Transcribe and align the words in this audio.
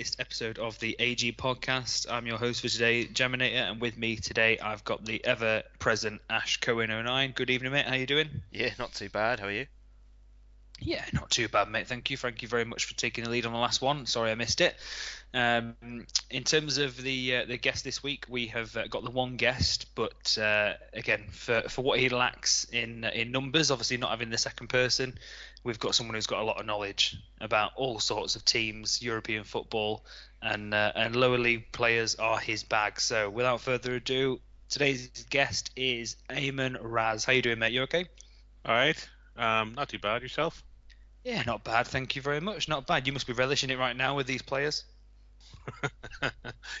latest 0.00 0.18
episode 0.18 0.58
of 0.58 0.78
the 0.78 0.96
AG 0.98 1.30
podcast. 1.32 2.10
I'm 2.10 2.26
your 2.26 2.38
host 2.38 2.62
for 2.62 2.68
today, 2.68 3.04
Geminator, 3.04 3.70
and 3.70 3.82
with 3.82 3.98
me 3.98 4.16
today 4.16 4.58
I've 4.58 4.82
got 4.82 5.04
the 5.04 5.22
ever-present 5.22 6.22
Ash 6.30 6.58
Cohen09. 6.58 7.34
Good 7.34 7.50
evening, 7.50 7.72
mate. 7.72 7.84
How 7.84 7.92
are 7.92 7.98
you 7.98 8.06
doing? 8.06 8.30
Yeah, 8.50 8.70
not 8.78 8.94
too 8.94 9.10
bad. 9.10 9.40
How 9.40 9.48
are 9.48 9.52
you? 9.52 9.66
Yeah, 10.80 11.04
not 11.12 11.28
too 11.28 11.48
bad, 11.48 11.68
mate. 11.68 11.86
Thank 11.86 12.10
you. 12.10 12.16
Thank 12.16 12.40
you 12.40 12.48
very 12.48 12.64
much 12.64 12.86
for 12.86 12.94
taking 12.94 13.24
the 13.24 13.30
lead 13.30 13.44
on 13.44 13.52
the 13.52 13.58
last 13.58 13.82
one. 13.82 14.06
Sorry 14.06 14.30
I 14.30 14.36
missed 14.36 14.62
it. 14.62 14.74
Um, 15.34 15.76
in 16.30 16.44
terms 16.44 16.78
of 16.78 16.96
the 16.96 17.36
uh, 17.36 17.44
the 17.44 17.58
guest 17.58 17.84
this 17.84 18.02
week, 18.02 18.24
we 18.28 18.46
have 18.46 18.74
uh, 18.76 18.86
got 18.86 19.04
the 19.04 19.10
one 19.10 19.36
guest, 19.36 19.94
but 19.94 20.38
uh, 20.38 20.72
again, 20.94 21.26
for, 21.30 21.60
for 21.68 21.82
what 21.82 22.00
he 22.00 22.08
lacks 22.08 22.64
in 22.72 23.04
in 23.04 23.30
numbers, 23.32 23.70
obviously 23.70 23.98
not 23.98 24.10
having 24.10 24.30
the 24.30 24.38
second 24.38 24.68
person, 24.68 25.18
we've 25.64 25.78
got 25.78 25.94
someone 25.94 26.14
who's 26.14 26.26
got 26.26 26.40
a 26.40 26.44
lot 26.44 26.60
of 26.60 26.66
knowledge 26.66 27.16
about 27.40 27.72
all 27.76 27.98
sorts 27.98 28.36
of 28.36 28.44
teams, 28.44 29.02
European 29.02 29.44
football, 29.44 30.04
and 30.42 30.72
uh, 30.72 30.92
and 30.94 31.16
lower 31.16 31.38
league 31.38 31.70
players 31.72 32.14
are 32.16 32.38
his 32.38 32.62
bag. 32.62 33.00
So 33.00 33.28
without 33.30 33.60
further 33.60 33.94
ado, 33.94 34.40
today's 34.68 35.08
guest 35.30 35.70
is 35.76 36.16
Eamon 36.30 36.76
Raz. 36.80 37.24
How 37.24 37.32
you 37.32 37.42
doing, 37.42 37.58
mate? 37.58 37.72
You 37.72 37.82
okay? 37.82 38.06
All 38.64 38.74
right. 38.74 39.08
Um, 39.36 39.74
not 39.74 39.88
too 39.88 39.98
bad. 39.98 40.22
Yourself? 40.22 40.62
Yeah, 41.24 41.42
not 41.46 41.64
bad. 41.64 41.86
Thank 41.86 42.16
you 42.16 42.22
very 42.22 42.40
much. 42.40 42.68
Not 42.68 42.86
bad. 42.86 43.06
You 43.06 43.12
must 43.12 43.26
be 43.26 43.32
relishing 43.32 43.70
it 43.70 43.78
right 43.78 43.96
now 43.96 44.16
with 44.16 44.26
these 44.26 44.42
players. 44.42 44.84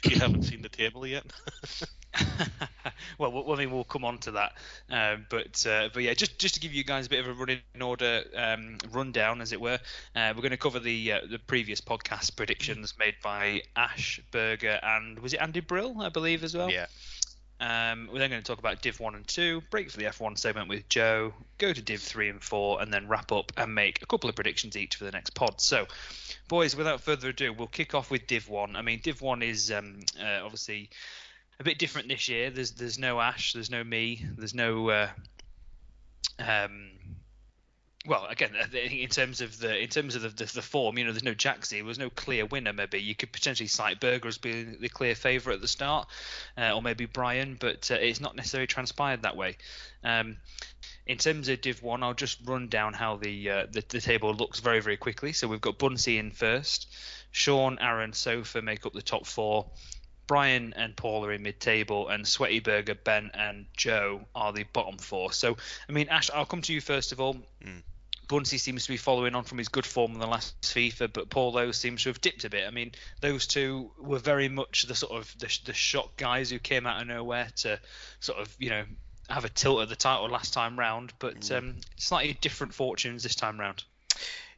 you 0.04 0.16
haven't 0.18 0.44
seen 0.44 0.62
the 0.62 0.68
table 0.68 1.06
yet. 1.06 1.24
well, 3.18 3.52
I 3.52 3.56
mean, 3.56 3.70
we'll 3.70 3.84
come 3.84 4.04
on 4.04 4.18
to 4.18 4.32
that. 4.32 4.52
Um, 4.90 5.26
but 5.30 5.64
uh, 5.66 5.88
but 5.92 6.02
yeah, 6.02 6.14
just 6.14 6.38
just 6.38 6.54
to 6.54 6.60
give 6.60 6.74
you 6.74 6.84
guys 6.84 7.06
a 7.06 7.10
bit 7.10 7.20
of 7.20 7.28
a 7.28 7.32
running 7.32 7.60
order 7.80 8.24
um, 8.36 8.78
rundown, 8.90 9.40
as 9.40 9.52
it 9.52 9.60
were, 9.60 9.78
uh, 10.16 10.32
we're 10.34 10.42
going 10.42 10.50
to 10.50 10.56
cover 10.56 10.80
the 10.80 11.12
uh, 11.12 11.20
the 11.30 11.38
previous 11.38 11.80
podcast 11.80 12.36
predictions 12.36 12.94
made 12.98 13.14
by 13.22 13.62
Ash 13.76 14.20
Berger 14.30 14.80
and 14.82 15.18
was 15.20 15.34
it 15.34 15.40
Andy 15.40 15.60
Brill, 15.60 16.00
I 16.00 16.08
believe, 16.08 16.44
as 16.44 16.56
well. 16.56 16.70
Yeah. 16.70 16.86
Um, 17.60 18.08
we're 18.10 18.20
then 18.20 18.30
going 18.30 18.40
to 18.40 18.46
talk 18.46 18.58
about 18.58 18.80
Div 18.80 18.98
1 18.98 19.14
and 19.14 19.26
2, 19.28 19.64
break 19.70 19.90
for 19.90 19.98
the 19.98 20.04
F1 20.04 20.38
segment 20.38 20.70
with 20.70 20.88
Joe, 20.88 21.34
go 21.58 21.74
to 21.74 21.82
Div 21.82 22.00
3 22.00 22.30
and 22.30 22.42
4, 22.42 22.80
and 22.80 22.90
then 22.90 23.06
wrap 23.06 23.32
up 23.32 23.52
and 23.58 23.74
make 23.74 24.00
a 24.00 24.06
couple 24.06 24.30
of 24.30 24.34
predictions 24.34 24.78
each 24.78 24.96
for 24.96 25.04
the 25.04 25.10
next 25.10 25.34
pod. 25.34 25.60
So, 25.60 25.86
boys, 26.48 26.74
without 26.74 27.02
further 27.02 27.28
ado, 27.28 27.52
we'll 27.52 27.66
kick 27.68 27.94
off 27.94 28.10
with 28.10 28.26
Div 28.26 28.48
1. 28.48 28.76
I 28.76 28.80
mean, 28.80 29.00
Div 29.02 29.20
1 29.20 29.42
is 29.42 29.70
um, 29.70 30.00
uh, 30.18 30.42
obviously 30.42 30.88
a 31.60 31.64
bit 31.64 31.78
different 31.78 32.08
this 32.08 32.28
year. 32.28 32.50
There's 32.50 32.72
there's 32.72 32.98
no 32.98 33.20
Ash, 33.20 33.52
there's 33.52 33.70
no 33.70 33.84
me, 33.84 34.24
there's 34.36 34.54
no. 34.54 34.88
Uh, 34.88 35.08
um, 36.38 36.88
well, 38.06 38.24
again, 38.30 38.52
in 38.72 39.10
terms 39.10 39.42
of 39.42 39.58
the 39.58 39.78
in 39.78 39.88
terms 39.88 40.14
of 40.14 40.22
the, 40.22 40.30
the, 40.30 40.46
the 40.46 40.62
form, 40.62 40.96
you 40.96 41.04
know, 41.04 41.12
there's 41.12 41.22
no 41.22 41.34
Jaxie. 41.34 41.76
There 41.76 41.84
was 41.84 41.98
no 41.98 42.08
clear 42.08 42.46
winner. 42.46 42.72
Maybe 42.72 42.98
you 42.98 43.14
could 43.14 43.30
potentially 43.30 43.66
cite 43.66 44.00
Berger 44.00 44.26
as 44.26 44.38
being 44.38 44.78
the 44.80 44.88
clear 44.88 45.14
favourite 45.14 45.56
at 45.56 45.60
the 45.60 45.68
start, 45.68 46.08
uh, 46.56 46.72
or 46.72 46.80
maybe 46.80 47.04
Brian, 47.04 47.58
but 47.60 47.90
uh, 47.90 47.96
it's 47.96 48.20
not 48.20 48.36
necessarily 48.36 48.66
transpired 48.66 49.22
that 49.22 49.36
way. 49.36 49.58
Um, 50.02 50.38
in 51.06 51.18
terms 51.18 51.50
of 51.50 51.60
Div 51.60 51.82
One, 51.82 52.02
I'll 52.02 52.14
just 52.14 52.38
run 52.46 52.68
down 52.68 52.94
how 52.94 53.16
the, 53.16 53.50
uh, 53.50 53.66
the, 53.70 53.84
the 53.86 54.00
table 54.00 54.32
looks 54.32 54.60
very 54.60 54.80
very 54.80 54.96
quickly. 54.96 55.34
So 55.34 55.46
we've 55.46 55.60
got 55.60 55.78
Bunsey 55.78 56.18
in 56.18 56.30
first, 56.30 56.86
Sean, 57.32 57.78
Aaron, 57.78 58.14
Sofa 58.14 58.62
make 58.62 58.86
up 58.86 58.94
the 58.94 59.02
top 59.02 59.26
four. 59.26 59.66
Brian 60.30 60.74
and 60.76 60.94
Paul 60.94 61.26
are 61.26 61.32
in 61.32 61.42
mid-table, 61.42 62.06
and 62.06 62.24
Sweaty 62.24 62.60
Burger, 62.60 62.94
Ben, 62.94 63.32
and 63.34 63.66
Joe 63.76 64.20
are 64.32 64.52
the 64.52 64.62
bottom 64.62 64.96
four. 64.96 65.32
So, 65.32 65.56
I 65.88 65.92
mean, 65.92 66.08
Ash, 66.08 66.30
I'll 66.32 66.46
come 66.46 66.62
to 66.62 66.72
you 66.72 66.80
first 66.80 67.10
of 67.10 67.18
all. 67.18 67.34
Mm. 67.64 67.82
Bunsey 68.28 68.60
seems 68.60 68.84
to 68.84 68.90
be 68.90 68.96
following 68.96 69.34
on 69.34 69.42
from 69.42 69.58
his 69.58 69.66
good 69.66 69.84
form 69.84 70.12
in 70.12 70.20
the 70.20 70.28
last 70.28 70.54
FIFA, 70.62 71.12
but 71.12 71.30
Paulo 71.30 71.72
seems 71.72 72.04
to 72.04 72.10
have 72.10 72.20
dipped 72.20 72.44
a 72.44 72.48
bit. 72.48 72.64
I 72.64 72.70
mean, 72.70 72.92
those 73.20 73.48
two 73.48 73.90
were 73.98 74.20
very 74.20 74.48
much 74.48 74.84
the 74.84 74.94
sort 74.94 75.20
of 75.20 75.36
the, 75.40 75.58
the 75.64 75.72
shock 75.72 76.16
guys 76.16 76.48
who 76.48 76.60
came 76.60 76.86
out 76.86 77.02
of 77.02 77.08
nowhere 77.08 77.48
to 77.56 77.80
sort 78.20 78.38
of 78.38 78.54
you 78.60 78.70
know 78.70 78.84
have 79.28 79.44
a 79.44 79.48
tilt 79.48 79.82
at 79.82 79.88
the 79.88 79.96
title 79.96 80.28
last 80.28 80.54
time 80.54 80.78
round, 80.78 81.12
but 81.18 81.40
mm. 81.40 81.58
um, 81.58 81.74
slightly 81.96 82.34
different 82.40 82.72
fortunes 82.72 83.24
this 83.24 83.34
time 83.34 83.58
round. 83.58 83.82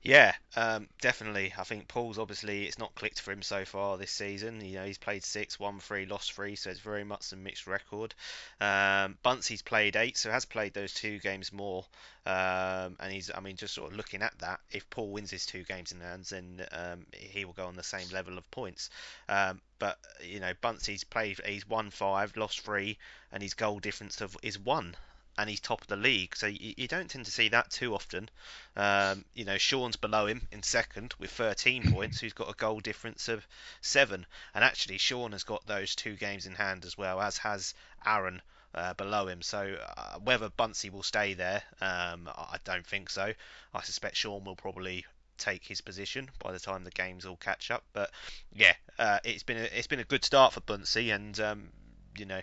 Yeah, 0.05 0.35
um, 0.57 0.89
definitely. 1.01 1.55
I 1.57 1.63
think 1.63 1.87
Paul's 1.87 2.19
obviously 2.19 2.67
it's 2.67 2.79
not 2.79 2.95
clicked 2.97 3.21
for 3.21 3.31
him 3.31 3.41
so 3.43 3.65
far 3.65 3.97
this 3.97 4.11
season. 4.11 4.61
You 4.61 4.75
know, 4.79 4.85
he's 4.85 4.99
played 4.99 5.25
six, 5.25 5.61
won 5.61 5.79
three, 5.79 6.07
lost 6.07 6.33
three, 6.33 6.57
so 6.57 6.71
it's 6.71 6.81
very 6.81 7.05
much 7.05 7.31
a 7.33 7.37
mixed 7.37 7.69
record. 7.69 8.13
Um, 8.61 9.17
Bunsey's 9.25 9.63
played 9.63 9.95
eight, 9.95 10.17
so 10.17 10.31
has 10.33 10.45
played 10.45 10.75
those 10.75 10.93
two 10.93 11.21
games 11.21 11.53
more. 11.53 11.85
Um, 12.27 12.97
and 12.99 13.13
he's, 13.13 13.31
I 13.33 13.39
mean, 13.41 13.57
just 13.57 13.75
sort 13.75 13.93
of 13.93 13.97
looking 13.97 14.23
at 14.23 14.37
that, 14.41 14.61
if 14.73 14.89
Paul 14.91 15.09
wins 15.11 15.31
his 15.31 15.47
two 15.47 15.63
games 15.63 15.93
in 15.93 16.01
hands, 16.01 16.31
then 16.31 16.67
um, 16.73 17.07
he 17.13 17.45
will 17.45 17.53
go 17.53 17.67
on 17.67 17.77
the 17.77 17.83
same 17.85 18.09
level 18.11 18.39
of 18.39 18.51
points. 18.51 18.91
Um, 19.29 19.61
but 19.79 19.99
you 20.21 20.41
know, 20.41 20.53
Bunsey's 20.61 21.05
played, 21.05 21.41
he's 21.47 21.69
won 21.69 21.91
five, 21.91 22.37
lost 22.37 22.61
three, 22.61 22.99
and 23.31 23.41
his 23.43 23.55
goal 23.55 23.79
difference 23.79 24.21
of 24.21 24.37
is 24.43 24.59
one 24.59 24.97
and 25.39 25.49
he's 25.49 25.61
top 25.61 25.81
of 25.81 25.87
the 25.87 25.97
league. 25.97 26.37
So 26.37 26.47
you, 26.47 26.75
you 26.77 26.89
don't 26.89 27.11
tend 27.11 27.25
to 27.27 27.31
see 27.31 27.49
that 27.51 27.71
too 27.71 27.95
often. 27.95 28.29
Um, 28.77 29.25
you 29.35 29.45
know, 29.45 29.59
Sean's 29.59 29.97
below 29.97 30.27
him 30.27 30.47
in 30.51 30.63
second 30.63 31.15
with 31.19 31.31
13 31.31 31.93
points, 31.93 32.21
who's 32.21 32.33
got 32.33 32.51
a 32.51 32.55
goal 32.55 32.81
difference 32.81 33.29
of 33.29 33.47
seven. 33.81 34.27
And 34.55 34.65
actually, 34.65 34.99
Sean 34.99 35.33
has 35.33 35.45
got 35.45 35.67
those 35.67 35.95
two 35.95 36.17
games 36.17 36.47
in 36.47 36.55
hand 36.55 36.85
as 36.85 36.97
well, 36.97 37.21
as 37.21 37.39
has 37.39 37.75
Aaron. 38.05 38.43
Uh, 38.75 38.95
below 38.95 39.29
him, 39.29 39.43
so 39.43 39.77
uh, 39.99 40.19
whether 40.21 40.49
Bunsey 40.49 40.89
will 40.89 41.03
stay 41.03 41.35
there, 41.35 41.63
um, 41.83 42.27
I 42.27 42.57
don't 42.65 42.87
think 42.87 43.11
so. 43.11 43.35
I 43.75 43.83
suspect 43.83 44.17
Sean 44.17 44.45
will 44.45 44.57
probably 44.57 45.05
take 45.37 45.65
his 45.65 45.81
position 45.81 46.31
by 46.39 46.53
the 46.53 46.59
time 46.59 46.85
the 46.85 46.91
games 46.91 47.27
all 47.27 47.37
catch 47.37 47.71
up. 47.71 47.85
But 47.93 48.11
yeah, 48.55 48.73
uh, 48.99 49.19
it's 49.25 49.43
been 49.43 49.59
a, 49.59 49.65
it's 49.65 49.89
been 49.89 50.01
a 50.01 50.05
good 50.05 50.25
start 50.25 50.53
for 50.53 50.61
Bunsey, 50.61 51.15
and 51.15 51.39
um, 51.41 51.69
you 52.17 52.27
know, 52.27 52.41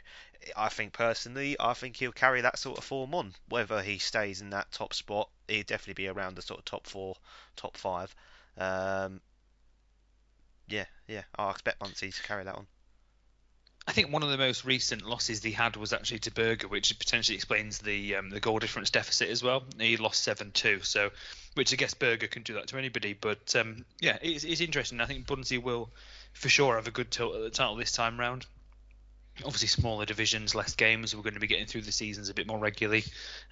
I 0.56 0.70
think 0.70 0.94
personally, 0.94 1.56
I 1.60 1.74
think 1.74 1.98
he'll 1.98 2.12
carry 2.12 2.42
that 2.42 2.58
sort 2.58 2.78
of 2.78 2.84
form 2.84 3.14
on. 3.14 3.34
Whether 3.50 3.82
he 3.82 3.98
stays 3.98 4.42
in 4.42 4.52
that 4.52 4.72
top 4.72 4.94
spot, 4.94 5.30
he'll 5.48 5.64
definitely 5.64 6.04
be 6.04 6.08
around 6.08 6.36
the 6.36 6.42
sort 6.42 6.60
of 6.60 6.66
top 6.66 6.88
four, 6.88 7.16
top 7.56 7.78
five. 7.78 8.14
Um, 8.58 9.22
yeah, 10.68 10.86
yeah, 11.08 11.24
I 11.38 11.50
expect 11.52 11.80
Bunsey 11.80 12.16
to 12.16 12.24
carry 12.24 12.44
that 12.44 12.56
on. 12.56 12.68
I 13.88 13.92
think 13.92 14.14
one 14.14 14.22
of 14.22 14.30
the 14.30 14.38
most 14.38 14.66
recent 14.66 15.02
losses 15.02 15.42
he 15.42 15.52
had 15.52 15.76
was 15.76 15.94
actually 15.94 16.20
to 16.20 16.32
Berger, 16.32 16.68
which 16.68 16.98
potentially 17.00 17.36
explains 17.36 17.80
the 17.80 18.18
um, 18.18 18.30
the 18.30 18.40
goal 18.40 18.60
difference 18.60 18.92
deficit 18.92 19.30
as 19.30 19.42
well. 19.42 19.64
He 19.80 19.98
lost 19.98 20.22
seven 20.22 20.52
two, 20.52 20.82
so 20.84 21.10
which 21.56 21.74
I 21.74 21.76
guess 21.76 21.96
Berger 21.96 22.28
can 22.28 22.44
do 22.44 22.54
that 22.54 22.68
to 22.68 22.78
anybody. 22.78 23.14
But 23.14 23.56
um, 23.56 23.86
yeah, 24.00 24.20
it's, 24.22 24.44
it's 24.44 24.62
interesting. 24.62 25.02
I 25.02 25.06
think 25.06 25.26
Bunsey 25.26 25.58
will 25.58 25.90
for 26.34 26.50
sure 26.50 26.76
have 26.76 26.88
a 26.88 26.92
good 26.92 27.10
tilt 27.10 27.36
at 27.36 27.42
the 27.42 27.50
title 27.50 27.76
this 27.76 27.92
time 27.92 28.20
round 28.20 28.46
obviously 29.46 29.68
smaller 29.68 30.06
divisions, 30.06 30.56
less 30.56 30.76
games. 30.76 31.16
We're 31.16 31.24
going 31.24 31.34
to 31.34 31.40
be 31.40 31.48
getting 31.48 31.66
through 31.66 31.82
the 31.82 31.92
seasons 31.92 32.30
a 32.30 32.34
bit 32.34 32.48
more 32.48 32.60
regularly, 32.60 33.04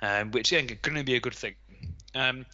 um, 0.01 0.31
which 0.31 0.51
again 0.51 0.77
going 0.81 0.97
to 0.97 1.03
be 1.03 1.15
a 1.15 1.19
good 1.19 1.35
thing. 1.35 1.55
Um, 2.15 2.45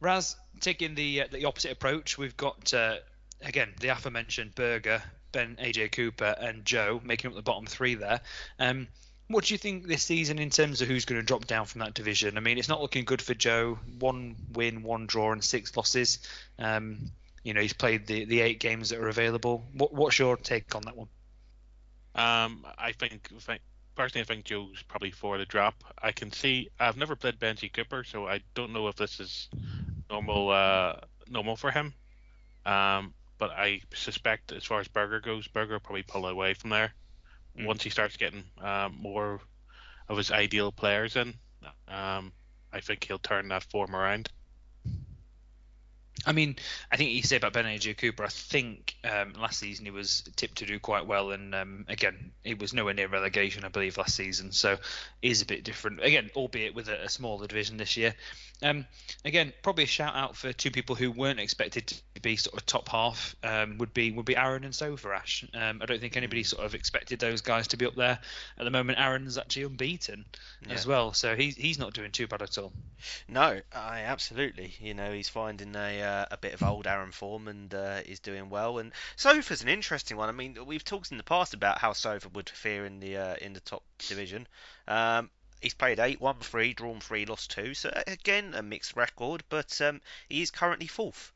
Raz 0.00 0.36
taking 0.60 0.94
the 0.94 1.22
uh, 1.22 1.26
the 1.30 1.44
opposite 1.44 1.72
approach. 1.72 2.18
We've 2.18 2.36
got 2.36 2.72
uh, 2.74 2.96
again 3.42 3.72
the 3.80 3.88
aforementioned 3.88 4.54
Berger, 4.54 5.02
Ben, 5.32 5.56
AJ 5.60 5.92
Cooper, 5.92 6.36
and 6.38 6.64
Joe 6.64 7.00
making 7.04 7.30
up 7.30 7.36
the 7.36 7.42
bottom 7.42 7.66
three 7.66 7.94
there. 7.94 8.20
Um, 8.58 8.88
what 9.28 9.44
do 9.44 9.54
you 9.54 9.58
think 9.58 9.86
this 9.86 10.02
season 10.02 10.38
in 10.38 10.50
terms 10.50 10.82
of 10.82 10.88
who's 10.88 11.04
going 11.06 11.20
to 11.20 11.26
drop 11.26 11.46
down 11.46 11.64
from 11.64 11.80
that 11.80 11.94
division? 11.94 12.36
I 12.36 12.40
mean, 12.40 12.58
it's 12.58 12.68
not 12.68 12.82
looking 12.82 13.04
good 13.04 13.22
for 13.22 13.34
Joe. 13.34 13.78
One 13.98 14.36
win, 14.52 14.82
one 14.82 15.06
draw, 15.06 15.32
and 15.32 15.42
six 15.42 15.74
losses. 15.76 16.18
Um, 16.58 17.10
you 17.42 17.54
know, 17.54 17.60
he's 17.60 17.72
played 17.72 18.06
the, 18.06 18.24
the 18.24 18.40
eight 18.40 18.60
games 18.60 18.90
that 18.90 18.98
are 18.98 19.08
available. 19.08 19.64
What, 19.72 19.92
what's 19.92 20.18
your 20.18 20.36
take 20.36 20.74
on 20.74 20.82
that 20.82 20.96
one? 20.96 21.08
Um, 22.14 22.66
I 22.78 22.92
think, 22.92 23.30
personally, 23.94 24.22
I 24.22 24.24
think 24.24 24.44
Joe's 24.44 24.82
probably 24.82 25.10
for 25.10 25.38
the 25.38 25.46
drop. 25.46 25.74
I 26.00 26.12
can 26.12 26.32
see. 26.32 26.68
I've 26.78 26.96
never 26.96 27.16
played 27.16 27.38
Benji 27.38 27.72
Cooper, 27.72 28.04
so 28.04 28.26
I 28.26 28.40
don't 28.54 28.72
know 28.72 28.88
if 28.88 28.96
this 28.96 29.20
is 29.20 29.48
normal 30.10 30.50
uh, 30.50 30.96
normal 31.28 31.56
for 31.56 31.70
him. 31.70 31.94
Um, 32.66 33.14
but 33.38 33.50
I 33.50 33.80
suspect, 33.94 34.52
as 34.52 34.64
far 34.64 34.80
as 34.80 34.88
Berger 34.88 35.20
goes, 35.20 35.48
Berger 35.48 35.80
probably 35.80 36.04
pull 36.04 36.26
away 36.26 36.54
from 36.54 36.70
there 36.70 36.92
mm. 37.58 37.66
once 37.66 37.82
he 37.82 37.90
starts 37.90 38.16
getting 38.16 38.44
uh, 38.60 38.88
more 38.92 39.40
of 40.08 40.16
his 40.16 40.30
ideal 40.30 40.70
players 40.70 41.16
in. 41.16 41.34
Um, 41.88 42.32
I 42.72 42.80
think 42.80 43.04
he'll 43.04 43.18
turn 43.18 43.48
that 43.48 43.64
form 43.64 43.96
around. 43.96 44.28
I 46.24 46.32
mean, 46.32 46.56
I 46.90 46.96
think 46.96 47.10
you 47.10 47.22
say 47.22 47.36
about 47.36 47.52
Ben 47.52 47.64
AJ 47.64 47.98
Cooper. 47.98 48.24
I 48.24 48.28
think 48.28 48.94
um, 49.02 49.32
last 49.40 49.58
season 49.58 49.84
he 49.84 49.90
was 49.90 50.22
tipped 50.36 50.58
to 50.58 50.66
do 50.66 50.78
quite 50.78 51.06
well, 51.06 51.32
and 51.32 51.54
um, 51.54 51.84
again, 51.88 52.30
he 52.44 52.54
was 52.54 52.72
nowhere 52.72 52.94
near 52.94 53.08
relegation, 53.08 53.64
I 53.64 53.68
believe, 53.68 53.96
last 53.96 54.14
season. 54.14 54.52
So, 54.52 54.76
is 55.20 55.42
a 55.42 55.46
bit 55.46 55.64
different. 55.64 56.02
Again, 56.02 56.30
albeit 56.36 56.74
with 56.74 56.88
a, 56.88 57.04
a 57.04 57.08
smaller 57.08 57.46
division 57.46 57.76
this 57.76 57.96
year. 57.96 58.14
Um, 58.62 58.86
again, 59.24 59.52
probably 59.62 59.84
a 59.84 59.88
shout 59.88 60.14
out 60.14 60.36
for 60.36 60.52
two 60.52 60.70
people 60.70 60.94
who 60.94 61.10
weren't 61.10 61.40
expected 61.40 61.88
to 61.88 62.20
be 62.20 62.36
sort 62.36 62.56
of 62.56 62.66
top 62.66 62.88
half. 62.88 63.34
Um, 63.42 63.78
would 63.78 63.92
be 63.92 64.12
would 64.12 64.24
be 64.24 64.36
Aaron 64.36 64.64
and 64.64 64.72
Soverash. 64.72 65.44
Um, 65.54 65.80
I 65.82 65.86
don't 65.86 66.00
think 66.00 66.16
anybody 66.16 66.44
sort 66.44 66.64
of 66.64 66.74
expected 66.74 67.18
those 67.18 67.40
guys 67.40 67.68
to 67.68 67.76
be 67.76 67.86
up 67.86 67.96
there. 67.96 68.18
At 68.58 68.64
the 68.64 68.70
moment, 68.70 69.00
Aaron's 69.00 69.38
actually 69.38 69.64
unbeaten 69.64 70.24
yeah. 70.64 70.74
as 70.74 70.86
well, 70.86 71.12
so 71.12 71.34
he's 71.34 71.56
he's 71.56 71.78
not 71.78 71.94
doing 71.94 72.12
too 72.12 72.28
bad 72.28 72.42
at 72.42 72.58
all. 72.58 72.72
No, 73.28 73.60
I 73.74 74.02
absolutely. 74.02 74.74
You 74.78 74.94
know, 74.94 75.12
he's 75.12 75.28
finding 75.28 75.74
a 75.74 76.01
uh, 76.02 76.26
a 76.30 76.36
bit 76.36 76.54
of 76.54 76.62
old 76.62 76.86
Aaron 76.86 77.12
form 77.12 77.48
and 77.48 77.72
uh, 77.74 78.00
is 78.06 78.20
doing 78.20 78.50
well. 78.50 78.78
And 78.78 78.92
Sofa's 79.16 79.62
an 79.62 79.68
interesting 79.68 80.16
one. 80.16 80.28
I 80.28 80.32
mean, 80.32 80.56
we've 80.66 80.84
talked 80.84 81.10
in 81.10 81.16
the 81.16 81.22
past 81.22 81.54
about 81.54 81.78
how 81.78 81.92
Sofa 81.92 82.28
would 82.30 82.48
fare 82.48 82.84
in 82.84 83.00
the 83.00 83.16
uh, 83.16 83.36
in 83.40 83.52
the 83.52 83.60
top 83.60 83.82
division. 83.98 84.46
Um, 84.88 85.30
he's 85.60 85.74
played 85.74 86.00
eight, 86.00 86.20
won 86.20 86.36
three, 86.40 86.74
drawn 86.74 87.00
three, 87.00 87.24
lost 87.24 87.50
two. 87.50 87.74
So 87.74 87.90
again, 88.06 88.54
a 88.54 88.62
mixed 88.62 88.96
record, 88.96 89.44
but 89.48 89.80
um, 89.80 90.00
he 90.28 90.42
is 90.42 90.50
currently 90.50 90.86
fourth. 90.86 91.32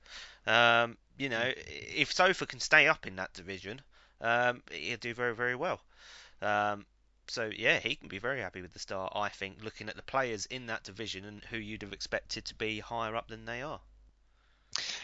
Um, 0.47 0.97
you 1.17 1.29
know, 1.29 1.53
if 1.57 2.13
Sofa 2.13 2.47
can 2.47 2.61
stay 2.61 2.89
up 2.89 3.07
in 3.07 3.17
that 3.17 3.33
division, 3.33 3.81
um, 4.21 4.63
he'll 4.71 4.99
do 4.99 5.15
very, 5.15 5.35
very 5.35 5.55
well. 5.55 5.81
Um, 6.43 6.85
so 7.29 7.51
yeah, 7.57 7.79
he 7.79 7.97
can 7.97 8.09
be 8.09 8.19
very 8.19 8.41
happy 8.41 8.63
with 8.63 8.73
the 8.73 8.79
start. 8.79 9.13
I 9.17 9.29
think, 9.29 9.63
looking 9.63 9.89
at 9.89 9.97
the 9.97 10.03
players 10.03 10.47
in 10.47 10.67
that 10.67 10.85
division 10.85 11.25
and 11.25 11.43
who 11.45 11.57
you'd 11.57 11.83
have 11.83 11.93
expected 11.93 12.45
to 12.47 12.55
be 12.55 12.81
higher 12.81 13.17
up 13.17 13.29
than 13.29 13.47
they 13.47 13.63
are. 13.63 13.81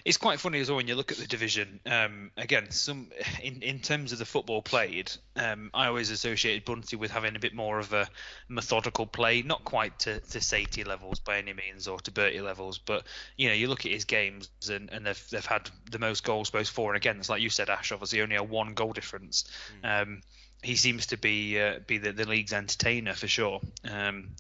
It's 0.04 0.16
quite 0.16 0.40
funny 0.40 0.60
as 0.60 0.68
well 0.68 0.76
when 0.76 0.88
you 0.88 0.94
look 0.94 1.12
at 1.12 1.18
the 1.18 1.26
division. 1.26 1.80
Um, 1.86 2.30
again, 2.36 2.70
some 2.70 3.10
in 3.42 3.62
in 3.62 3.80
terms 3.80 4.12
of 4.12 4.18
the 4.18 4.24
football 4.24 4.60
played, 4.62 5.12
um, 5.36 5.70
I 5.72 5.86
always 5.86 6.10
associated 6.10 6.64
Bunsey 6.64 6.98
with 6.98 7.10
having 7.10 7.36
a 7.36 7.38
bit 7.38 7.54
more 7.54 7.78
of 7.78 7.92
a 7.92 8.08
methodical 8.48 9.06
play, 9.06 9.42
not 9.42 9.64
quite 9.64 9.98
to, 10.00 10.20
to 10.20 10.38
Satie 10.38 10.86
levels 10.86 11.20
by 11.20 11.38
any 11.38 11.52
means 11.52 11.88
or 11.88 12.00
to 12.00 12.10
Bertie 12.10 12.40
levels, 12.40 12.78
but 12.78 13.06
you 13.36 13.48
know 13.48 13.54
you 13.54 13.68
look 13.68 13.86
at 13.86 13.92
his 13.92 14.04
games 14.04 14.50
and, 14.68 14.90
and 14.90 15.06
they've 15.06 15.24
they've 15.30 15.46
had 15.46 15.70
the 15.90 15.98
most 15.98 16.24
goals, 16.24 16.50
both 16.50 16.68
for 16.68 16.90
and 16.90 16.96
against. 16.96 17.30
Like 17.30 17.42
you 17.42 17.50
said, 17.50 17.70
Ash, 17.70 17.92
obviously 17.92 18.20
only 18.20 18.36
a 18.36 18.42
one 18.42 18.74
goal 18.74 18.92
difference. 18.92 19.44
Mm. 19.82 20.02
Um, 20.02 20.20
he 20.62 20.76
seems 20.76 21.06
to 21.06 21.16
be 21.16 21.60
uh, 21.60 21.80
be 21.86 21.98
the, 21.98 22.12
the 22.12 22.24
league's 22.24 22.52
entertainer 22.52 23.14
for 23.14 23.26
sure. 23.26 23.60
Um, 23.88 24.30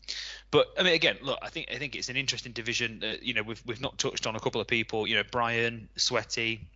but 0.50 0.68
I 0.78 0.84
mean, 0.84 0.94
again, 0.94 1.18
look, 1.20 1.38
I 1.42 1.48
think 1.48 1.68
I 1.72 1.78
think 1.78 1.96
it's 1.96 2.08
an 2.08 2.16
interesting 2.16 2.52
division. 2.52 3.02
Uh, 3.04 3.14
you 3.20 3.34
know, 3.34 3.42
we've 3.42 3.62
we've 3.66 3.80
not 3.80 3.98
touched 3.98 4.26
on 4.26 4.36
a 4.36 4.40
couple 4.40 4.60
of 4.60 4.68
people. 4.68 5.06
You 5.06 5.16
know, 5.16 5.24
Brian, 5.30 5.88
Sweaty, 5.96 6.68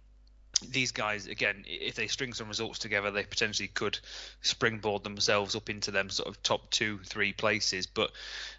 these 0.69 0.91
guys 0.91 1.27
again, 1.27 1.65
if 1.67 1.95
they 1.95 2.09
string 2.09 2.33
some 2.33 2.49
results 2.49 2.81
together, 2.81 3.13
they 3.13 3.23
potentially 3.23 3.69
could 3.69 3.99
springboard 4.43 5.05
themselves 5.05 5.55
up 5.55 5.71
into 5.71 5.93
them 5.93 6.11
sort 6.11 6.29
of 6.29 6.43
top 6.43 6.69
two, 6.71 6.99
three 7.05 7.33
places. 7.33 7.87
But 7.87 8.11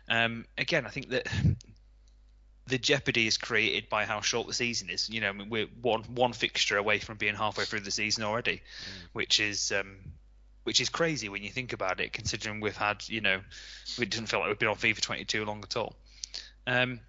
um, 0.07 0.45
again, 0.57 0.85
I 0.85 0.89
think 0.89 1.09
that 1.09 1.27
the 2.67 2.77
jeopardy 2.77 3.27
is 3.27 3.37
created 3.37 3.89
by 3.89 4.05
how 4.05 4.21
short 4.21 4.47
the 4.47 4.53
season 4.53 4.89
is. 4.89 5.09
You 5.09 5.19
know, 5.19 5.29
I 5.29 5.31
mean, 5.33 5.49
we're 5.49 5.67
one 5.81 6.03
one 6.03 6.31
fixture 6.31 6.77
away 6.77 6.99
from 6.99 7.17
being 7.17 7.35
halfway 7.35 7.65
through 7.65 7.81
the 7.81 7.91
season 7.91 8.23
already, 8.23 8.57
mm. 8.57 9.07
which 9.11 9.41
is 9.41 9.73
um, 9.73 9.97
which 10.67 10.81
is 10.81 10.89
crazy 10.89 11.29
when 11.29 11.43
you 11.43 11.49
think 11.49 11.71
about 11.71 12.01
it, 12.01 12.11
considering 12.11 12.59
we've 12.59 12.75
had, 12.75 13.01
you 13.07 13.21
know, 13.21 13.39
it 13.97 14.09
doesn't 14.09 14.25
feel 14.25 14.41
like 14.41 14.49
we've 14.49 14.59
been 14.59 14.67
on 14.67 14.75
FIFA 14.75 14.99
22 14.99 15.45
long 15.45 15.63
at 15.63 15.77
all. 15.77 15.95
Um, 16.67 16.99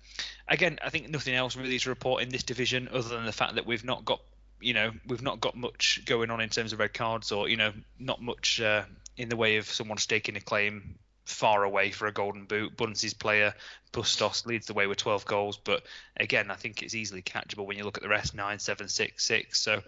again, 0.46 0.78
I 0.81 0.90
think 0.90 1.08
nothing 1.08 1.34
else 1.34 1.56
really 1.56 1.81
to 1.81 1.88
report 1.88 2.22
in 2.22 2.28
this 2.28 2.44
division 2.44 2.88
other 2.93 3.08
than 3.08 3.26
the 3.26 3.32
fact 3.32 3.56
that 3.56 3.66
we've 3.66 3.84
not 3.84 4.05
got, 4.05 4.20
you 4.60 4.75
know, 4.75 4.93
we've 5.08 5.22
not 5.22 5.40
got 5.40 5.56
much 5.56 6.02
going 6.06 6.31
on 6.31 6.40
in 6.40 6.50
terms 6.50 6.72
of 6.72 6.78
red 6.78 6.94
cards 6.94 7.32
or, 7.32 7.49
you 7.49 7.56
know, 7.56 7.72
not 7.99 8.22
much 8.22 8.60
uh, 8.60 8.84
in 9.16 9.28
the 9.28 9.34
way 9.34 9.56
of 9.56 9.66
someone 9.66 9.99
staking 9.99 10.37
a 10.37 10.40
claim 10.40 10.94
far 11.25 11.64
away 11.64 11.90
for 11.90 12.06
a 12.06 12.12
golden 12.12 12.44
boot. 12.44 12.76
Bunsey's 12.76 13.12
player, 13.12 13.52
Bustos, 13.90 14.46
leads 14.46 14.69
the 14.69 14.75
way 14.75 14.87
with 14.87 14.99
12 14.99 15.25
goals, 15.25 15.56
but 15.56 15.82
again, 16.16 16.52
I 16.52 16.55
think 16.55 16.84
it's 16.84 16.94
easily 16.94 17.22
catchable 17.22 17.66
when 17.66 17.76
you 17.76 17.82
look 17.82 17.96
at 17.96 18.05
the 18.05 18.08
rest 18.08 18.37
9, 18.37 18.60
7, 18.60 18.87
6, 18.87 19.25
6. 19.25 19.60
So 19.60 19.82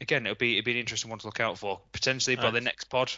again, 0.00 0.26
it'll 0.26 0.36
be 0.36 0.58
it'll 0.58 0.66
be 0.66 0.72
an 0.72 0.78
interesting 0.78 1.10
one 1.10 1.18
to 1.20 1.26
look 1.26 1.40
out 1.40 1.58
for. 1.58 1.80
Potentially 1.92 2.36
by 2.36 2.50
the 2.50 2.60
next 2.60 2.84
pod, 2.84 3.12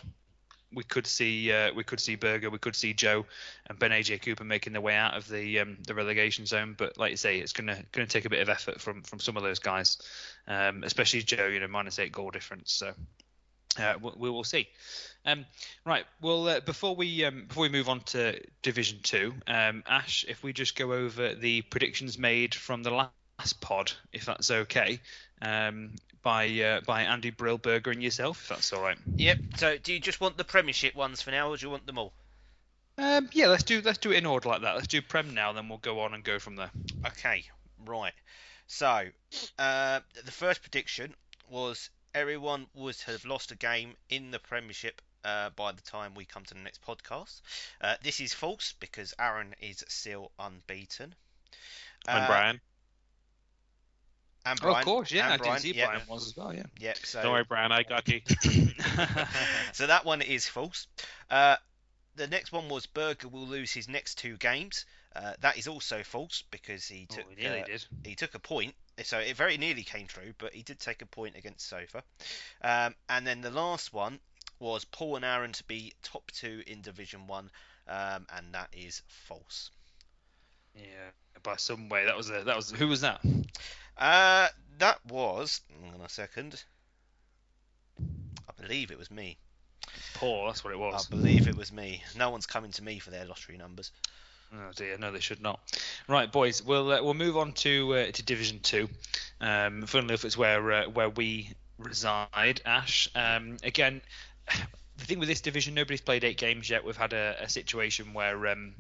we 0.73 0.85
could 0.85 1.07
see 1.07 1.53
uh, 1.53 1.73
we 1.75 1.85
could 1.85 2.01
see 2.01 2.17
Berger, 2.17 2.51
we 2.51 2.59
could 2.59 2.77
see 2.77 2.93
Joe 2.93 3.27
and 3.67 3.79
Ben 3.79 3.91
AJ 3.91 4.23
Cooper 4.23 4.45
making 4.45 4.73
their 4.73 4.83
way 4.83 4.95
out 4.95 5.17
of 5.17 5.29
the 5.29 5.61
um, 5.61 5.79
the 5.87 5.95
relegation 5.95 6.47
zone. 6.47 6.75
But 6.77 6.99
like 6.99 7.11
you 7.11 7.17
say, 7.17 7.39
it's 7.39 7.53
gonna 7.53 7.83
gonna 7.93 8.07
take 8.07 8.25
a 8.25 8.31
bit 8.31 8.41
of 8.41 8.49
effort 8.49 8.81
from 8.81 9.03
from 9.03 9.21
some 9.21 9.37
of 9.37 9.43
those 9.43 9.59
guys, 9.59 9.99
um, 10.47 10.83
especially 10.85 11.23
Joe. 11.23 11.47
You 11.47 11.61
know, 11.61 11.69
minus 11.69 11.99
eight 11.99 12.13
goal 12.13 12.31
difference. 12.31 12.73
So. 12.73 12.93
Uh, 13.79 13.95
we, 14.03 14.11
we, 14.17 14.31
will 14.31 14.45
see. 14.45 14.67
Um, 15.25 15.45
right. 15.85 16.05
Well, 16.21 16.49
uh, 16.49 16.61
before 16.61 16.97
we 16.97 17.25
um, 17.25 17.45
before 17.47 17.63
we 17.63 17.69
move 17.69 17.89
on 17.89 18.01
to 18.01 18.41
Division 18.63 18.99
Two, 19.03 19.35
um, 19.47 19.85
Ash, 19.87 20.25
if 20.27 20.43
we 20.43 20.53
just 20.53 20.75
go 20.75 20.95
over 20.95 21.35
the 21.35 21.63
predictions 21.63 22.19
made 22.19 22.57
from 22.57 22.83
the 22.83 22.91
last 22.91 23.13
pod, 23.61 23.93
if 24.13 24.25
that's 24.25 24.51
okay. 24.51 25.01
Um, 25.41 25.93
by 26.23 26.49
uh, 26.61 26.81
by 26.81 27.03
Andy 27.03 27.31
Brillberger 27.31 27.93
and 27.93 28.03
yourself, 28.03 28.43
if 28.43 28.49
that's 28.49 28.73
all 28.73 28.83
right. 28.83 28.99
Yep. 29.17 29.39
So, 29.57 29.79
do 29.79 29.93
you 29.93 30.01
just 30.01 30.21
want 30.21 30.37
the 30.37 30.45
Premiership 30.45 30.95
ones 30.95 31.23
for 31.23 31.31
now, 31.31 31.51
or 31.51 31.57
do 31.57 31.67
you 31.67 31.71
want 31.71 31.87
them 31.87 31.99
all? 31.99 32.13
Um, 32.99 33.29
yeah, 33.33 33.47
let's 33.47 33.63
do 33.63 33.81
let's 33.83 33.99
do 33.99 34.11
it 34.11 34.19
in 34.19 34.27
order 34.27 34.49
like 34.49 34.63
that. 34.63 34.75
Let's 34.75 34.89
do 34.89 35.01
Prem 35.01 35.35
now, 35.35 35.53
then 35.53 35.69
we'll 35.69 35.79
go 35.79 36.01
on 36.01 36.15
and 36.15 36.25
go 36.25 36.39
from 36.39 36.57
there. 36.57 36.71
Okay, 37.07 37.45
right. 37.87 38.13
So, 38.67 39.07
uh, 39.59 40.01
the 40.25 40.33
first 40.33 40.61
prediction 40.61 41.15
was 41.49 41.89
everyone 42.15 42.67
would 42.75 42.97
have 43.07 43.25
lost 43.25 43.53
a 43.53 43.57
game 43.57 43.95
in 44.11 44.31
the 44.31 44.39
Premiership 44.39 45.01
uh, 45.25 45.51
by 45.51 45.73
the 45.73 45.81
time 45.83 46.15
we 46.15 46.25
come 46.25 46.45
to 46.45 46.55
the 46.55 46.61
next 46.61 46.83
podcast. 46.83 47.41
Uh, 47.81 47.95
this 48.03 48.21
is 48.21 48.35
false 48.35 48.75
because 48.81 49.15
Aaron 49.19 49.55
is 49.61 49.85
still 49.89 50.33
unbeaten. 50.39 51.15
And 52.07 52.27
Brian. 52.27 52.61
And 54.49 54.61
Brian, 54.61 54.77
oh, 54.77 54.79
of 54.79 54.85
course, 54.85 55.13
yeah, 55.13 55.33
I 55.33 55.37
Brian, 55.37 55.55
did 55.55 55.61
see 55.61 55.73
Brian 55.73 56.01
was 56.09 56.27
as 56.27 56.37
well, 56.37 56.55
yeah. 56.55 56.63
Yep. 56.81 56.97
So 57.05 57.23
don't 57.23 57.33
worry, 57.33 57.45
Brian, 57.45 57.71
I 57.71 57.83
got 57.83 58.09
you. 58.09 58.21
so 59.73 59.87
that 59.87 60.05
one 60.05 60.23
is 60.23 60.49
false. 60.49 60.87
Uh, 61.31 61.57
the 62.17 62.27
next 62.27 62.51
one 62.51 62.69
was 62.69 62.87
Berger 62.87 63.29
will 63.29 63.47
lose 63.47 63.73
his 63.73 63.89
next 63.89 64.17
two 64.17 64.39
games. 64.39 64.87
Uh, 65.15 65.33
that 65.41 65.59
is 65.59 65.69
also 65.69 66.03
false 66.03 66.45
because 66.51 66.87
he 66.87 67.07
took 67.07 67.25
oh, 67.29 67.35
he, 67.37 67.47
uh, 67.47 67.65
he 68.05 68.15
took 68.15 68.35
a 68.35 68.39
point. 68.39 68.75
So 69.05 69.19
it 69.19 69.37
very 69.37 69.59
nearly 69.59 69.83
came 69.83 70.07
true, 70.07 70.33
but 70.39 70.55
he 70.55 70.63
did 70.63 70.81
take 70.81 71.03
a 71.03 71.07
point 71.07 71.37
against 71.37 71.69
Sofa. 71.69 72.03
Um, 72.63 72.95
and 73.09 73.27
then 73.27 73.41
the 73.43 73.51
last 73.51 73.93
one 73.93 74.19
was 74.59 74.85
Paul 74.85 75.17
and 75.17 75.25
Aaron 75.25 75.53
to 75.53 75.65
be 75.65 75.93
top 76.03 76.31
two 76.33 76.63
in 76.67 76.81
Division 76.81 77.27
One, 77.27 77.51
um, 77.87 78.27
and 78.35 78.53
that 78.53 78.69
is 78.73 79.03
false. 79.09 79.71
Yeah, 80.75 81.11
by 81.43 81.57
some 81.57 81.89
way. 81.89 82.07
That 82.07 82.17
was 82.17 82.31
a, 82.31 82.45
that 82.45 82.57
was 82.57 82.71
who 82.71 82.89
was 82.89 83.03
that? 83.03 83.21
Uh, 83.99 84.49
that 84.79 85.05
was. 85.07 85.61
Hang 85.83 85.95
on 85.95 86.07
a 86.07 86.09
second. 86.09 86.63
I 88.01 88.63
believe 88.63 88.91
it 88.91 88.99
was 88.99 89.11
me. 89.11 89.37
Poor, 90.15 90.47
that's 90.47 90.65
what 90.65 90.73
it 90.73 90.79
was. 90.79 91.07
I 91.07 91.11
believe 91.11 91.49
it 91.49 91.57
was 91.57 91.73
me. 91.73 92.03
No 92.17 92.31
one's 92.31 92.47
coming 92.47 92.71
to 92.73 92.83
me 92.83 92.99
for 92.99 93.11
their 93.11 93.25
lottery 93.25 93.57
numbers. 93.57 93.91
Oh 94.53 94.71
dear, 94.75 94.97
no, 94.99 95.13
they 95.13 95.21
should 95.21 95.43
not. 95.43 95.61
Right, 96.07 96.31
boys, 96.31 96.63
we'll 96.63 96.91
uh, 96.91 97.03
we'll 97.03 97.15
move 97.15 97.37
on 97.37 97.53
to 97.53 97.95
uh, 97.95 98.11
to 98.11 98.23
Division 98.23 98.61
Two. 98.61 98.89
Um, 99.41 99.87
funnily 99.87 100.13
enough, 100.13 100.25
it's 100.25 100.39
where 100.39 100.73
uh, 100.73 100.89
where 100.89 101.11
we 101.11 101.51
reside. 101.79 102.63
Ash, 102.65 103.09
um, 103.15 103.59
again, 103.63 104.01
the 104.97 105.05
thing 105.05 105.19
with 105.19 105.29
this 105.29 105.43
division, 105.43 105.75
nobody's 105.75 106.01
played 106.01 106.25
eight 106.25 106.39
games 106.39 106.71
yet. 106.71 106.85
We've 106.85 106.97
had 106.97 107.13
a, 107.13 107.37
a 107.41 107.49
situation 107.49 108.15
where 108.15 108.47
um, 108.49 108.75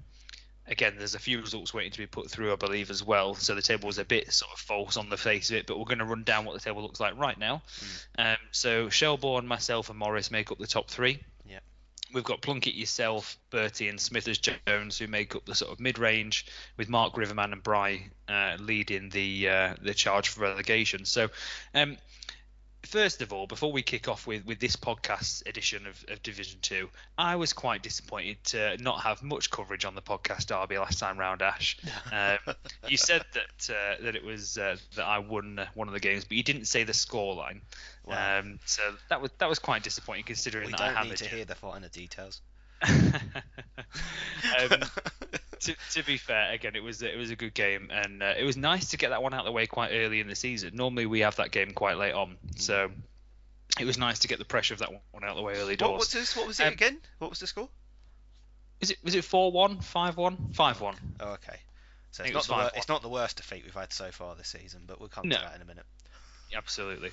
again, 0.68 0.94
there's 0.98 1.14
a 1.14 1.18
few 1.18 1.40
results 1.40 1.74
waiting 1.74 1.92
to 1.92 1.98
be 1.98 2.06
put 2.06 2.30
through, 2.30 2.52
I 2.52 2.56
believe, 2.56 2.90
as 2.90 3.02
well. 3.02 3.34
So 3.34 3.54
the 3.54 3.62
table 3.62 3.88
is 3.88 3.98
a 3.98 4.04
bit 4.04 4.32
sort 4.32 4.52
of 4.52 4.58
false 4.58 4.96
on 4.96 5.08
the 5.08 5.16
face 5.16 5.50
of 5.50 5.56
it, 5.56 5.66
but 5.66 5.78
we're 5.78 5.84
going 5.84 5.98
to 5.98 6.04
run 6.04 6.24
down 6.24 6.44
what 6.44 6.54
the 6.54 6.60
table 6.60 6.82
looks 6.82 7.00
like 7.00 7.18
right 7.18 7.38
now. 7.38 7.62
Mm. 7.80 8.32
Um, 8.32 8.38
so 8.50 8.88
Shelbourne, 8.88 9.46
myself, 9.46 9.90
and 9.90 9.98
Morris 9.98 10.30
make 10.30 10.52
up 10.52 10.58
the 10.58 10.66
top 10.66 10.88
three. 10.88 11.20
Yeah. 11.48 11.60
We've 12.12 12.24
got 12.24 12.40
Plunkett, 12.40 12.74
yourself, 12.74 13.36
Bertie, 13.50 13.88
and 13.88 14.00
Smithers 14.00 14.38
Jones, 14.38 14.98
who 14.98 15.06
make 15.06 15.34
up 15.34 15.44
the 15.44 15.54
sort 15.54 15.72
of 15.72 15.80
mid-range, 15.80 16.46
with 16.76 16.88
Mark 16.88 17.16
Riverman 17.16 17.52
and 17.52 17.62
Bry 17.62 18.10
uh, 18.28 18.56
leading 18.58 19.10
the 19.10 19.48
uh, 19.48 19.74
the 19.82 19.94
charge 19.94 20.28
for 20.28 20.40
relegation. 20.40 21.04
So, 21.04 21.28
um, 21.74 21.96
first 22.84 23.22
of 23.22 23.32
all, 23.32 23.46
before 23.46 23.72
we 23.72 23.82
kick 23.82 24.08
off 24.08 24.26
with, 24.26 24.46
with 24.46 24.58
this 24.58 24.76
podcast 24.76 25.46
edition 25.46 25.86
of, 25.86 26.04
of 26.08 26.22
Division 26.22 26.58
Two, 26.62 26.88
I 27.16 27.36
was 27.36 27.52
quite 27.52 27.82
disappointed 27.82 28.42
to 28.44 28.76
not 28.78 29.02
have 29.02 29.22
much 29.22 29.50
coverage 29.50 29.84
on 29.84 29.94
the 29.94 30.02
podcast 30.02 30.46
derby 30.46 30.78
last 30.78 30.98
time 30.98 31.18
round. 31.18 31.42
Ash, 31.42 31.76
um, 32.12 32.54
you 32.88 32.96
said 32.96 33.24
that 33.34 33.74
uh, 33.74 34.02
that 34.02 34.16
it 34.16 34.24
was 34.24 34.58
uh, 34.58 34.76
that 34.96 35.04
I 35.04 35.18
won 35.18 35.58
uh, 35.58 35.66
one 35.74 35.88
of 35.88 35.94
the 35.94 36.00
games, 36.00 36.24
but 36.24 36.36
you 36.36 36.42
didn't 36.42 36.66
say 36.66 36.84
the 36.84 36.92
scoreline. 36.92 37.60
Wow. 38.04 38.40
Um, 38.40 38.58
so 38.64 38.82
that 39.10 39.20
was 39.20 39.30
that 39.38 39.48
was 39.48 39.58
quite 39.58 39.82
disappointing 39.82 40.24
considering 40.24 40.66
we 40.66 40.72
that 40.72 40.80
I 40.80 40.92
have 40.92 41.06
need 41.06 41.16
to 41.16 41.28
hear 41.28 41.44
the 41.44 41.54
finer 41.54 41.88
details. 41.88 42.40
um, 42.88 43.10
to, 45.60 45.76
to, 45.92 46.04
be 46.04 46.16
fair, 46.16 46.52
again, 46.52 46.76
it 46.76 46.82
was 46.82 47.02
it 47.02 47.16
was 47.16 47.30
a 47.30 47.36
good 47.36 47.54
game, 47.54 47.88
and 47.90 48.22
uh, 48.22 48.34
it 48.36 48.44
was 48.44 48.56
nice 48.56 48.90
to 48.90 48.96
get 48.96 49.10
that 49.10 49.22
one 49.22 49.34
out 49.34 49.40
of 49.40 49.46
the 49.46 49.52
way 49.52 49.66
quite 49.66 49.90
early 49.92 50.20
in 50.20 50.28
the 50.28 50.34
season. 50.34 50.74
Normally, 50.74 51.06
we 51.06 51.20
have 51.20 51.36
that 51.36 51.50
game 51.50 51.72
quite 51.72 51.96
late 51.96 52.14
on, 52.14 52.30
mm. 52.30 52.60
so 52.60 52.90
it 53.78 53.84
was 53.84 53.98
nice 53.98 54.20
to 54.20 54.28
get 54.28 54.38
the 54.38 54.44
pressure 54.44 54.74
of 54.74 54.80
that 54.80 54.90
one 54.90 55.24
out 55.24 55.30
of 55.30 55.36
the 55.36 55.42
way 55.42 55.54
early 55.54 55.76
doors. 55.76 55.90
What 55.90 55.98
was 55.98 56.12
this? 56.12 56.36
What 56.36 56.46
was 56.46 56.60
it 56.60 56.66
um, 56.66 56.72
again? 56.72 56.98
What 57.18 57.30
was 57.30 57.40
the 57.40 57.46
score? 57.46 57.68
Is 58.80 58.90
it 58.90 58.98
was 59.02 59.14
it 59.14 59.24
four 59.24 59.50
one, 59.52 59.80
five 59.80 60.16
one, 60.16 60.50
five 60.52 60.80
one? 60.80 60.96
Oh, 61.20 61.32
okay. 61.32 61.58
So 62.10 62.24
it's 62.24 62.48
not, 62.48 62.72
the 62.72 62.78
it's 62.78 62.88
not 62.88 63.02
the 63.02 63.08
worst 63.08 63.36
defeat 63.36 63.64
we've 63.64 63.74
had 63.74 63.92
so 63.92 64.10
far 64.10 64.34
this 64.34 64.48
season, 64.48 64.82
but 64.86 64.98
we'll 64.98 65.08
come 65.08 65.28
no. 65.28 65.36
to 65.36 65.42
that 65.42 65.56
in 65.56 65.62
a 65.62 65.64
minute. 65.64 65.84
Absolutely. 66.56 67.10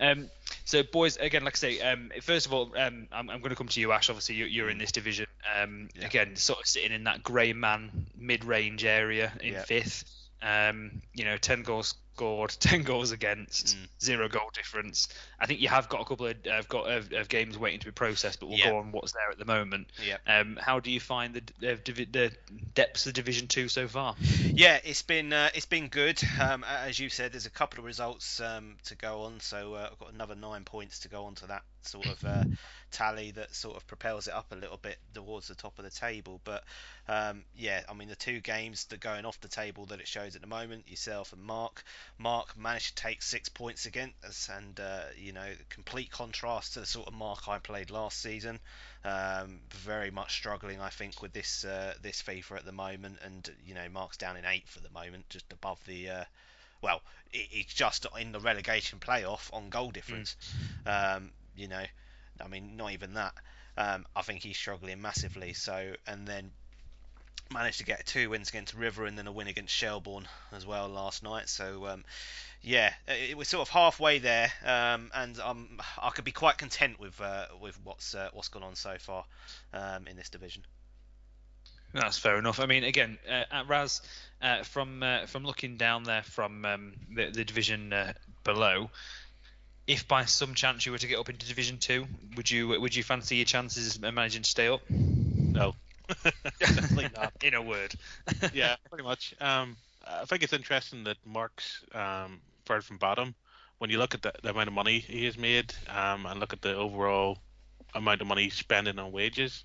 Um, 0.00 0.28
so, 0.64 0.82
boys, 0.82 1.16
again, 1.16 1.44
like 1.44 1.54
I 1.54 1.58
say, 1.58 1.80
um, 1.80 2.10
first 2.22 2.46
of 2.46 2.52
all, 2.52 2.72
um, 2.76 3.06
I'm, 3.12 3.30
I'm, 3.30 3.38
going 3.38 3.50
to 3.50 3.56
come 3.56 3.68
to 3.68 3.80
you, 3.80 3.92
Ash. 3.92 4.10
Obviously, 4.10 4.34
you, 4.36 4.64
are 4.64 4.70
in 4.70 4.78
this 4.78 4.92
division. 4.92 5.26
Um, 5.56 5.88
yeah. 5.94 6.06
Again, 6.06 6.36
sort 6.36 6.60
of 6.60 6.66
sitting 6.66 6.92
in 6.92 7.04
that 7.04 7.22
grey 7.22 7.52
man 7.52 8.06
mid-range 8.18 8.84
area 8.84 9.32
in 9.40 9.54
yeah. 9.54 9.62
fifth. 9.62 10.04
Um, 10.42 11.02
you 11.14 11.24
know, 11.24 11.36
ten 11.36 11.62
goals 11.62 11.94
scored, 12.14 12.50
ten 12.60 12.82
goals 12.82 13.10
against, 13.10 13.76
Mm. 13.76 13.88
zero 14.00 14.28
goal 14.28 14.50
difference. 14.54 15.08
I 15.40 15.46
think 15.46 15.60
you 15.60 15.68
have 15.68 15.88
got 15.88 16.00
a 16.00 16.04
couple 16.04 16.26
of 16.26 16.36
uh, 16.46 16.62
got 16.68 16.90
of, 16.90 17.12
of 17.12 17.28
games 17.28 17.58
waiting 17.58 17.80
to 17.80 17.86
be 17.86 17.92
processed, 17.92 18.40
but 18.40 18.48
we'll 18.48 18.58
Yeah. 18.58 18.70
go 18.70 18.78
on 18.78 18.92
what's 18.92 19.12
there 19.12 19.30
at 19.30 19.38
the 19.38 19.44
moment. 19.44 19.88
Yeah. 20.04 20.18
Um, 20.26 20.58
how 20.60 20.80
do 20.80 20.90
you 20.90 21.00
find 21.00 21.34
the 21.34 21.42
the, 21.60 21.74
divi- 21.76 22.04
the 22.10 22.32
depths 22.74 23.06
of 23.06 23.12
Division 23.14 23.46
Two 23.48 23.68
so 23.68 23.88
far? 23.88 24.14
Yeah, 24.42 24.78
it's 24.84 25.02
been 25.02 25.32
uh, 25.32 25.50
it's 25.54 25.66
been 25.66 25.88
good. 25.88 26.22
Um, 26.40 26.64
as 26.64 26.98
you 26.98 27.08
said, 27.08 27.32
there's 27.32 27.46
a 27.46 27.50
couple 27.50 27.80
of 27.80 27.84
results 27.84 28.40
um, 28.40 28.76
to 28.84 28.94
go 28.94 29.22
on, 29.22 29.40
so 29.40 29.74
uh, 29.74 29.88
I've 29.92 29.98
got 29.98 30.12
another 30.12 30.34
nine 30.34 30.64
points 30.64 31.00
to 31.00 31.08
go 31.08 31.24
on 31.24 31.34
to 31.36 31.46
that 31.48 31.62
sort 31.86 32.06
of 32.06 32.24
uh, 32.24 32.44
tally 32.90 33.32
that 33.32 33.54
sort 33.54 33.76
of 33.76 33.86
propels 33.86 34.28
it 34.28 34.34
up 34.34 34.52
a 34.52 34.56
little 34.56 34.76
bit 34.76 34.98
towards 35.14 35.48
the 35.48 35.54
top 35.54 35.78
of 35.78 35.84
the 35.84 35.90
table. 35.90 36.40
But 36.44 36.64
um, 37.08 37.44
yeah, 37.56 37.82
I 37.88 37.94
mean 37.94 38.08
the 38.08 38.16
two 38.16 38.40
games 38.40 38.84
that 38.86 39.00
going 39.00 39.24
off 39.24 39.40
the 39.40 39.48
table 39.48 39.86
that 39.86 40.00
it 40.00 40.08
shows 40.08 40.36
at 40.36 40.40
the 40.40 40.46
moment, 40.46 40.88
yourself 40.88 41.32
and 41.32 41.42
Mark. 41.42 41.82
Mark 42.18 42.56
managed 42.56 42.96
to 42.96 43.02
take 43.02 43.22
six 43.22 43.48
points 43.48 43.86
against 43.86 44.24
us, 44.24 44.50
and 44.52 44.78
uh, 44.78 45.04
you 45.16 45.32
know, 45.32 45.48
complete 45.68 46.10
contrast 46.10 46.74
to 46.74 46.80
the 46.80 46.86
sort 46.86 47.08
of 47.08 47.14
Mark 47.14 47.48
I 47.48 47.58
played 47.58 47.90
last 47.90 48.20
season. 48.20 48.60
Um, 49.04 49.60
very 49.70 50.10
much 50.10 50.32
struggling, 50.32 50.80
I 50.80 50.88
think, 50.88 51.20
with 51.20 51.32
this 51.32 51.64
uh, 51.64 51.94
this 52.00 52.22
FIFA 52.22 52.58
at 52.58 52.64
the 52.64 52.72
moment, 52.72 53.18
and 53.24 53.48
you 53.66 53.74
know, 53.74 53.86
Mark's 53.92 54.16
down 54.16 54.36
in 54.36 54.44
eighth 54.44 54.76
at 54.76 54.82
the 54.82 54.90
moment, 54.90 55.28
just 55.28 55.52
above 55.52 55.78
the. 55.86 56.08
Uh, 56.08 56.24
well, 56.80 57.02
it, 57.32 57.48
it's 57.50 57.74
just 57.74 58.06
in 58.20 58.32
the 58.32 58.40
relegation 58.40 58.98
playoff 58.98 59.52
on 59.52 59.68
goal 59.68 59.90
difference. 59.90 60.36
Um, 60.86 61.30
you 61.56 61.68
know, 61.68 61.84
I 62.40 62.48
mean, 62.48 62.76
not 62.76 62.92
even 62.92 63.14
that. 63.14 63.34
Um, 63.76 64.06
I 64.14 64.22
think 64.22 64.42
he's 64.42 64.56
struggling 64.56 65.00
massively. 65.00 65.52
So, 65.52 65.94
and 66.06 66.26
then 66.26 66.50
managed 67.52 67.78
to 67.78 67.84
get 67.84 68.06
two 68.06 68.30
wins 68.30 68.48
against 68.48 68.74
River 68.74 69.04
and 69.04 69.18
then 69.18 69.26
a 69.26 69.32
win 69.32 69.46
against 69.46 69.74
Shelbourne 69.74 70.26
as 70.52 70.66
well 70.66 70.88
last 70.88 71.22
night. 71.22 71.48
So, 71.48 71.86
um, 71.86 72.04
yeah, 72.62 72.92
it, 73.06 73.30
it 73.30 73.36
was 73.36 73.48
sort 73.48 73.62
of 73.62 73.68
halfway 73.68 74.18
there, 74.18 74.50
um, 74.64 75.10
and 75.14 75.38
I 75.40 76.10
could 76.10 76.24
be 76.24 76.32
quite 76.32 76.58
content 76.58 76.98
with 76.98 77.20
uh, 77.20 77.46
with 77.60 77.78
what's 77.84 78.14
uh, 78.14 78.30
what's 78.32 78.48
gone 78.48 78.62
on 78.62 78.74
so 78.74 78.96
far 78.98 79.24
um, 79.72 80.06
in 80.06 80.16
this 80.16 80.30
division. 80.30 80.62
That's 81.92 82.18
fair 82.18 82.38
enough. 82.38 82.58
I 82.58 82.66
mean, 82.66 82.82
again, 82.82 83.18
uh, 83.28 83.44
at 83.52 83.68
Raz, 83.68 84.02
uh, 84.42 84.64
from 84.64 85.02
uh, 85.02 85.26
from 85.26 85.44
looking 85.44 85.76
down 85.76 86.04
there 86.04 86.22
from 86.22 86.64
um, 86.64 86.94
the, 87.14 87.30
the 87.30 87.44
division 87.44 87.92
uh, 87.92 88.14
below, 88.42 88.90
if 89.86 90.08
by 90.08 90.24
some 90.24 90.54
chance 90.54 90.86
you 90.86 90.92
were 90.92 90.98
to 90.98 91.06
get 91.06 91.18
up 91.18 91.28
into 91.28 91.46
Division 91.46 91.78
Two, 91.78 92.06
would 92.36 92.50
you 92.50 92.68
would 92.68 92.94
you 92.94 93.02
fancy 93.02 93.36
your 93.36 93.44
chances 93.44 93.96
of 93.96 94.02
managing 94.02 94.42
to 94.42 94.50
stay 94.50 94.68
up? 94.68 94.80
No. 94.90 95.74
Definitely 96.58 97.08
not. 97.14 97.32
In 97.42 97.54
a 97.54 97.62
word. 97.62 97.94
yeah, 98.52 98.76
pretty 98.88 99.04
much. 99.04 99.34
Um, 99.40 99.76
I 100.06 100.24
think 100.24 100.42
it's 100.42 100.52
interesting 100.52 101.04
that 101.04 101.16
Mark's 101.24 101.82
um, 101.94 102.40
third 102.66 102.84
from 102.84 102.98
bottom. 102.98 103.34
When 103.78 103.90
you 103.90 103.98
look 103.98 104.14
at 104.14 104.22
the, 104.22 104.32
the 104.42 104.50
amount 104.50 104.68
of 104.68 104.74
money 104.74 104.98
he 105.00 105.24
has 105.24 105.36
made, 105.36 105.74
um, 105.88 106.26
and 106.26 106.40
look 106.40 106.52
at 106.52 106.62
the 106.62 106.74
overall 106.74 107.38
amount 107.94 108.20
of 108.20 108.26
money 108.26 108.44
he's 108.44 108.54
spending 108.54 108.98
on 108.98 109.12
wages, 109.12 109.64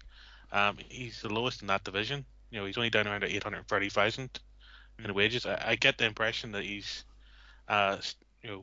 um, 0.51 0.77
he's 0.89 1.21
the 1.21 1.29
lowest 1.29 1.61
in 1.61 1.67
that 1.67 1.83
division. 1.83 2.25
You 2.51 2.59
know, 2.59 2.65
he's 2.65 2.77
only 2.77 2.89
down 2.89 3.07
around 3.07 3.23
eight 3.23 3.43
hundred 3.43 3.67
thirty 3.67 3.89
thousand 3.89 4.29
in 5.03 5.13
wages. 5.13 5.45
I, 5.45 5.63
I 5.69 5.75
get 5.75 5.97
the 5.97 6.05
impression 6.05 6.51
that 6.53 6.63
he's, 6.63 7.03
uh, 7.67 7.97
you 8.43 8.49
know, 8.49 8.61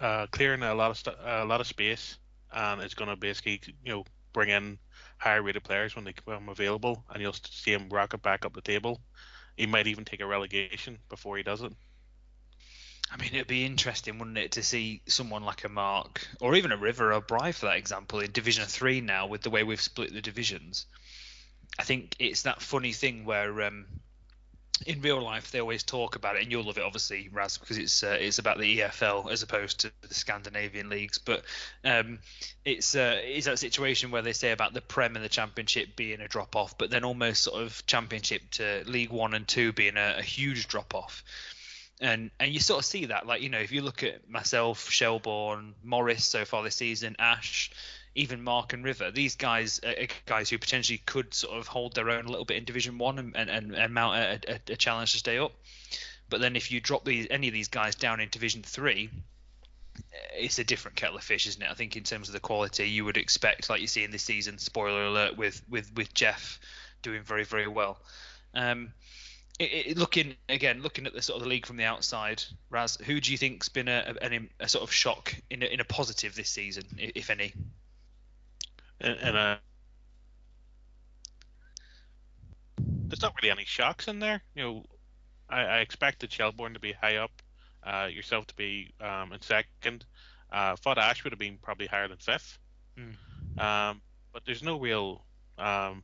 uh, 0.00 0.26
clearing 0.28 0.62
a 0.62 0.74
lot 0.74 0.90
of 0.90 0.98
st- 0.98 1.16
a 1.24 1.44
lot 1.44 1.60
of 1.60 1.66
space, 1.66 2.18
and 2.52 2.80
it's 2.80 2.94
going 2.94 3.10
to 3.10 3.16
basically, 3.16 3.60
you 3.84 3.92
know, 3.92 4.04
bring 4.32 4.50
in 4.50 4.78
higher 5.18 5.42
rated 5.42 5.64
players 5.64 5.94
when 5.94 6.04
they 6.04 6.12
become 6.12 6.48
available, 6.48 7.04
and 7.10 7.22
you'll 7.22 7.32
see 7.32 7.72
him 7.72 7.88
rocket 7.88 8.22
back 8.22 8.44
up 8.44 8.54
the 8.54 8.60
table. 8.60 9.00
He 9.56 9.66
might 9.66 9.86
even 9.86 10.04
take 10.04 10.20
a 10.20 10.26
relegation 10.26 10.98
before 11.08 11.36
he 11.36 11.42
does 11.42 11.62
it. 11.62 11.72
I 13.12 13.16
mean, 13.16 13.30
it'd 13.34 13.46
be 13.46 13.64
interesting, 13.64 14.18
wouldn't 14.18 14.38
it, 14.38 14.52
to 14.52 14.62
see 14.62 15.02
someone 15.06 15.44
like 15.44 15.64
a 15.64 15.68
Mark 15.68 16.26
or 16.40 16.54
even 16.54 16.72
a 16.72 16.76
River 16.76 17.12
or 17.12 17.20
Bry, 17.20 17.52
for 17.52 17.66
that 17.66 17.76
example, 17.76 18.20
in 18.20 18.32
Division 18.32 18.64
Three 18.64 19.00
now 19.00 19.26
with 19.26 19.42
the 19.42 19.50
way 19.50 19.62
we've 19.62 19.80
split 19.80 20.12
the 20.12 20.20
divisions. 20.20 20.86
I 21.78 21.84
think 21.84 22.16
it's 22.18 22.42
that 22.42 22.62
funny 22.62 22.92
thing 22.92 23.24
where 23.24 23.62
um, 23.62 23.86
in 24.86 25.00
real 25.00 25.20
life 25.22 25.50
they 25.50 25.60
always 25.60 25.82
talk 25.82 26.16
about 26.16 26.36
it, 26.36 26.42
and 26.42 26.50
you'll 26.50 26.64
love 26.64 26.78
it, 26.78 26.84
obviously, 26.84 27.28
Raz, 27.32 27.58
because 27.58 27.78
it's 27.78 28.02
uh, 28.02 28.16
it's 28.20 28.38
about 28.38 28.58
the 28.58 28.80
EFL 28.80 29.30
as 29.30 29.42
opposed 29.42 29.80
to 29.80 29.92
the 30.06 30.14
Scandinavian 30.14 30.88
leagues. 30.88 31.18
But 31.18 31.44
um, 31.84 32.18
it's 32.64 32.94
uh, 32.94 33.20
it's 33.22 33.46
that 33.46 33.58
situation 33.58 34.10
where 34.10 34.22
they 34.22 34.32
say 34.32 34.50
about 34.50 34.74
the 34.74 34.80
Prem 34.80 35.16
and 35.16 35.24
the 35.24 35.28
Championship 35.28 35.96
being 35.96 36.20
a 36.20 36.28
drop 36.28 36.56
off, 36.56 36.76
but 36.76 36.90
then 36.90 37.04
almost 37.04 37.42
sort 37.42 37.62
of 37.62 37.84
Championship 37.86 38.42
to 38.52 38.82
League 38.86 39.10
One 39.10 39.34
and 39.34 39.46
Two 39.46 39.72
being 39.72 39.96
a, 39.96 40.16
a 40.18 40.22
huge 40.22 40.66
drop 40.68 40.94
off 40.94 41.22
and 42.00 42.30
and 42.40 42.52
you 42.52 42.58
sort 42.58 42.80
of 42.80 42.84
see 42.84 43.06
that 43.06 43.26
like 43.26 43.40
you 43.40 43.48
know 43.48 43.60
if 43.60 43.70
you 43.70 43.80
look 43.80 44.02
at 44.02 44.28
myself 44.28 44.90
Shelbourne 44.90 45.74
Morris 45.84 46.24
so 46.24 46.44
far 46.44 46.64
this 46.64 46.74
season 46.74 47.14
Ash 47.20 47.70
even 48.14 48.42
Mark 48.42 48.72
and 48.72 48.84
River 48.84 49.10
these 49.10 49.36
guys 49.36 49.80
guys 50.26 50.50
who 50.50 50.58
potentially 50.58 50.98
could 51.04 51.34
sort 51.34 51.58
of 51.58 51.66
hold 51.66 51.94
their 51.94 52.10
own 52.10 52.26
a 52.26 52.28
little 52.28 52.44
bit 52.44 52.56
in 52.56 52.64
Division 52.64 52.98
One 52.98 53.18
and, 53.18 53.36
and, 53.36 53.74
and, 53.74 53.94
mount 53.94 54.16
a, 54.16 54.54
a, 54.54 54.72
a 54.72 54.76
challenge 54.76 55.12
to 55.12 55.18
stay 55.18 55.38
up 55.38 55.52
but 56.28 56.40
then 56.40 56.56
if 56.56 56.70
you 56.70 56.80
drop 56.80 57.04
these 57.04 57.26
any 57.30 57.48
of 57.48 57.54
these 57.54 57.68
guys 57.68 57.94
down 57.94 58.20
in 58.20 58.28
Division 58.30 58.62
Three 58.62 59.10
it's 60.34 60.58
a 60.58 60.64
different 60.64 60.96
kettle 60.96 61.16
of 61.16 61.22
fish, 61.22 61.46
isn't 61.46 61.62
it? 61.62 61.70
I 61.70 61.74
think 61.74 61.96
in 61.96 62.02
terms 62.02 62.28
of 62.28 62.32
the 62.32 62.40
quality, 62.40 62.88
you 62.88 63.04
would 63.04 63.16
expect, 63.16 63.70
like 63.70 63.80
you 63.80 63.86
see 63.86 64.04
in 64.04 64.10
this 64.10 64.22
season, 64.22 64.58
spoiler 64.58 65.06
alert, 65.06 65.36
with 65.36 65.62
with 65.68 65.92
with 65.94 66.12
Jeff 66.14 66.58
doing 67.02 67.22
very 67.22 67.44
very 67.44 67.68
well. 67.68 67.98
Um, 68.54 68.92
it, 69.58 69.86
it, 69.86 69.98
looking 69.98 70.34
again, 70.48 70.82
looking 70.82 71.06
at 71.06 71.14
the 71.14 71.22
sort 71.22 71.36
of 71.36 71.44
the 71.44 71.48
league 71.48 71.66
from 71.66 71.76
the 71.76 71.84
outside, 71.84 72.42
Raz, 72.70 72.96
who 73.04 73.20
do 73.20 73.30
you 73.30 73.38
think's 73.38 73.68
been 73.68 73.88
a, 73.88 74.14
a, 74.20 74.40
a 74.60 74.68
sort 74.68 74.82
of 74.82 74.92
shock 74.92 75.34
in 75.50 75.62
a, 75.62 75.66
in 75.66 75.80
a 75.80 75.84
positive 75.84 76.34
this 76.34 76.50
season, 76.50 76.84
if 76.98 77.30
any? 77.30 77.52
And, 79.00 79.18
and 79.20 79.36
uh, 79.36 79.56
there's 82.78 83.22
not 83.22 83.34
really 83.40 83.50
any 83.50 83.64
shocks 83.64 84.08
in 84.08 84.18
there. 84.18 84.42
You 84.54 84.62
know, 84.62 84.84
I, 85.48 85.62
I 85.62 85.78
expected 85.78 86.32
Shelbourne 86.32 86.74
to 86.74 86.80
be 86.80 86.92
high 86.92 87.16
up, 87.16 87.30
uh, 87.82 88.08
yourself 88.10 88.46
to 88.48 88.54
be 88.54 88.92
um, 89.00 89.32
in 89.32 89.40
second. 89.40 90.04
Uh, 90.52 90.76
thought 90.76 90.98
Ash 90.98 91.24
would 91.24 91.32
have 91.32 91.38
been 91.38 91.58
probably 91.62 91.86
higher 91.86 92.08
than 92.08 92.18
fifth. 92.18 92.58
Um, 93.58 94.00
but 94.32 94.44
there's 94.44 94.62
no 94.62 94.78
real 94.78 95.24
um, 95.58 96.02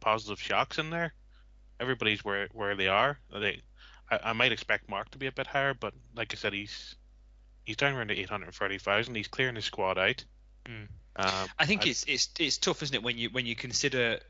positive 0.00 0.40
shocks 0.40 0.78
in 0.78 0.90
there. 0.90 1.14
Everybody's 1.80 2.24
where 2.24 2.48
where 2.52 2.74
they 2.74 2.88
are. 2.88 3.18
They, 3.32 3.62
I, 4.10 4.18
I 4.24 4.32
might 4.32 4.52
expect 4.52 4.88
Mark 4.88 5.10
to 5.10 5.18
be 5.18 5.26
a 5.26 5.32
bit 5.32 5.46
higher, 5.46 5.74
but 5.74 5.94
like 6.14 6.32
I 6.32 6.36
said, 6.36 6.52
he's 6.52 6.96
he's 7.64 7.76
down 7.76 7.94
around 7.94 8.10
the 8.10 8.18
830,000. 8.18 9.14
He's 9.14 9.28
clearing 9.28 9.54
his 9.54 9.64
squad 9.64 9.98
out. 9.98 10.24
Mm. 10.64 10.88
Um, 11.18 11.48
I 11.58 11.66
think 11.66 11.84
I- 11.86 11.90
it's 11.90 12.04
it's 12.06 12.28
it's 12.38 12.58
tough, 12.58 12.82
isn't 12.82 12.94
it, 12.94 13.02
when 13.02 13.18
you 13.18 13.28
when 13.30 13.44
you 13.46 13.56
consider 13.56 14.20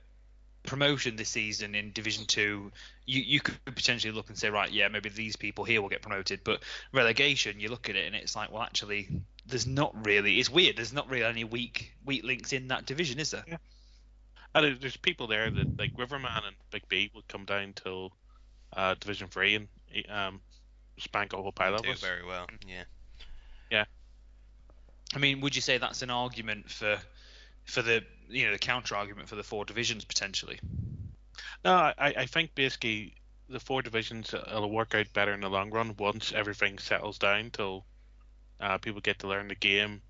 promotion 0.64 1.16
this 1.16 1.28
season 1.28 1.74
in 1.74 1.92
Division 1.92 2.24
Two, 2.26 2.72
you 3.06 3.20
you 3.22 3.40
could 3.40 3.62
potentially 3.64 4.12
look 4.12 4.28
and 4.28 4.38
say, 4.38 4.50
right, 4.50 4.70
yeah, 4.70 4.88
maybe 4.88 5.08
these 5.08 5.36
people 5.36 5.64
here 5.64 5.80
will 5.82 5.88
get 5.88 6.02
promoted, 6.02 6.40
but 6.44 6.62
relegation, 6.92 7.60
you 7.60 7.68
look 7.68 7.88
at 7.88 7.96
it 7.96 8.06
and 8.06 8.14
it's 8.16 8.34
like, 8.34 8.50
well, 8.50 8.62
actually, 8.62 9.08
there's 9.46 9.66
not 9.66 10.06
really. 10.06 10.38
It's 10.38 10.50
weird. 10.50 10.76
There's 10.76 10.92
not 10.92 11.08
really 11.10 11.24
any 11.24 11.44
weak 11.44 11.92
weak 12.04 12.24
links 12.24 12.52
in 12.52 12.68
that 12.68 12.86
division, 12.86 13.18
is 13.18 13.30
there? 13.30 13.44
Yeah. 13.46 13.56
And 14.54 14.80
there's 14.80 14.96
people 14.96 15.26
there 15.26 15.50
that 15.50 15.78
like 15.78 15.92
Riverman 15.96 16.42
and 16.46 16.56
Big 16.70 16.88
B 16.88 17.10
would 17.14 17.28
come 17.28 17.44
down 17.44 17.74
till 17.74 18.12
uh, 18.72 18.94
Division 18.98 19.28
Three 19.28 19.54
and 19.56 19.68
um, 20.08 20.40
spank 20.98 21.34
a 21.34 21.36
whole 21.36 21.52
pile 21.52 21.74
of 21.74 21.82
Do 21.82 21.90
us. 21.92 22.00
very 22.00 22.24
well. 22.24 22.46
Yeah. 22.66 22.84
Yeah. 23.70 23.84
I 25.14 25.18
mean, 25.18 25.40
would 25.40 25.56
you 25.56 25.62
say 25.62 25.78
that's 25.78 26.02
an 26.02 26.10
argument 26.10 26.70
for 26.70 26.98
for 27.64 27.82
the 27.82 28.02
you 28.28 28.46
know 28.46 28.52
the 28.52 28.58
counter 28.58 28.96
argument 28.96 29.28
for 29.28 29.36
the 29.36 29.42
four 29.42 29.64
divisions 29.64 30.04
potentially? 30.04 30.58
No, 31.64 31.72
I, 31.74 31.94
I 31.98 32.26
think 32.26 32.54
basically 32.54 33.14
the 33.48 33.60
four 33.60 33.82
divisions 33.82 34.32
will 34.32 34.70
work 34.70 34.94
out 34.94 35.12
better 35.12 35.32
in 35.32 35.40
the 35.40 35.48
long 35.48 35.70
run 35.70 35.94
once 35.98 36.32
everything 36.32 36.78
settles 36.78 37.18
down 37.18 37.50
till 37.50 37.84
uh, 38.60 38.78
people 38.78 39.00
get 39.00 39.18
to 39.20 39.28
learn 39.28 39.48
the 39.48 39.54
game. 39.54 40.02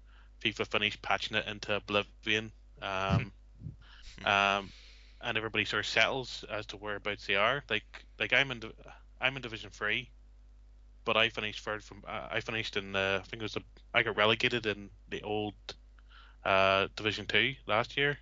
FIFA 0.42 0.66
finish 0.66 1.02
patching 1.02 1.36
it 1.36 1.46
into 1.46 1.74
oblivion, 1.74 2.52
um, 2.80 3.32
um, 4.24 4.70
and 5.20 5.36
everybody 5.36 5.64
sort 5.64 5.80
of 5.80 5.86
settles 5.86 6.44
as 6.50 6.66
to 6.66 6.76
whereabouts 6.76 7.26
they 7.26 7.34
are. 7.34 7.62
Like 7.68 8.04
like 8.18 8.32
I'm 8.32 8.50
in 8.50 8.62
I'm 9.20 9.36
in 9.36 9.42
Division 9.42 9.70
Three, 9.70 10.10
but 11.08 11.16
I 11.16 11.30
finished 11.30 11.64
third 11.64 11.82
from 11.82 12.04
uh, 12.06 12.28
I 12.30 12.40
finished 12.40 12.76
in 12.76 12.94
uh, 12.94 13.20
I 13.22 13.26
think 13.26 13.40
it 13.40 13.44
was 13.44 13.54
the, 13.54 13.62
I 13.94 14.02
got 14.02 14.18
relegated 14.18 14.66
in 14.66 14.90
the 15.08 15.22
old 15.22 15.54
uh, 16.44 16.88
Division 16.96 17.24
Two 17.24 17.54
last 17.66 17.96
year, 17.96 18.18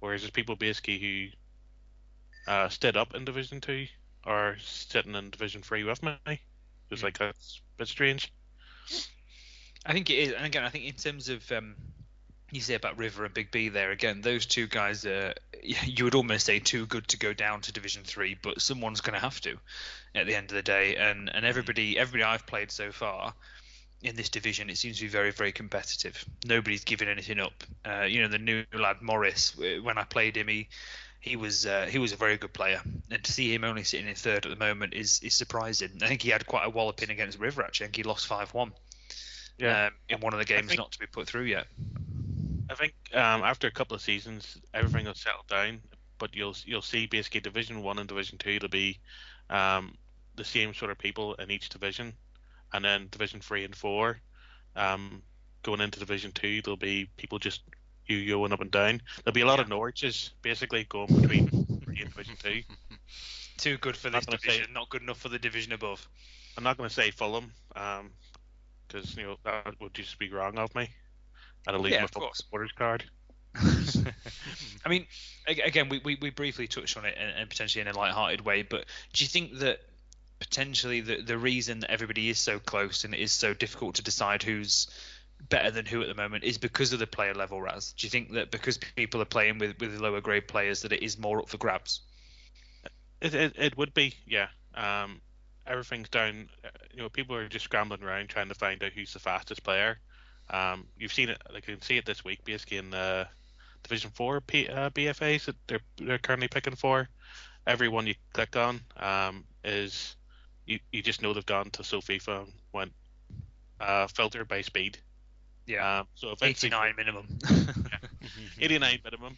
whereas 0.00 0.22
there's 0.22 0.30
people 0.30 0.56
basically 0.56 0.98
who 0.98 2.50
uh, 2.50 2.70
stood 2.70 2.96
up 2.96 3.14
in 3.14 3.26
Division 3.26 3.60
Two 3.60 3.86
are 4.24 4.56
sitting 4.58 5.14
in 5.14 5.28
Division 5.28 5.60
Three 5.60 5.84
with 5.84 6.02
me. 6.02 6.16
It's 6.90 7.02
like 7.02 7.18
that's 7.18 7.60
a 7.60 7.78
bit 7.80 7.88
strange. 7.88 8.32
I 9.84 9.92
think 9.92 10.08
it 10.08 10.14
is, 10.14 10.32
and 10.32 10.46
again, 10.46 10.64
I 10.64 10.70
think 10.70 10.86
in 10.86 10.94
terms 10.94 11.28
of 11.28 11.52
um, 11.52 11.76
you 12.50 12.60
say 12.60 12.74
about 12.74 12.96
River 12.98 13.24
and 13.24 13.34
Big 13.34 13.50
B 13.50 13.68
there 13.68 13.90
again. 13.90 14.20
Those 14.20 14.46
two 14.46 14.66
guys 14.66 15.04
are 15.04 15.34
you 15.62 16.04
would 16.04 16.14
almost 16.14 16.46
say 16.46 16.58
too 16.58 16.86
good 16.86 17.08
to 17.08 17.18
go 17.18 17.32
down 17.32 17.60
to 17.62 17.72
Division 17.72 18.02
Three, 18.04 18.36
but 18.40 18.60
someone's 18.60 19.00
going 19.00 19.14
to 19.14 19.20
have 19.20 19.40
to 19.42 19.58
at 20.14 20.26
the 20.26 20.34
end 20.34 20.50
of 20.50 20.56
the 20.56 20.62
day. 20.62 20.96
And 20.96 21.30
and 21.32 21.44
everybody 21.44 21.98
everybody 21.98 22.22
I've 22.22 22.46
played 22.46 22.70
so 22.70 22.92
far 22.92 23.34
in 24.02 24.14
this 24.14 24.28
division, 24.28 24.70
it 24.70 24.76
seems 24.76 24.98
to 24.98 25.04
be 25.04 25.08
very 25.08 25.32
very 25.32 25.52
competitive. 25.52 26.24
Nobody's 26.46 26.84
giving 26.84 27.08
anything 27.08 27.40
up. 27.40 27.64
Uh, 27.84 28.02
you 28.02 28.22
know 28.22 28.28
the 28.28 28.38
new 28.38 28.64
lad 28.72 29.02
Morris. 29.02 29.56
When 29.56 29.98
I 29.98 30.04
played 30.04 30.36
him, 30.36 30.48
he 30.48 30.68
he 31.20 31.34
was 31.34 31.66
uh, 31.66 31.86
he 31.86 31.98
was 31.98 32.12
a 32.12 32.16
very 32.16 32.36
good 32.36 32.52
player, 32.52 32.80
and 33.10 33.24
to 33.24 33.32
see 33.32 33.52
him 33.52 33.64
only 33.64 33.82
sitting 33.82 34.06
in 34.06 34.14
third 34.14 34.46
at 34.46 34.50
the 34.50 34.64
moment 34.64 34.94
is 34.94 35.20
is 35.22 35.34
surprising. 35.34 35.90
I 36.02 36.06
think 36.06 36.22
he 36.22 36.30
had 36.30 36.46
quite 36.46 36.64
a 36.64 36.70
walloping 36.70 37.10
against 37.10 37.40
River 37.40 37.62
actually. 37.62 37.86
I 37.86 37.88
think 37.88 37.96
he 37.96 38.02
lost 38.04 38.26
five 38.26 38.54
one. 38.54 38.72
Yeah. 39.58 39.86
Um, 39.86 39.92
in 40.08 40.20
one 40.20 40.34
of 40.34 40.38
the 40.38 40.44
games 40.44 40.68
think, 40.68 40.78
not 40.78 40.92
to 40.92 40.98
be 40.98 41.06
put 41.06 41.26
through 41.26 41.44
yet. 41.44 41.66
I 42.68 42.74
think 42.74 42.94
um, 43.12 43.42
after 43.42 43.66
a 43.66 43.70
couple 43.70 43.94
of 43.94 44.00
seasons, 44.00 44.58
everything 44.74 45.06
will 45.06 45.14
settle 45.14 45.44
down. 45.48 45.80
But 46.18 46.34
you'll 46.34 46.56
you'll 46.64 46.82
see 46.82 47.06
basically 47.06 47.40
Division 47.40 47.82
One 47.82 47.98
and 47.98 48.08
Division 48.08 48.38
Two. 48.38 48.50
It'll 48.50 48.68
be 48.68 48.98
um, 49.50 49.96
the 50.36 50.44
same 50.44 50.72
sort 50.74 50.90
of 50.90 50.98
people 50.98 51.34
in 51.34 51.50
each 51.50 51.68
division, 51.68 52.14
and 52.72 52.84
then 52.84 53.08
Division 53.10 53.40
Three 53.40 53.64
and 53.64 53.76
Four. 53.76 54.18
Um, 54.74 55.22
going 55.62 55.80
into 55.80 55.98
Division 55.98 56.32
Two, 56.32 56.62
there'll 56.62 56.78
be 56.78 57.08
people 57.16 57.38
just 57.38 57.62
you 58.06 58.26
going 58.26 58.52
up 58.52 58.60
and 58.60 58.70
down. 58.70 59.02
There'll 59.24 59.34
be 59.34 59.42
a 59.42 59.46
lot 59.46 59.58
yeah. 59.58 59.64
of 59.64 59.68
Norwiches 59.68 60.30
basically 60.40 60.84
going 60.84 61.20
between 61.20 61.48
Three 61.84 62.00
and 62.00 62.10
Division 62.10 62.36
Two. 62.42 62.62
Too 63.58 63.78
good 63.78 63.96
for 63.96 64.10
this 64.10 64.26
division, 64.26 64.64
say, 64.66 64.72
not 64.72 64.90
good 64.90 65.00
enough 65.00 65.18
for 65.18 65.30
the 65.30 65.38
division 65.38 65.72
above. 65.72 66.06
I'm 66.58 66.64
not 66.64 66.76
going 66.76 66.90
to 66.90 66.94
say 66.94 67.10
Fulham, 67.10 67.50
because 67.68 68.00
um, 68.02 68.10
you 69.16 69.22
know 69.24 69.36
that 69.44 69.80
would 69.80 69.94
just 69.94 70.18
be 70.18 70.30
wrong 70.30 70.58
of 70.58 70.74
me 70.74 70.90
and 71.66 71.76
a 71.76 71.78
leave 71.78 71.92
yeah, 71.92 72.02
my 72.02 72.30
supporters 72.32 72.72
card. 72.72 73.04
I 74.84 74.88
mean, 74.88 75.06
again, 75.46 75.88
we, 75.88 76.00
we, 76.04 76.18
we 76.20 76.30
briefly 76.30 76.66
touched 76.66 76.96
on 76.96 77.04
it 77.04 77.16
and, 77.18 77.30
and 77.36 77.48
potentially 77.48 77.80
in 77.80 77.88
a 77.88 77.96
light-hearted 77.96 78.42
way, 78.42 78.62
but 78.62 78.84
do 79.12 79.24
you 79.24 79.28
think 79.28 79.58
that 79.58 79.80
potentially 80.38 81.00
the 81.00 81.22
the 81.22 81.38
reason 81.38 81.80
that 81.80 81.90
everybody 81.90 82.28
is 82.28 82.38
so 82.38 82.58
close 82.58 83.04
and 83.04 83.14
it 83.14 83.20
is 83.20 83.32
so 83.32 83.54
difficult 83.54 83.94
to 83.94 84.02
decide 84.02 84.42
who's 84.42 84.86
better 85.48 85.70
than 85.70 85.86
who 85.86 86.02
at 86.02 86.08
the 86.08 86.14
moment 86.14 86.44
is 86.44 86.58
because 86.58 86.92
of 86.92 86.98
the 86.98 87.06
player 87.06 87.34
level 87.34 87.60
Raz. 87.60 87.92
Do 87.92 88.06
you 88.06 88.10
think 88.10 88.32
that 88.32 88.50
because 88.50 88.78
people 88.78 89.20
are 89.20 89.26
playing 89.26 89.58
with, 89.58 89.78
with 89.78 89.98
lower 90.00 90.20
grade 90.20 90.48
players 90.48 90.82
that 90.82 90.92
it 90.92 91.02
is 91.02 91.18
more 91.18 91.38
up 91.38 91.48
for 91.48 91.58
grabs? 91.58 92.00
It 93.20 93.34
it, 93.34 93.52
it 93.56 93.76
would 93.76 93.94
be, 93.94 94.14
yeah. 94.26 94.48
Um, 94.74 95.20
everything's 95.66 96.08
down. 96.08 96.48
You 96.92 97.02
know, 97.02 97.08
people 97.08 97.36
are 97.36 97.48
just 97.48 97.64
scrambling 97.64 98.02
around 98.02 98.28
trying 98.28 98.48
to 98.48 98.54
find 98.54 98.82
out 98.82 98.92
who's 98.92 99.12
the 99.12 99.18
fastest 99.18 99.62
player. 99.62 99.98
Um, 100.50 100.86
you've 100.98 101.12
seen 101.12 101.28
it. 101.28 101.40
Like 101.52 101.66
you 101.66 101.74
can 101.74 101.82
see 101.82 101.96
it 101.96 102.06
this 102.06 102.24
week, 102.24 102.44
basically 102.44 102.78
in 102.78 102.90
the 102.90 103.26
Division 103.82 104.10
Four 104.14 104.40
P, 104.40 104.68
uh, 104.68 104.90
BFAs 104.90 105.46
that 105.46 105.56
they're 105.66 105.80
they're 105.98 106.18
currently 106.18 106.48
picking 106.48 106.76
for. 106.76 107.08
Everyone 107.66 108.06
you 108.06 108.14
click 108.32 108.56
on 108.56 108.80
um, 108.96 109.44
is 109.64 110.16
you, 110.66 110.78
you 110.92 111.02
just 111.02 111.22
know 111.22 111.32
they've 111.32 111.46
gone 111.46 111.70
to 111.70 111.82
SoFIFA 111.82 112.42
and 112.42 112.52
went 112.72 112.92
uh, 113.80 114.06
filtered 114.06 114.48
by 114.48 114.60
speed. 114.60 114.98
Yeah. 115.66 116.00
Um, 116.00 116.06
so 116.14 116.34
89 116.40 116.94
minimum. 116.96 117.26
yeah, 117.50 118.28
89 118.60 119.00
minimum. 119.04 119.36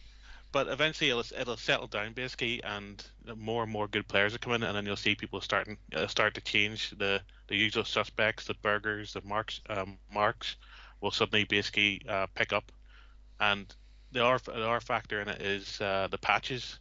But 0.51 0.67
eventually 0.67 1.11
it'll, 1.11 1.39
it'll 1.39 1.57
settle 1.57 1.87
down 1.87 2.13
basically, 2.13 2.63
and 2.63 3.03
more 3.35 3.63
and 3.63 3.71
more 3.71 3.87
good 3.87 4.07
players 4.07 4.33
are 4.33 4.39
coming, 4.39 4.63
and 4.63 4.75
then 4.75 4.85
you'll 4.85 4.95
see 4.95 5.13
people 5.13 5.41
starting 5.41 5.77
uh, 5.95 6.07
start 6.07 6.33
to 6.35 6.41
change 6.41 6.91
the 6.91 7.21
the 7.47 7.55
usual 7.55 7.83
suspects, 7.83 8.45
the 8.45 8.55
burgers, 8.55 9.13
the 9.13 9.21
marks, 9.21 9.61
um, 9.69 9.97
marks, 10.11 10.55
will 11.01 11.11
suddenly 11.11 11.43
basically 11.45 12.01
uh, 12.07 12.27
pick 12.35 12.53
up. 12.53 12.71
And 13.39 13.73
the 14.11 14.21
R 14.21 14.39
the 14.39 14.65
R 14.65 14.81
factor 14.81 15.21
in 15.21 15.29
it 15.29 15.41
is 15.41 15.79
uh, 15.81 16.07
the 16.09 16.17
patches. 16.17 16.79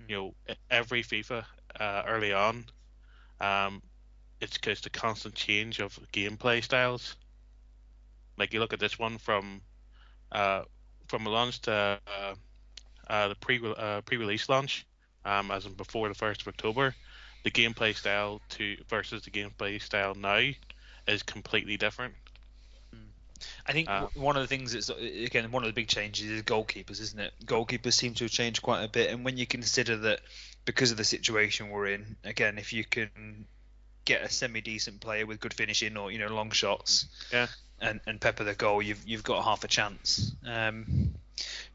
Mm. 0.00 0.10
You 0.10 0.16
know, 0.16 0.56
every 0.70 1.02
FIFA 1.02 1.44
uh, 1.78 2.02
early 2.06 2.32
on, 2.32 2.64
um, 3.40 3.82
it's 4.40 4.58
because 4.58 4.80
the 4.80 4.90
constant 4.90 5.34
change 5.34 5.80
of 5.80 5.98
gameplay 6.12 6.62
styles. 6.62 7.16
Like 8.38 8.52
you 8.52 8.60
look 8.60 8.72
at 8.72 8.80
this 8.80 8.98
one 8.98 9.18
from 9.18 9.60
uh, 10.32 10.62
from 11.06 11.24
launch 11.24 11.60
to 11.62 12.00
uh, 12.06 12.34
uh, 13.08 13.28
the 13.28 13.34
pre 13.36 13.60
uh, 13.64 14.00
pre-release 14.00 14.48
launch, 14.48 14.86
um, 15.24 15.50
as 15.50 15.66
in 15.66 15.74
before 15.74 16.08
the 16.08 16.14
first 16.14 16.42
of 16.42 16.48
October, 16.48 16.94
the 17.44 17.50
gameplay 17.50 17.94
style 17.94 18.40
to 18.50 18.76
versus 18.88 19.22
the 19.22 19.30
gameplay 19.30 19.80
style 19.80 20.14
now 20.14 20.50
is 21.06 21.22
completely 21.22 21.76
different. 21.76 22.14
I 23.66 23.72
think 23.72 23.88
um, 23.88 24.08
one 24.14 24.36
of 24.36 24.42
the 24.42 24.48
things 24.48 24.72
that's 24.72 24.88
again 24.88 25.50
one 25.50 25.62
of 25.62 25.68
the 25.68 25.72
big 25.72 25.88
changes 25.88 26.30
is 26.30 26.42
goalkeepers, 26.42 27.00
isn't 27.00 27.18
it? 27.18 27.32
Goalkeepers 27.44 27.94
seem 27.94 28.14
to 28.14 28.24
have 28.24 28.30
changed 28.30 28.62
quite 28.62 28.82
a 28.82 28.88
bit, 28.88 29.10
and 29.10 29.24
when 29.24 29.36
you 29.36 29.46
consider 29.46 29.96
that 29.98 30.20
because 30.64 30.90
of 30.90 30.96
the 30.96 31.04
situation 31.04 31.70
we're 31.70 31.86
in, 31.86 32.16
again, 32.24 32.58
if 32.58 32.72
you 32.72 32.84
can 32.84 33.46
get 34.04 34.22
a 34.22 34.28
semi-decent 34.28 35.00
player 35.00 35.26
with 35.26 35.40
good 35.40 35.54
finishing 35.54 35.96
or 35.96 36.10
you 36.10 36.18
know 36.18 36.28
long 36.28 36.50
shots, 36.50 37.06
yeah, 37.32 37.46
and, 37.82 38.00
and 38.06 38.20
pepper 38.20 38.44
the 38.44 38.54
goal, 38.54 38.80
you've 38.80 39.06
you've 39.06 39.24
got 39.24 39.44
half 39.44 39.64
a 39.64 39.68
chance. 39.68 40.32
Um, 40.46 41.14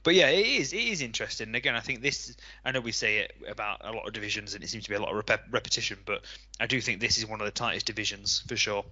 but 0.04 0.16
yeah, 0.16 0.30
it 0.30 0.46
is 0.46 0.74
it 0.74 0.80
is 0.80 1.02
interesting. 1.02 1.48
And 1.48 1.56
again, 1.56 1.76
I 1.76 1.82
think 1.82 2.02
this. 2.02 2.36
I 2.64 2.72
know 2.72 2.80
we 2.80 2.92
say 2.92 3.20
it 3.20 3.36
about 3.48 3.82
a 3.84 3.92
lot 3.92 4.08
of 4.08 4.14
divisions, 4.14 4.56
and 4.56 4.64
it 4.64 4.70
seems 4.70 4.86
to 4.86 4.90
be 4.90 4.96
a 4.96 5.00
lot 5.00 5.10
of 5.10 5.16
rep- 5.16 5.48
repetition. 5.52 6.00
But 6.06 6.22
I 6.60 6.68
do 6.68 6.80
think 6.80 7.02
this 7.02 7.18
is 7.18 7.26
one 7.26 7.42
of 7.42 7.46
the 7.46 7.52
tightest 7.52 7.86
divisions 7.86 8.44
for 8.48 8.56
sure. 8.56 8.86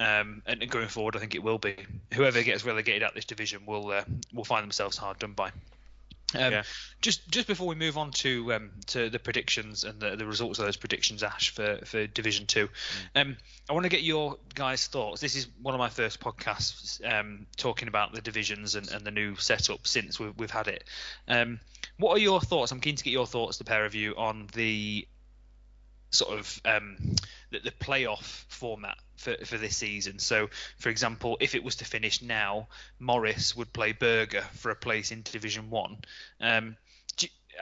Um, 0.00 0.42
and, 0.46 0.68
going 0.70 0.88
forward, 0.88 1.16
I 1.16 1.18
think 1.18 1.34
it 1.34 1.42
will 1.42 1.58
be. 1.58 1.76
Whoever 2.14 2.42
gets 2.42 2.64
relegated 2.64 3.02
out 3.02 3.14
this 3.14 3.26
division 3.26 3.66
will 3.66 3.90
uh, 3.90 4.04
will 4.32 4.44
find 4.44 4.62
themselves 4.62 4.96
hard 4.96 5.18
done 5.18 5.32
by. 5.32 5.50
Um, 6.34 6.52
yeah. 6.52 6.62
Just 7.00 7.28
just 7.28 7.46
before 7.46 7.66
we 7.66 7.74
move 7.74 7.98
on 7.98 8.10
to 8.12 8.52
um, 8.54 8.70
to 8.86 9.10
the 9.10 9.18
predictions 9.18 9.84
and 9.84 10.00
the, 10.00 10.16
the 10.16 10.26
results 10.26 10.58
of 10.58 10.64
those 10.64 10.76
predictions, 10.76 11.22
Ash 11.22 11.50
for, 11.50 11.78
for 11.84 12.06
Division 12.06 12.46
Two, 12.46 12.68
mm. 12.68 13.20
um, 13.20 13.36
I 13.68 13.72
want 13.72 13.84
to 13.84 13.90
get 13.90 14.02
your 14.02 14.36
guys' 14.54 14.86
thoughts. 14.86 15.20
This 15.20 15.36
is 15.36 15.48
one 15.62 15.74
of 15.74 15.78
my 15.78 15.88
first 15.88 16.20
podcasts 16.20 17.00
um, 17.06 17.46
talking 17.56 17.88
about 17.88 18.12
the 18.14 18.20
divisions 18.20 18.74
and, 18.74 18.90
and 18.90 19.04
the 19.04 19.10
new 19.10 19.36
setup 19.36 19.86
since 19.86 20.18
we've, 20.18 20.36
we've 20.38 20.50
had 20.50 20.68
it. 20.68 20.84
Um, 21.28 21.60
what 21.98 22.12
are 22.12 22.20
your 22.20 22.40
thoughts? 22.40 22.72
I'm 22.72 22.80
keen 22.80 22.96
to 22.96 23.04
get 23.04 23.12
your 23.12 23.26
thoughts, 23.26 23.58
the 23.58 23.64
pair 23.64 23.84
of 23.84 23.94
you, 23.94 24.14
on 24.16 24.48
the 24.54 25.06
sort 26.10 26.38
of 26.38 26.60
um, 26.64 26.96
the, 27.54 27.70
the 27.70 27.70
playoff 27.70 28.44
format 28.48 28.98
for, 29.16 29.36
for 29.44 29.58
this 29.58 29.76
season. 29.76 30.18
So, 30.18 30.48
for 30.78 30.88
example, 30.88 31.36
if 31.40 31.54
it 31.54 31.64
was 31.64 31.76
to 31.76 31.84
finish 31.84 32.22
now, 32.22 32.68
Morris 32.98 33.56
would 33.56 33.72
play 33.72 33.92
Berger 33.92 34.42
for 34.54 34.70
a 34.70 34.76
place 34.76 35.12
in 35.12 35.22
Division 35.22 35.70
One. 35.70 35.98
Um, 36.40 36.76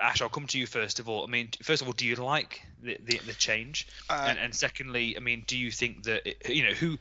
Ash, 0.01 0.23
I'll 0.23 0.31
come 0.31 0.47
to 0.47 0.59
you 0.59 0.67
first 0.67 1.01
of 1.01 1.09
all. 1.09 1.23
I 1.23 1.27
mean, 1.27 1.51
first 1.63 1.83
of 1.83 1.89
all, 1.89 1.93
do 1.93 2.07
you 2.07 2.17
like 2.17 2.63
the 2.83 2.97
the, 3.03 3.19
the 3.27 3.35
change? 3.35 3.87
Uh, 4.09 4.27
and, 4.29 4.39
and 4.39 4.55
secondly, 4.55 5.17
I 5.17 5.21
mean, 5.21 5.45
do 5.47 5.57
you 5.57 5.71
think 5.71 6.05
that 6.05 6.27
it, 6.27 6.49
you 6.49 6.65
know 6.65 6.73
who? 6.73 6.99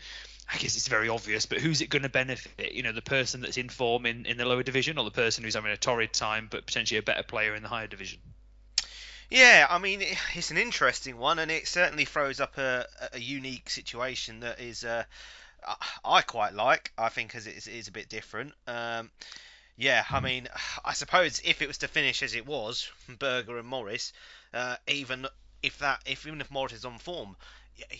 I 0.53 0.57
guess 0.57 0.75
it's 0.75 0.89
very 0.89 1.07
obvious, 1.07 1.45
but 1.45 1.59
who's 1.59 1.79
it 1.79 1.89
going 1.89 2.03
to 2.03 2.09
benefit? 2.09 2.73
You 2.73 2.83
know, 2.83 2.91
the 2.91 3.01
person 3.01 3.39
that's 3.39 3.55
in 3.55 3.69
form 3.69 4.05
in, 4.05 4.25
in 4.25 4.35
the 4.35 4.45
lower 4.45 4.63
division, 4.63 4.97
or 4.97 5.05
the 5.05 5.11
person 5.11 5.45
who's 5.45 5.55
having 5.55 5.71
a 5.71 5.77
torrid 5.77 6.11
time 6.11 6.49
but 6.51 6.65
potentially 6.65 6.97
a 6.97 7.01
better 7.01 7.23
player 7.23 7.55
in 7.55 7.63
the 7.63 7.69
higher 7.69 7.87
division? 7.87 8.19
Yeah, 9.31 9.65
I 9.69 9.79
mean, 9.79 10.03
it's 10.35 10.51
an 10.51 10.57
interesting 10.57 11.17
one, 11.17 11.39
and 11.39 11.49
it 11.49 11.67
certainly 11.67 12.05
throws 12.05 12.39
up 12.39 12.57
a, 12.57 12.85
a 13.13 13.19
unique 13.19 13.69
situation 13.69 14.41
that 14.41 14.59
is, 14.59 14.83
uh, 14.83 15.05
I 16.03 16.21
quite 16.21 16.53
like. 16.53 16.91
I 16.97 17.09
think 17.09 17.33
as 17.33 17.47
it 17.47 17.65
is, 17.67 17.87
a 17.87 17.91
bit 17.91 18.09
different. 18.09 18.53
Um, 18.67 19.09
yeah, 19.77 20.03
I 20.09 20.19
mean, 20.19 20.49
I 20.85 20.93
suppose 20.93 21.41
if 21.45 21.61
it 21.61 21.67
was 21.67 21.79
to 21.79 21.87
finish 21.87 22.21
as 22.21 22.35
it 22.35 22.45
was, 22.45 22.89
Berger 23.19 23.57
and 23.57 23.67
Morris, 23.67 24.11
uh, 24.53 24.75
even 24.87 25.25
if 25.63 25.79
that, 25.79 26.01
if 26.05 26.27
even 26.27 26.41
if 26.41 26.51
Morris 26.51 26.73
is 26.73 26.85
on 26.85 26.97
form, 26.99 27.37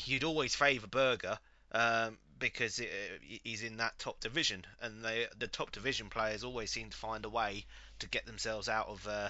you'd 0.05 0.25
always 0.25 0.53
favour 0.53 0.87
Berger 0.87 1.39
um, 1.71 2.17
because 2.39 2.79
it, 2.79 2.91
he's 3.43 3.63
in 3.63 3.77
that 3.77 3.97
top 3.99 4.19
division, 4.19 4.65
and 4.81 5.05
they, 5.05 5.27
the 5.39 5.47
top 5.47 5.71
division 5.71 6.09
players 6.09 6.43
always 6.43 6.71
seem 6.71 6.89
to 6.89 6.97
find 6.97 7.23
a 7.23 7.29
way 7.29 7.65
to 7.99 8.09
get 8.09 8.25
themselves 8.25 8.67
out 8.67 8.89
of. 8.89 9.07
Uh, 9.07 9.29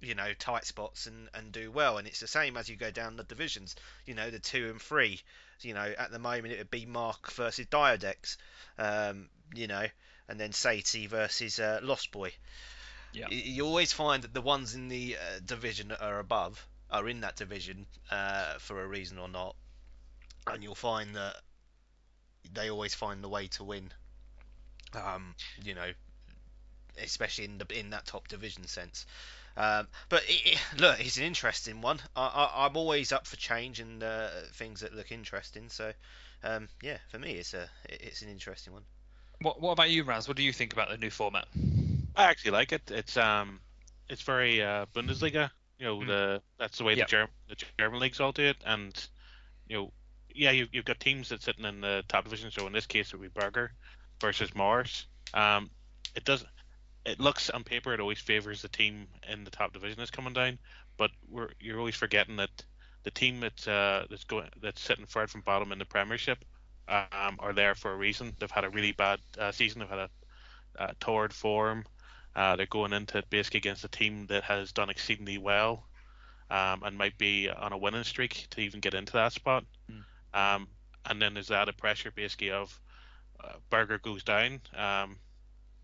you 0.00 0.14
know 0.14 0.32
tight 0.38 0.64
spots 0.64 1.06
and 1.06 1.28
and 1.34 1.52
do 1.52 1.70
well. 1.70 1.98
And 1.98 2.06
it's 2.06 2.20
the 2.20 2.26
same 2.26 2.56
as 2.56 2.68
you 2.68 2.76
go 2.76 2.90
down 2.90 3.16
the 3.16 3.24
divisions 3.24 3.76
you 4.06 4.14
know 4.14 4.30
the 4.30 4.38
two 4.38 4.70
and 4.70 4.80
three 4.80 5.20
you 5.62 5.74
know 5.74 5.94
at 5.98 6.10
the 6.10 6.18
moment 6.18 6.52
it 6.52 6.58
would 6.58 6.70
be 6.70 6.86
mark 6.86 7.30
versus 7.32 7.66
diodex 7.66 8.36
um, 8.78 9.28
you 9.54 9.66
know 9.66 9.86
and 10.28 10.38
then 10.40 10.50
Saty 10.50 11.08
versus 11.08 11.58
uh, 11.58 11.80
lost 11.82 12.10
boy. 12.10 12.32
Yeah. 13.12 13.28
you 13.30 13.64
always 13.64 13.94
find 13.94 14.24
that 14.24 14.34
the 14.34 14.42
ones 14.42 14.74
in 14.74 14.88
the 14.88 15.16
uh, 15.16 15.40
division 15.44 15.88
that 15.88 16.02
are 16.02 16.18
above 16.18 16.66
are 16.90 17.08
in 17.08 17.20
that 17.20 17.36
division 17.36 17.86
uh, 18.10 18.54
for 18.58 18.82
a 18.82 18.86
reason 18.86 19.18
or 19.18 19.28
not. 19.28 19.56
And 20.46 20.62
you'll 20.62 20.74
find 20.74 21.14
that 21.16 21.36
they 22.52 22.68
always 22.70 22.94
find 22.94 23.24
the 23.24 23.28
way 23.28 23.46
to 23.48 23.64
win 23.64 23.90
um, 24.94 25.34
you 25.62 25.74
know 25.74 25.90
especially 27.02 27.44
in 27.44 27.58
the 27.58 27.78
in 27.78 27.90
that 27.90 28.06
top 28.06 28.28
division 28.28 28.66
sense 28.66 29.06
um, 29.56 29.88
but 30.08 30.22
it, 30.24 30.52
it, 30.52 30.80
look, 30.80 31.00
it's 31.00 31.16
an 31.16 31.24
interesting 31.24 31.80
one. 31.80 32.00
I, 32.14 32.66
am 32.66 32.76
always 32.76 33.12
up 33.12 33.26
for 33.26 33.36
change 33.36 33.80
and 33.80 34.02
uh, 34.02 34.28
things 34.54 34.80
that 34.80 34.94
look 34.94 35.10
interesting. 35.10 35.68
So, 35.68 35.92
um, 36.44 36.68
yeah, 36.82 36.98
for 37.08 37.18
me, 37.18 37.32
it's 37.32 37.54
a 37.54 37.68
it's 37.84 38.22
an 38.22 38.28
interesting 38.28 38.72
one. 38.72 38.82
What 39.40 39.60
What 39.60 39.72
about 39.72 39.90
you, 39.90 40.04
Raz? 40.04 40.28
What 40.28 40.36
do 40.36 40.42
you 40.42 40.52
think 40.52 40.72
about 40.72 40.90
the 40.90 40.98
new 40.98 41.10
format? 41.10 41.46
I 42.14 42.24
actually 42.24 42.52
like 42.52 42.72
it. 42.72 42.90
It's 42.90 43.16
um, 43.16 43.60
it's 44.08 44.22
very 44.22 44.62
uh, 44.62 44.86
Bundesliga. 44.94 45.50
You 45.78 45.86
know, 45.86 45.98
mm. 45.98 46.06
the 46.06 46.42
that's 46.58 46.78
the 46.78 46.84
way 46.84 46.94
yep. 46.94 47.08
the 47.08 47.10
German 47.10 47.30
the 47.48 47.56
German 47.78 48.00
leagues 48.00 48.20
all 48.20 48.32
do 48.32 48.44
it, 48.44 48.56
and 48.64 49.08
you 49.68 49.76
know, 49.76 49.92
yeah, 50.34 50.50
you, 50.50 50.66
you've 50.72 50.84
got 50.84 51.00
teams 51.00 51.28
that's 51.28 51.44
sitting 51.44 51.64
in 51.64 51.80
the 51.80 52.04
top 52.08 52.24
division. 52.24 52.50
So 52.50 52.66
in 52.66 52.72
this 52.72 52.86
case, 52.86 53.12
it 53.12 53.16
would 53.16 53.34
be 53.34 53.40
Berger 53.40 53.72
versus 54.20 54.54
Mars. 54.54 55.06
Um, 55.34 55.70
it 56.14 56.24
does. 56.24 56.44
It 57.06 57.20
looks 57.20 57.50
on 57.50 57.64
paper 57.64 57.94
it 57.94 58.00
always 58.00 58.18
favors 58.18 58.62
the 58.62 58.68
team 58.68 59.06
in 59.30 59.44
the 59.44 59.50
top 59.50 59.72
division 59.72 59.98
that's 59.98 60.10
coming 60.10 60.32
down, 60.32 60.58
but 60.96 61.10
we're 61.30 61.50
you're 61.60 61.78
always 61.78 61.94
forgetting 61.94 62.36
that 62.36 62.50
the 63.04 63.10
team 63.10 63.40
that's 63.40 63.68
uh, 63.68 64.06
that's 64.10 64.24
going 64.24 64.48
that's 64.60 64.82
sitting 64.82 65.06
third 65.06 65.30
from 65.30 65.42
bottom 65.42 65.72
in 65.72 65.78
the 65.78 65.84
Premiership 65.84 66.44
um, 66.88 67.36
are 67.38 67.52
there 67.52 67.74
for 67.74 67.92
a 67.92 67.96
reason. 67.96 68.34
They've 68.38 68.50
had 68.50 68.64
a 68.64 68.70
really 68.70 68.92
bad 68.92 69.20
uh, 69.38 69.52
season. 69.52 69.80
They've 69.80 69.88
had 69.88 69.98
a, 69.98 70.10
a 70.76 70.94
torrid 71.00 71.32
form. 71.32 71.84
Uh, 72.34 72.56
they're 72.56 72.66
going 72.66 72.92
into 72.92 73.18
it 73.18 73.30
basically 73.30 73.58
against 73.58 73.84
a 73.84 73.88
team 73.88 74.26
that 74.26 74.44
has 74.44 74.72
done 74.72 74.90
exceedingly 74.90 75.38
well 75.38 75.86
um, 76.50 76.82
and 76.84 76.98
might 76.98 77.16
be 77.16 77.48
on 77.48 77.72
a 77.72 77.78
winning 77.78 78.04
streak 78.04 78.46
to 78.50 78.60
even 78.60 78.80
get 78.80 78.94
into 78.94 79.14
that 79.14 79.32
spot. 79.32 79.64
Mm. 79.90 80.04
Um, 80.38 80.68
and 81.08 81.22
then 81.22 81.34
there's 81.34 81.50
added 81.50 81.76
pressure 81.76 82.10
basically 82.10 82.50
of 82.50 82.78
uh, 83.42 83.54
Berger 83.70 83.98
goes 83.98 84.22
down. 84.22 84.60
Um, 84.76 85.16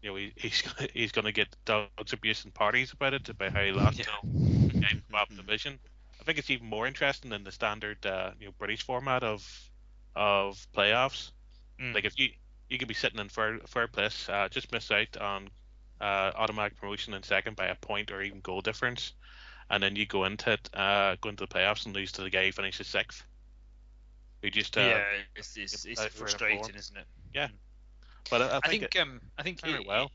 you 0.03 0.11
know, 0.11 0.17
he, 0.17 0.33
he's 0.37 0.63
he's 0.93 1.13
going 1.13 1.25
to 1.25 1.33
get 1.33 1.55
dogs 1.65 2.13
abuse 2.13 2.45
and 2.45 2.53
parties 2.53 2.93
about 2.93 3.15
it 3.15 3.29
about 3.29 3.53
how 3.53 3.63
he 3.63 3.73
lost 3.73 3.99
yeah. 3.99 4.05
to 4.05 4.29
game 4.69 5.03
mm-hmm. 5.11 5.37
division. 5.37 5.79
I 6.21 6.25
think 6.25 6.39
it's 6.39 6.51
even 6.51 6.69
more 6.69 6.87
interesting 6.87 7.31
than 7.31 7.45
the 7.45 7.53
standard 7.53 8.05
uh, 8.05 8.33
you 8.39 8.47
know 8.47 8.53
British 8.59 8.83
format 8.83 9.23
of 9.23 9.71
of 10.15 10.67
playoffs. 10.77 11.31
Mm. 11.81 11.95
Like 11.95 12.05
if 12.05 12.19
you 12.19 12.31
you 12.69 12.79
could 12.79 12.89
be 12.89 12.95
sitting 12.95 13.19
in 13.19 13.29
third, 13.29 13.63
third 13.69 13.93
place, 13.93 14.29
uh, 14.29 14.49
just 14.49 14.73
miss 14.73 14.91
out 14.91 15.17
on 15.19 15.49
uh, 16.01 16.33
automatic 16.35 16.79
promotion 16.79 17.15
in 17.15 17.23
second 17.23 17.55
by 17.55 17.67
a 17.67 17.75
point 17.75 18.11
or 18.11 18.23
even 18.23 18.41
goal 18.41 18.61
difference, 18.61 19.13
and 19.71 19.83
then 19.83 19.95
you 19.95 20.07
go 20.07 20.25
into 20.25 20.53
it, 20.53 20.71
uh, 20.75 21.17
go 21.21 21.29
into 21.29 21.45
the 21.45 21.53
playoffs 21.53 21.87
and 21.87 21.95
lose 21.95 22.13
to 22.13 22.23
the 22.23 22.31
guy 22.31 22.47
who 22.47 22.53
finishes 22.53 22.87
sixth. 22.87 23.23
Who 24.43 24.51
just 24.51 24.77
uh, 24.77 24.81
yeah, 24.81 25.05
it's, 25.37 25.57
it's, 25.57 25.85
it's 25.85 26.05
frustrating, 26.07 26.75
isn't 26.75 26.97
it? 26.97 27.05
Yeah, 27.33 27.49
but 28.31 28.43
I, 28.43 28.47
I, 28.47 28.61
I 28.65 28.69
think, 28.69 28.83
think 28.83 29.01
um, 29.01 29.21
I 29.39 29.43
think 29.43 29.67
it, 29.67 29.87
well. 29.87 30.11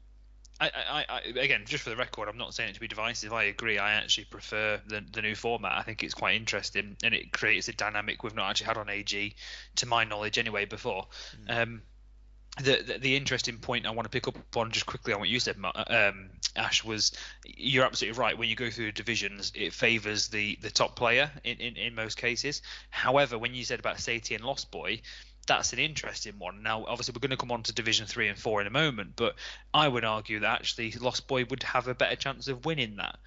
I, 0.60 0.70
I, 0.70 1.06
I, 1.08 1.40
again, 1.40 1.64
just 1.66 1.84
for 1.84 1.92
the 1.92 1.96
record, 1.96 2.28
I'm 2.28 2.38
not 2.38 2.54
saying 2.54 2.70
it 2.70 2.74
to 2.74 2.80
be 2.80 2.88
divisive. 2.88 3.32
I 3.32 3.44
agree. 3.44 3.78
I 3.78 3.94
actually 3.94 4.26
prefer 4.26 4.82
the, 4.88 5.04
the 5.12 5.22
new 5.22 5.36
format. 5.36 5.78
I 5.78 5.84
think 5.84 6.04
it's 6.04 6.16
quite 6.16 6.36
interesting, 6.36 6.98
and 7.04 7.14
it 7.14 7.32
creates 7.32 7.68
a 7.68 7.74
dynamic 7.74 8.24
we've 8.24 8.36
not 8.36 8.50
actually 8.50 8.68
had 8.68 8.78
on 8.78 8.90
AG, 8.90 9.36
to 9.76 9.86
my 9.86 10.04
knowledge, 10.04 10.40
anyway. 10.40 10.66
Before, 10.66 11.06
mm. 11.48 11.62
um, 11.62 11.82
the, 12.62 12.82
the, 12.82 12.98
the 12.98 13.16
interesting 13.16 13.60
point 13.60 13.86
I 13.86 13.92
want 13.92 14.06
to 14.06 14.10
pick 14.10 14.28
up 14.28 14.38
on 14.56 14.72
just 14.72 14.88
quickly 14.88 15.14
on 15.14 15.20
what 15.20 15.30
you 15.30 15.40
said, 15.40 15.58
um, 15.88 16.30
Ash, 16.56 16.84
was 16.84 17.12
you're 17.46 17.86
absolutely 17.86 18.20
right. 18.20 18.38
When 18.38 18.50
you 18.50 18.56
go 18.56 18.72
through 18.72 18.94
divisions, 18.94 19.52
it 19.54 19.74
favours 19.74 20.28
the 20.30 20.58
the 20.62 20.72
top 20.72 20.96
player 20.96 21.30
in, 21.44 21.58
in, 21.58 21.76
in 21.76 21.94
most 21.94 22.18
cases. 22.18 22.64
However, 22.90 23.38
when 23.38 23.54
you 23.54 23.64
said 23.64 23.80
about 23.80 23.98
Saty 23.98 24.36
and 24.36 24.44
Lost 24.44 24.72
Boy, 24.72 25.02
that's 25.48 25.74
an 25.74 25.80
interesting 25.80 26.34
one. 26.38 26.62
Now, 26.62 26.86
obviously, 26.86 27.14
we're 27.14 27.22
going 27.28 27.32
to 27.32 27.38
come 27.38 27.52
on 27.52 27.64
to 27.64 27.74
Division 27.74 28.06
Three 28.06 28.28
and 28.28 28.38
Four 28.38 28.62
in 28.62 28.68
a 28.68 28.72
moment, 28.72 29.14
but 29.16 29.36
I 29.74 29.88
would 29.88 30.06
argue 30.06 30.42
that 30.42 30.60
actually 30.60 30.92
Lost 30.92 31.28
Boy 31.28 31.46
would 31.46 31.64
have 31.64 31.88
a 31.88 31.96
better 31.96 32.16
chance 32.16 32.48
of 32.48 32.66
winning 32.66 32.98
that, 32.98 33.18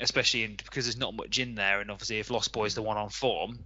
especially 0.00 0.44
in, 0.44 0.56
because 0.56 0.84
there's 0.84 0.98
not 0.98 1.14
much 1.14 1.38
in 1.38 1.54
there, 1.54 1.80
and 1.80 1.90
obviously, 1.90 2.18
if 2.18 2.30
Lost 2.30 2.52
Boy 2.52 2.66
is 2.66 2.74
the 2.74 2.82
one 2.82 2.96
on 2.96 3.08
form, 3.08 3.60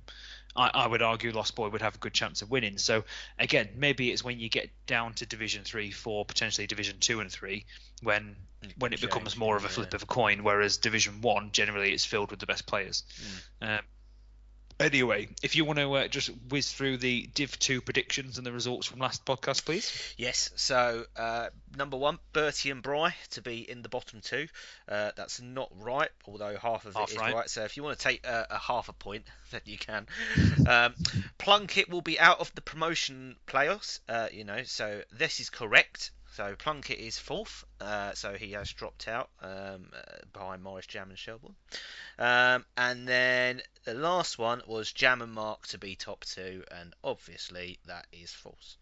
I, 0.55 0.71
I, 0.75 0.87
would 0.87 1.03
argue 1.03 1.33
Lost 1.33 1.55
Boy 1.55 1.69
would 1.69 1.83
have 1.83 1.95
a 1.95 1.99
good 1.99 2.13
chance 2.13 2.43
of 2.43 2.51
winning. 2.51 2.79
So 2.79 3.05
again, 3.39 3.71
maybe 3.77 4.11
it's 4.11 4.23
when 4.23 4.39
you 4.39 4.49
get 4.49 4.71
down 4.87 5.15
to 5.15 5.27
Division 5.27 5.65
Three, 5.65 5.91
Four, 5.91 6.25
potentially 6.25 6.67
Division 6.67 6.99
Two 7.01 7.21
and 7.21 7.31
Three, 7.31 7.65
when 8.03 8.37
when 8.79 8.93
it 8.93 9.01
becomes 9.01 9.37
more 9.37 9.57
of 9.57 9.65
a 9.65 9.69
flip 9.69 9.93
yeah. 9.93 9.97
of 9.97 10.03
a 10.03 10.07
coin. 10.07 10.43
Whereas 10.43 10.77
Division 10.77 11.23
One 11.23 11.51
generally 11.53 11.95
is 11.95 12.05
filled 12.05 12.31
with 12.31 12.41
the 12.41 12.47
best 12.47 12.67
players. 12.67 13.05
Mm. 13.63 13.79
Um, 13.79 13.85
Anyway, 14.81 15.29
if 15.43 15.57
you 15.57 15.65
want 15.65 15.81
to 15.81 15.93
uh, 15.93 16.07
just 16.07 16.31
whiz 16.51 16.73
through 16.73 16.99
the 16.99 17.29
Div 17.35 17.59
2 17.59 17.81
predictions 17.81 18.39
and 18.39 18.47
the 18.47 18.53
results 18.53 18.87
from 18.87 19.01
last 19.01 19.25
podcast, 19.25 19.65
please. 19.65 19.93
Yes, 20.17 20.51
so 20.55 21.05
uh, 21.17 21.49
number 21.77 21.97
one, 21.97 22.21
Bertie 22.33 22.71
and 22.71 22.81
Bry 22.81 23.15
to 23.31 23.43
be 23.43 23.69
in 23.69 23.83
the 23.83 23.89
bottom 23.89 24.21
two. 24.21 24.47
Uh, 24.89 25.11
that's 25.17 25.41
not 25.41 25.69
right, 25.81 26.11
although 26.27 26.57
half 26.57 26.85
of 26.85 26.95
half 26.95 27.11
it 27.11 27.15
is 27.15 27.19
right. 27.19 27.35
right. 27.35 27.51
So 27.51 27.65
if 27.65 27.77
you 27.77 27.83
want 27.83 27.99
to 27.99 28.05
take 28.05 28.25
a, 28.25 28.47
a 28.51 28.59
half 28.59 28.89
a 28.89 28.93
point, 28.93 29.25
then 29.51 29.63
you 29.65 29.79
can. 29.79 30.07
um, 30.69 30.95
Plunkett 31.39 31.89
will 31.89 32.03
be 32.03 32.21
out 32.21 32.39
of 32.39 32.55
the 32.55 32.61
promotion 32.61 33.35
playoffs, 33.49 33.99
uh, 34.09 34.29
you 34.33 34.45
know, 34.45 34.63
so 34.63 35.03
this 35.11 35.41
is 35.41 35.51
correct. 35.51 36.13
So 36.33 36.55
Plunkett 36.57 36.99
is 36.99 37.19
fourth, 37.19 37.65
uh, 37.81 38.15
so 38.15 38.35
he 38.35 38.53
has 38.53 38.73
dropped 38.73 39.09
out 39.09 39.31
um, 39.41 39.91
uh, 39.93 40.19
behind 40.33 40.63
Morris 40.63 40.87
Jam 40.87 41.11
and 41.11 41.19
Shelbourne. 41.19 41.57
Um, 42.19 42.65
and 42.77 43.09
then 43.09 43.63
the 43.85 43.95
last 43.95 44.39
one 44.39 44.63
was 44.67 44.93
Jam 44.93 45.23
and 45.23 45.33
Mark 45.33 45.67
to 45.69 45.79
be 45.79 45.97
top 45.97 46.25
two, 46.25 46.65
and 46.71 46.95
obviously 47.03 47.79
that 47.87 48.07
is 48.13 48.33
false. 48.33 48.77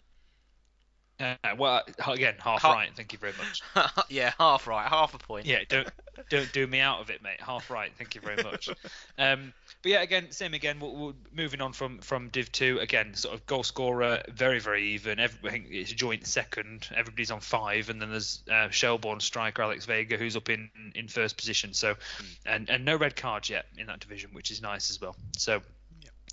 Uh, 1.19 1.37
well, 1.57 1.83
again, 2.07 2.35
half, 2.39 2.61
half 2.61 2.75
right. 2.75 2.91
Thank 2.95 3.13
you 3.13 3.19
very 3.19 3.33
much. 3.39 3.63
yeah, 4.11 4.33
half 4.39 4.67
right, 4.67 4.87
half 4.87 5.15
a 5.15 5.19
point. 5.19 5.47
Yeah, 5.47 5.61
don't 5.69 5.89
don't 6.31 6.53
do 6.53 6.67
me 6.67 6.81
out 6.81 7.01
of 7.01 7.11
it, 7.11 7.23
mate. 7.23 7.41
Half 7.41 7.71
right. 7.71 7.91
Thank 7.97 8.15
you 8.15 8.21
very 8.21 8.43
much. 8.43 8.69
um, 9.19 9.55
but 9.87 9.92
yeah, 9.92 10.03
again, 10.03 10.33
same 10.33 10.53
again. 10.53 10.81
We're, 10.81 10.88
we're, 10.88 11.12
moving 11.33 11.61
on 11.61 11.72
from 11.72 11.99
from 11.99 12.29
Div 12.31 12.51
Two 12.51 12.81
again. 12.81 13.14
Sort 13.14 13.37
of 13.37 13.46
goal 13.46 13.62
scorer, 13.62 14.20
very 14.29 14.59
very 14.59 14.83
even. 14.94 15.20
Every, 15.20 15.49
I 15.49 15.53
think 15.53 15.66
it's 15.70 15.92
joint 15.92 16.27
second. 16.27 16.88
Everybody's 16.92 17.31
on 17.31 17.38
five, 17.38 17.88
and 17.88 18.03
then 18.03 18.11
there's 18.11 18.42
uh, 18.51 18.68
Shelbourne 18.70 19.20
striker 19.20 19.62
Alex 19.62 19.85
Vega 19.85 20.16
who's 20.16 20.35
up 20.35 20.51
in 20.51 20.70
in 20.96 21.07
first 21.07 21.37
position. 21.37 21.72
So, 21.72 21.94
mm. 21.94 22.37
and 22.46 22.68
and 22.68 22.85
no 22.85 22.96
red 22.96 23.14
cards 23.14 23.49
yet 23.49 23.66
in 23.79 23.87
that 23.87 24.01
division, 24.01 24.31
which 24.33 24.51
is 24.51 24.61
nice 24.61 24.90
as 24.90 25.01
well. 25.01 25.14
So 25.37 25.62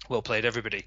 well 0.09 0.23
played, 0.23 0.45
everybody. 0.45 0.85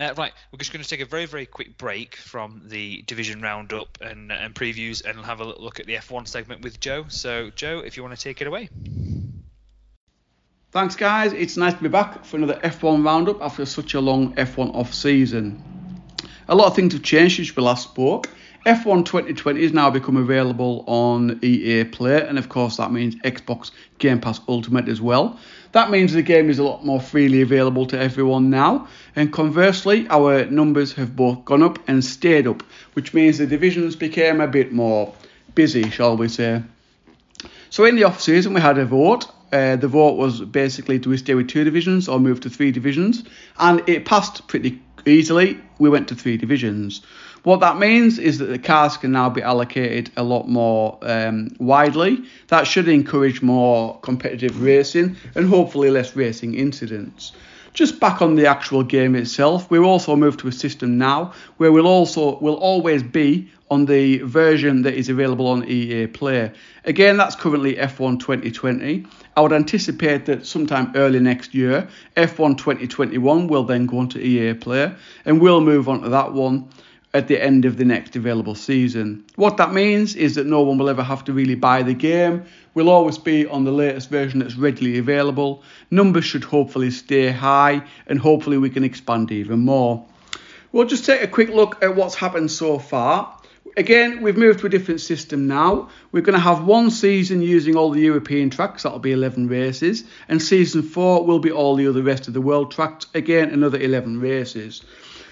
Uh, 0.00 0.14
right, 0.16 0.32
we're 0.50 0.56
just 0.56 0.72
going 0.72 0.82
to 0.82 0.88
take 0.88 1.00
a 1.00 1.06
very, 1.06 1.26
very 1.26 1.44
quick 1.44 1.76
break 1.76 2.16
from 2.16 2.62
the 2.68 3.02
division 3.02 3.42
roundup 3.42 3.98
and, 4.00 4.32
and 4.32 4.54
previews 4.54 5.04
and 5.04 5.22
have 5.26 5.40
a 5.40 5.44
look 5.44 5.78
at 5.78 5.84
the 5.84 5.96
F1 5.96 6.26
segment 6.26 6.62
with 6.62 6.80
Joe. 6.80 7.04
So, 7.08 7.50
Joe, 7.50 7.80
if 7.80 7.98
you 7.98 8.02
want 8.02 8.16
to 8.16 8.20
take 8.20 8.40
it 8.40 8.46
away. 8.46 8.70
Thanks, 10.70 10.96
guys. 10.96 11.32
It's 11.32 11.56
nice 11.56 11.72
to 11.72 11.82
be 11.82 11.88
back 11.88 12.26
for 12.26 12.36
another 12.36 12.60
F1 12.62 13.02
roundup 13.02 13.40
after 13.40 13.64
such 13.64 13.94
a 13.94 14.02
long 14.02 14.34
F1 14.34 14.74
off 14.74 14.92
season. 14.92 15.64
A 16.46 16.54
lot 16.54 16.66
of 16.66 16.76
things 16.76 16.92
have 16.92 17.02
changed 17.02 17.36
since 17.36 17.56
we 17.56 17.62
last 17.62 17.84
spoke. 17.84 18.28
F1 18.66 19.06
2020 19.06 19.62
has 19.62 19.72
now 19.72 19.88
become 19.88 20.18
available 20.18 20.84
on 20.86 21.40
EA 21.42 21.84
Play, 21.84 22.20
and 22.20 22.38
of 22.38 22.50
course, 22.50 22.76
that 22.76 22.92
means 22.92 23.14
Xbox 23.16 23.70
Game 23.96 24.20
Pass 24.20 24.42
Ultimate 24.46 24.88
as 24.88 25.00
well. 25.00 25.40
That 25.72 25.90
means 25.90 26.12
the 26.12 26.20
game 26.20 26.50
is 26.50 26.58
a 26.58 26.64
lot 26.64 26.84
more 26.84 27.00
freely 27.00 27.40
available 27.40 27.86
to 27.86 27.98
everyone 27.98 28.50
now, 28.50 28.88
and 29.16 29.32
conversely, 29.32 30.06
our 30.10 30.44
numbers 30.50 30.92
have 30.92 31.16
both 31.16 31.46
gone 31.46 31.62
up 31.62 31.78
and 31.88 32.04
stayed 32.04 32.46
up, 32.46 32.62
which 32.92 33.14
means 33.14 33.38
the 33.38 33.46
divisions 33.46 33.96
became 33.96 34.42
a 34.42 34.46
bit 34.46 34.70
more 34.70 35.14
busy, 35.54 35.88
shall 35.88 36.18
we 36.18 36.28
say. 36.28 36.62
So, 37.70 37.86
in 37.86 37.96
the 37.96 38.04
off 38.04 38.20
season, 38.20 38.52
we 38.52 38.60
had 38.60 38.76
a 38.76 38.84
vote. 38.84 39.28
Uh, 39.52 39.76
the 39.76 39.88
vote 39.88 40.16
was 40.16 40.40
basically 40.40 40.98
do 40.98 41.10
we 41.10 41.16
stay 41.16 41.34
with 41.34 41.48
two 41.48 41.64
divisions 41.64 42.08
or 42.08 42.20
move 42.20 42.40
to 42.40 42.50
three 42.50 42.70
divisions, 42.70 43.24
and 43.58 43.82
it 43.88 44.04
passed 44.04 44.46
pretty 44.48 44.80
easily. 45.06 45.58
We 45.78 45.88
went 45.88 46.08
to 46.08 46.14
three 46.14 46.36
divisions. 46.36 47.02
What 47.44 47.60
that 47.60 47.78
means 47.78 48.18
is 48.18 48.38
that 48.38 48.46
the 48.46 48.58
cars 48.58 48.96
can 48.96 49.12
now 49.12 49.30
be 49.30 49.42
allocated 49.42 50.10
a 50.16 50.22
lot 50.22 50.48
more 50.48 50.98
um, 51.02 51.48
widely. 51.58 52.24
That 52.48 52.66
should 52.66 52.88
encourage 52.88 53.42
more 53.42 53.98
competitive 54.00 54.60
racing 54.60 55.16
and 55.34 55.48
hopefully 55.48 55.90
less 55.90 56.16
racing 56.16 56.54
incidents. 56.54 57.32
Just 57.78 58.00
back 58.00 58.20
on 58.20 58.34
the 58.34 58.44
actual 58.44 58.82
game 58.82 59.14
itself, 59.14 59.70
we've 59.70 59.84
also 59.84 60.16
moved 60.16 60.40
to 60.40 60.48
a 60.48 60.52
system 60.52 60.98
now 60.98 61.32
where 61.58 61.70
we'll 61.70 61.86
also 61.86 62.36
will 62.40 62.56
always 62.56 63.04
be 63.04 63.48
on 63.70 63.84
the 63.84 64.18
version 64.18 64.82
that 64.82 64.94
is 64.94 65.08
available 65.08 65.46
on 65.46 65.62
EA 65.62 66.08
Play. 66.08 66.50
Again, 66.86 67.16
that's 67.16 67.36
currently 67.36 67.76
F1 67.76 68.18
2020. 68.18 69.06
I 69.36 69.40
would 69.40 69.52
anticipate 69.52 70.26
that 70.26 70.44
sometime 70.44 70.90
early 70.96 71.20
next 71.20 71.54
year, 71.54 71.86
F1 72.16 72.58
2021 72.58 73.46
will 73.46 73.62
then 73.62 73.86
go 73.86 73.98
on 73.98 74.08
to 74.08 74.20
EA 74.20 74.54
Play, 74.54 74.92
and 75.24 75.40
we'll 75.40 75.60
move 75.60 75.88
on 75.88 76.02
to 76.02 76.08
that 76.08 76.32
one 76.32 76.68
at 77.14 77.26
the 77.28 77.42
end 77.42 77.64
of 77.64 77.76
the 77.76 77.84
next 77.84 78.16
available 78.16 78.54
season. 78.54 79.24
What 79.36 79.56
that 79.56 79.72
means 79.72 80.14
is 80.14 80.34
that 80.34 80.46
no 80.46 80.62
one 80.62 80.78
will 80.78 80.90
ever 80.90 81.02
have 81.02 81.24
to 81.24 81.32
really 81.32 81.54
buy 81.54 81.82
the 81.82 81.94
game. 81.94 82.44
We'll 82.74 82.90
always 82.90 83.18
be 83.18 83.46
on 83.46 83.64
the 83.64 83.72
latest 83.72 84.10
version 84.10 84.40
that's 84.40 84.56
readily 84.56 84.98
available. 84.98 85.62
Numbers 85.90 86.26
should 86.26 86.44
hopefully 86.44 86.90
stay 86.90 87.30
high 87.30 87.82
and 88.06 88.18
hopefully 88.18 88.58
we 88.58 88.70
can 88.70 88.84
expand 88.84 89.32
even 89.32 89.60
more. 89.60 90.06
We'll 90.70 90.86
just 90.86 91.06
take 91.06 91.22
a 91.22 91.26
quick 91.26 91.48
look 91.48 91.82
at 91.82 91.96
what's 91.96 92.14
happened 92.14 92.50
so 92.50 92.78
far. 92.78 93.34
Again, 93.76 94.22
we've 94.22 94.36
moved 94.36 94.60
to 94.60 94.66
a 94.66 94.68
different 94.68 95.00
system 95.00 95.46
now. 95.46 95.88
We're 96.12 96.22
going 96.22 96.34
to 96.34 96.40
have 96.40 96.64
one 96.64 96.90
season 96.90 97.42
using 97.42 97.76
all 97.76 97.90
the 97.90 98.00
European 98.00 98.50
tracks, 98.50 98.82
that'll 98.82 98.98
be 98.98 99.12
11 99.12 99.48
races, 99.48 100.04
and 100.28 100.42
season 100.42 100.82
4 100.82 101.24
will 101.24 101.38
be 101.38 101.52
all 101.52 101.76
the 101.76 101.86
other 101.86 102.02
rest 102.02 102.28
of 102.28 102.34
the 102.34 102.40
world 102.40 102.72
tracks, 102.72 103.06
again, 103.14 103.50
another 103.50 103.78
11 103.78 104.20
races. 104.20 104.82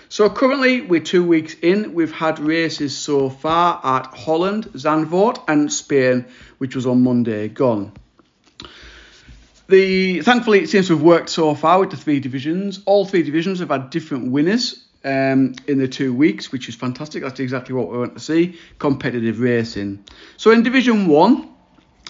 So 0.09 0.31
currently 0.31 0.83
we're 0.83 1.01
two 1.01 1.25
weeks 1.25 1.57
in. 1.63 1.93
We've 1.93 2.13
had 2.13 2.39
races 2.39 2.97
so 2.97 3.29
far 3.29 3.81
at 3.83 4.07
Holland, 4.07 4.67
Zandvoort, 4.75 5.43
and 5.49 5.73
Spain, 5.73 6.27
which 6.59 6.77
was 6.77 6.87
on 6.87 7.03
Monday 7.03 7.49
gone. 7.49 7.93
The 9.69 10.21
thankfully 10.21 10.61
it 10.61 10.69
seems 10.69 10.87
to 10.89 10.95
have 10.95 11.03
worked 11.03 11.29
so 11.29 11.55
far 11.57 11.81
with 11.81 11.91
the 11.91 11.97
three 11.97 12.21
divisions. 12.21 12.81
All 12.87 13.05
three 13.05 13.25
divisions 13.25 13.59
have 13.59 13.71
had 13.71 13.91
different 13.91 14.31
winners 14.31 14.85
um, 15.05 15.55
in 15.67 15.79
the 15.79 15.89
two 15.89 16.15
weeks, 16.15 16.53
which 16.53 16.69
is 16.69 16.77
fantastic. 16.77 17.25
That's 17.25 17.41
exactly 17.41 17.75
what 17.75 17.91
we 17.91 17.99
want 17.99 18.15
to 18.15 18.21
see: 18.21 18.61
competitive 18.79 19.41
racing. 19.41 20.05
So 20.37 20.53
in 20.53 20.63
Division 20.63 21.09
One, 21.09 21.49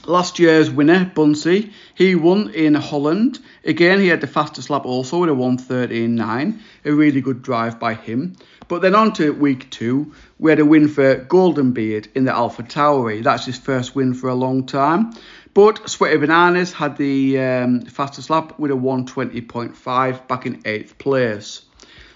last 0.06 0.38
year's 0.38 0.70
winner 0.70 1.10
Bunsey, 1.14 1.72
he 1.94 2.14
won 2.14 2.50
in 2.50 2.74
Holland. 2.74 3.38
Again, 3.64 4.00
he 4.00 4.08
had 4.08 4.20
the 4.20 4.26
fastest 4.26 4.70
lap 4.70 4.84
also 4.84 5.20
with 5.20 5.30
a 5.30 5.32
113.9, 5.32 6.60
a 6.84 6.92
really 6.92 7.20
good 7.20 7.42
drive 7.42 7.78
by 7.78 7.94
him. 7.94 8.36
But 8.68 8.82
then 8.82 8.94
on 8.94 9.12
to 9.14 9.32
week 9.32 9.70
two, 9.70 10.12
we 10.38 10.50
had 10.50 10.58
a 10.58 10.64
win 10.64 10.88
for 10.88 11.16
Golden 11.16 11.72
Beard 11.72 12.08
in 12.14 12.24
the 12.24 12.34
Alpha 12.34 12.62
Tauri. 12.62 13.22
That's 13.22 13.46
his 13.46 13.58
first 13.58 13.94
win 13.94 14.14
for 14.14 14.28
a 14.28 14.34
long 14.34 14.66
time. 14.66 15.12
But 15.54 15.88
Sweaty 15.88 16.18
Bananas 16.18 16.72
had 16.72 16.96
the 16.96 17.38
um, 17.40 17.80
fastest 17.82 18.28
lap 18.28 18.58
with 18.58 18.70
a 18.70 18.74
120.5 18.74 20.28
back 20.28 20.46
in 20.46 20.62
8th 20.62 20.98
place. 20.98 21.62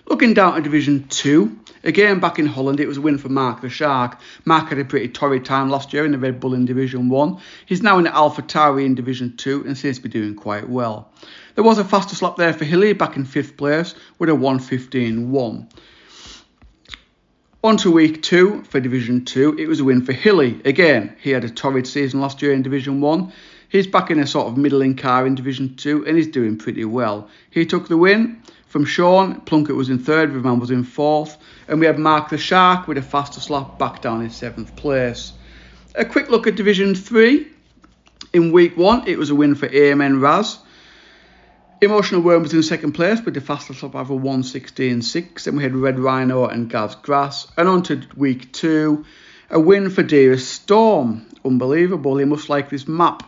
Looking 0.07 0.35
down 0.35 0.57
at 0.57 0.65
Division 0.65 1.07
2, 1.09 1.59
again 1.85 2.21
back 2.21 2.39
in 2.39 2.47
Holland, 2.47 2.81
it 2.81 2.87
was 2.87 2.97
a 2.97 3.01
win 3.01 3.19
for 3.19 3.29
Mark 3.29 3.61
the 3.61 3.69
Shark. 3.69 4.19
Mark 4.45 4.69
had 4.69 4.79
a 4.79 4.85
pretty 4.85 5.09
torrid 5.09 5.45
time 5.45 5.71
last 5.71 5.93
year 5.93 6.05
in 6.05 6.13
the 6.13 6.19
Red 6.19 6.41
Bull 6.41 6.55
in 6.55 6.65
Division 6.65 7.09
1. 7.09 7.41
He's 7.67 7.83
now 7.83 7.99
in 7.99 8.05
the 8.05 8.15
Alpha 8.15 8.43
Tauri 8.43 8.85
in 8.85 8.95
Division 8.95 9.37
2 9.37 9.65
and 9.67 9.77
seems 9.77 9.97
to 9.97 10.03
be 10.03 10.09
doing 10.09 10.35
quite 10.35 10.69
well. 10.69 11.11
There 11.55 11.65
was 11.65 11.79
a 11.79 11.85
faster 11.85 12.25
lap 12.25 12.37
there 12.37 12.53
for 12.53 12.65
Hilly 12.65 12.93
back 12.93 13.17
in 13.17 13.25
5th 13.25 13.57
place 13.57 13.95
with 14.19 14.29
a 14.29 14.33
115.1. 14.33 15.71
On 17.63 17.77
to 17.77 17.91
week 17.91 18.23
two 18.23 18.63
for 18.63 18.81
Division 18.81 19.27
2, 19.27 19.57
it 19.59 19.69
was 19.69 19.81
a 19.81 19.85
win 19.85 20.03
for 20.03 20.13
Hilly. 20.13 20.63
Again, 20.65 21.15
he 21.21 21.29
had 21.29 21.45
a 21.45 21.51
torrid 21.51 21.87
season 21.87 22.19
last 22.19 22.41
year 22.41 22.55
in 22.55 22.63
Division 22.63 23.03
1. 23.03 23.33
He's 23.69 23.87
back 23.87 24.11
in 24.11 24.19
a 24.19 24.27
sort 24.27 24.47
of 24.49 24.57
middling 24.57 24.97
car 24.97 25.27
in 25.27 25.35
Division 25.35 25.77
2 25.77 26.07
and 26.07 26.17
he's 26.17 26.27
doing 26.27 26.57
pretty 26.57 26.87
well. 26.87 27.29
He 27.51 27.67
took 27.67 27.87
the 27.87 27.99
win 27.99 28.43
from 28.67 28.85
Sean, 28.85 29.41
Plunkett 29.43 29.77
was 29.77 29.91
in 29.91 29.99
third, 29.99 30.31
Rivan 30.31 30.59
was 30.59 30.71
in 30.71 30.85
fourth, 30.85 31.37
and 31.71 31.79
we 31.79 31.87
had 31.87 32.01
Mark 32.01 32.29
the 32.29 32.37
Shark 32.37 32.89
with 32.89 32.99
a 32.99 33.03
faster 33.03 33.41
lap 33.53 33.79
back 33.79 34.03
down 34.03 34.23
in 34.23 34.31
seventh 34.31 34.75
place. 34.75 35.33
A 35.95 36.05
quick 36.05 36.29
look 36.29 36.49
at 36.49 36.57
Division 36.57 36.97
3. 36.97 37.47
In 38.33 38.51
week 38.51 38.77
one, 38.77 39.07
it 39.07 39.17
was 39.17 39.31
a 39.31 39.37
win 39.37 39.55
for 39.55 39.67
Amen 39.67 40.21
Raz. 40.21 40.59
Emotional 41.81 42.23
Worm 42.23 42.43
was 42.43 42.53
in 42.53 42.65
second 42.65 42.93
place 42.93 43.21
with 43.25 43.35
the 43.35 43.41
fastest 43.41 43.85
lap 43.85 43.95
a 43.95 44.05
116.6. 44.05 45.45
Then 45.45 45.57
we 45.57 45.63
had 45.63 45.77
Red 45.77 46.01
Rhino 46.01 46.47
and 46.47 46.69
Gaz 46.69 46.97
Grass. 46.97 47.47
And 47.57 47.69
on 47.69 47.85
to 47.85 48.03
week 48.17 48.53
two, 48.53 49.05
a 49.49 49.61
win 49.61 49.91
for 49.91 50.03
Dearest 50.03 50.51
Storm. 50.53 51.25
Unbelievable, 51.45 52.19
he 52.19 52.25
must 52.25 52.49
like 52.49 52.69
this 52.69 52.89
map. 52.89 53.23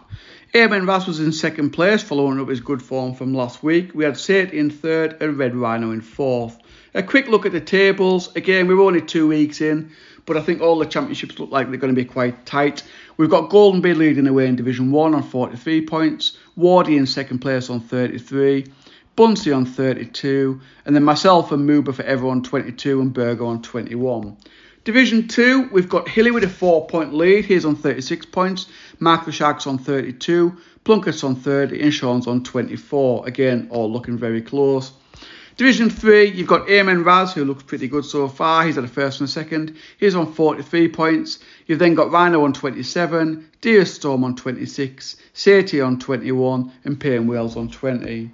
Amen 0.55 0.85
Raz 0.85 1.07
was 1.07 1.20
in 1.20 1.31
second 1.31 1.70
place, 1.70 2.02
following 2.02 2.40
up 2.40 2.48
his 2.48 2.61
good 2.61 2.83
form 2.83 3.14
from 3.14 3.35
last 3.35 3.62
week. 3.62 3.92
We 3.94 4.05
had 4.05 4.18
Sate 4.18 4.52
in 4.52 4.68
third 4.68 5.22
and 5.22 5.38
Red 5.38 5.55
Rhino 5.55 5.92
in 5.92 6.00
fourth. 6.00 6.59
A 6.94 7.02
quick 7.02 7.26
look 7.26 7.46
at 7.46 7.52
the 7.52 7.61
tables. 7.61 8.37
Again, 8.37 8.68
we're 8.68 8.83
only 8.83 9.00
two 9.00 9.26
weeks 9.26 9.62
in, 9.62 9.92
but 10.26 10.37
I 10.37 10.42
think 10.42 10.61
all 10.61 10.78
the 10.78 10.85
championships 10.85 11.38
look 11.38 11.50
like 11.50 11.68
they're 11.68 11.78
going 11.78 11.94
to 11.94 11.98
be 11.98 12.05
quite 12.05 12.44
tight. 12.44 12.83
We've 13.16 13.31
got 13.31 13.48
Goldenbeard 13.48 13.96
leading 13.96 14.26
away 14.26 14.46
in 14.46 14.57
Division 14.57 14.90
1 14.90 15.14
on 15.14 15.22
43 15.22 15.87
points, 15.87 16.37
Wardy 16.59 16.98
in 16.98 17.07
second 17.07 17.38
place 17.38 17.70
on 17.70 17.81
33, 17.81 18.66
Bunsey 19.16 19.57
on 19.57 19.64
32, 19.64 20.61
and 20.85 20.94
then 20.94 21.02
myself 21.02 21.50
and 21.50 21.66
Muba 21.66 21.94
for 21.94 22.02
everyone 22.02 22.42
22 22.42 23.00
and 23.00 23.14
Burger 23.14 23.46
on 23.46 23.62
21. 23.62 24.37
Division 24.85 25.28
2, 25.28 25.70
we've 25.72 25.88
got 25.88 26.09
Hilly 26.11 26.31
with 26.31 26.44
a 26.44 26.48
4 26.48 26.88
point 26.88 27.14
lead. 27.14 27.46
He's 27.46 27.64
on 27.64 27.76
36 27.76 28.26
points. 28.26 28.66
The 29.00 29.31
Sharks 29.33 29.66
on 29.66 29.78
32. 29.78 30.59
Plunkett's 30.85 31.24
on 31.24 31.37
30 31.37 31.81
and 31.81 31.94
Sean's 31.94 32.26
on 32.26 32.44
24. 32.44 33.26
Again, 33.26 33.68
all 33.70 33.90
looking 33.90 34.18
very 34.18 34.42
close. 34.42 34.92
Division 35.62 35.90
3, 35.90 36.25
you've 36.25 36.48
got 36.48 36.68
Amen 36.68 37.05
Raz, 37.05 37.35
who 37.35 37.44
looks 37.44 37.62
pretty 37.62 37.87
good 37.87 38.05
so 38.05 38.27
far. 38.27 38.66
He's 38.66 38.77
at 38.79 38.83
a 38.83 38.88
first 38.88 39.20
and 39.20 39.29
a 39.29 39.33
second. 39.33 39.77
He's 39.96 40.16
on 40.16 40.33
43 40.33 40.88
points. 40.88 41.38
You've 41.68 41.79
then 41.79 41.94
got 41.94 42.11
Rhino 42.11 42.42
on 42.42 42.53
27, 42.53 43.48
Deer 43.61 43.85
Storm 43.87 44.25
on 44.25 44.35
26, 44.35 45.16
Sati 45.35 45.81
on 45.81 46.01
21, 46.01 46.72
and 46.85 46.98
Pain 46.98 47.29
Wales 47.29 47.57
on 47.57 47.70
20. 47.70 48.29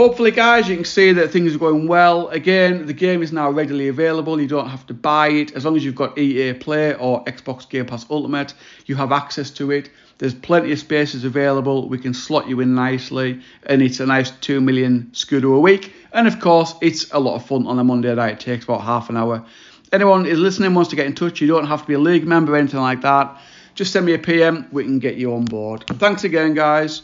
Hopefully, 0.00 0.30
guys, 0.30 0.66
you 0.66 0.76
can 0.76 0.86
see 0.86 1.12
that 1.12 1.30
things 1.30 1.54
are 1.54 1.58
going 1.58 1.86
well. 1.86 2.28
Again, 2.28 2.86
the 2.86 2.94
game 2.94 3.22
is 3.22 3.32
now 3.32 3.50
readily 3.50 3.88
available. 3.88 4.40
You 4.40 4.46
don't 4.46 4.70
have 4.70 4.86
to 4.86 4.94
buy 4.94 5.28
it. 5.28 5.54
As 5.54 5.66
long 5.66 5.76
as 5.76 5.84
you've 5.84 5.94
got 5.94 6.16
EA 6.16 6.54
Play 6.54 6.94
or 6.94 7.22
Xbox 7.26 7.68
Game 7.68 7.84
Pass 7.84 8.06
Ultimate, 8.08 8.54
you 8.86 8.96
have 8.96 9.12
access 9.12 9.50
to 9.50 9.70
it. 9.72 9.90
There's 10.16 10.32
plenty 10.32 10.72
of 10.72 10.78
spaces 10.78 11.24
available. 11.24 11.86
We 11.86 11.98
can 11.98 12.14
slot 12.14 12.48
you 12.48 12.60
in 12.60 12.74
nicely, 12.74 13.42
and 13.64 13.82
it's 13.82 14.00
a 14.00 14.06
nice 14.06 14.30
2 14.30 14.62
million 14.62 15.10
Scudo 15.12 15.54
a 15.54 15.60
week. 15.60 15.92
And 16.14 16.26
of 16.26 16.40
course, 16.40 16.74
it's 16.80 17.12
a 17.12 17.20
lot 17.20 17.34
of 17.34 17.44
fun 17.44 17.66
on 17.66 17.78
a 17.78 17.84
Monday 17.84 18.14
night. 18.14 18.32
It 18.32 18.40
takes 18.40 18.64
about 18.64 18.80
half 18.80 19.10
an 19.10 19.18
hour. 19.18 19.44
Anyone 19.92 20.24
is 20.24 20.38
listening 20.38 20.72
wants 20.72 20.88
to 20.88 20.96
get 20.96 21.04
in 21.04 21.14
touch, 21.14 21.42
you 21.42 21.46
don't 21.46 21.66
have 21.66 21.82
to 21.82 21.86
be 21.86 21.92
a 21.92 21.98
league 21.98 22.26
member 22.26 22.54
or 22.54 22.56
anything 22.56 22.80
like 22.80 23.02
that. 23.02 23.38
Just 23.74 23.92
send 23.92 24.06
me 24.06 24.14
a 24.14 24.18
PM. 24.18 24.66
We 24.72 24.82
can 24.82 24.98
get 24.98 25.16
you 25.16 25.34
on 25.34 25.44
board. 25.44 25.84
Thanks 25.88 26.24
again, 26.24 26.54
guys. 26.54 27.02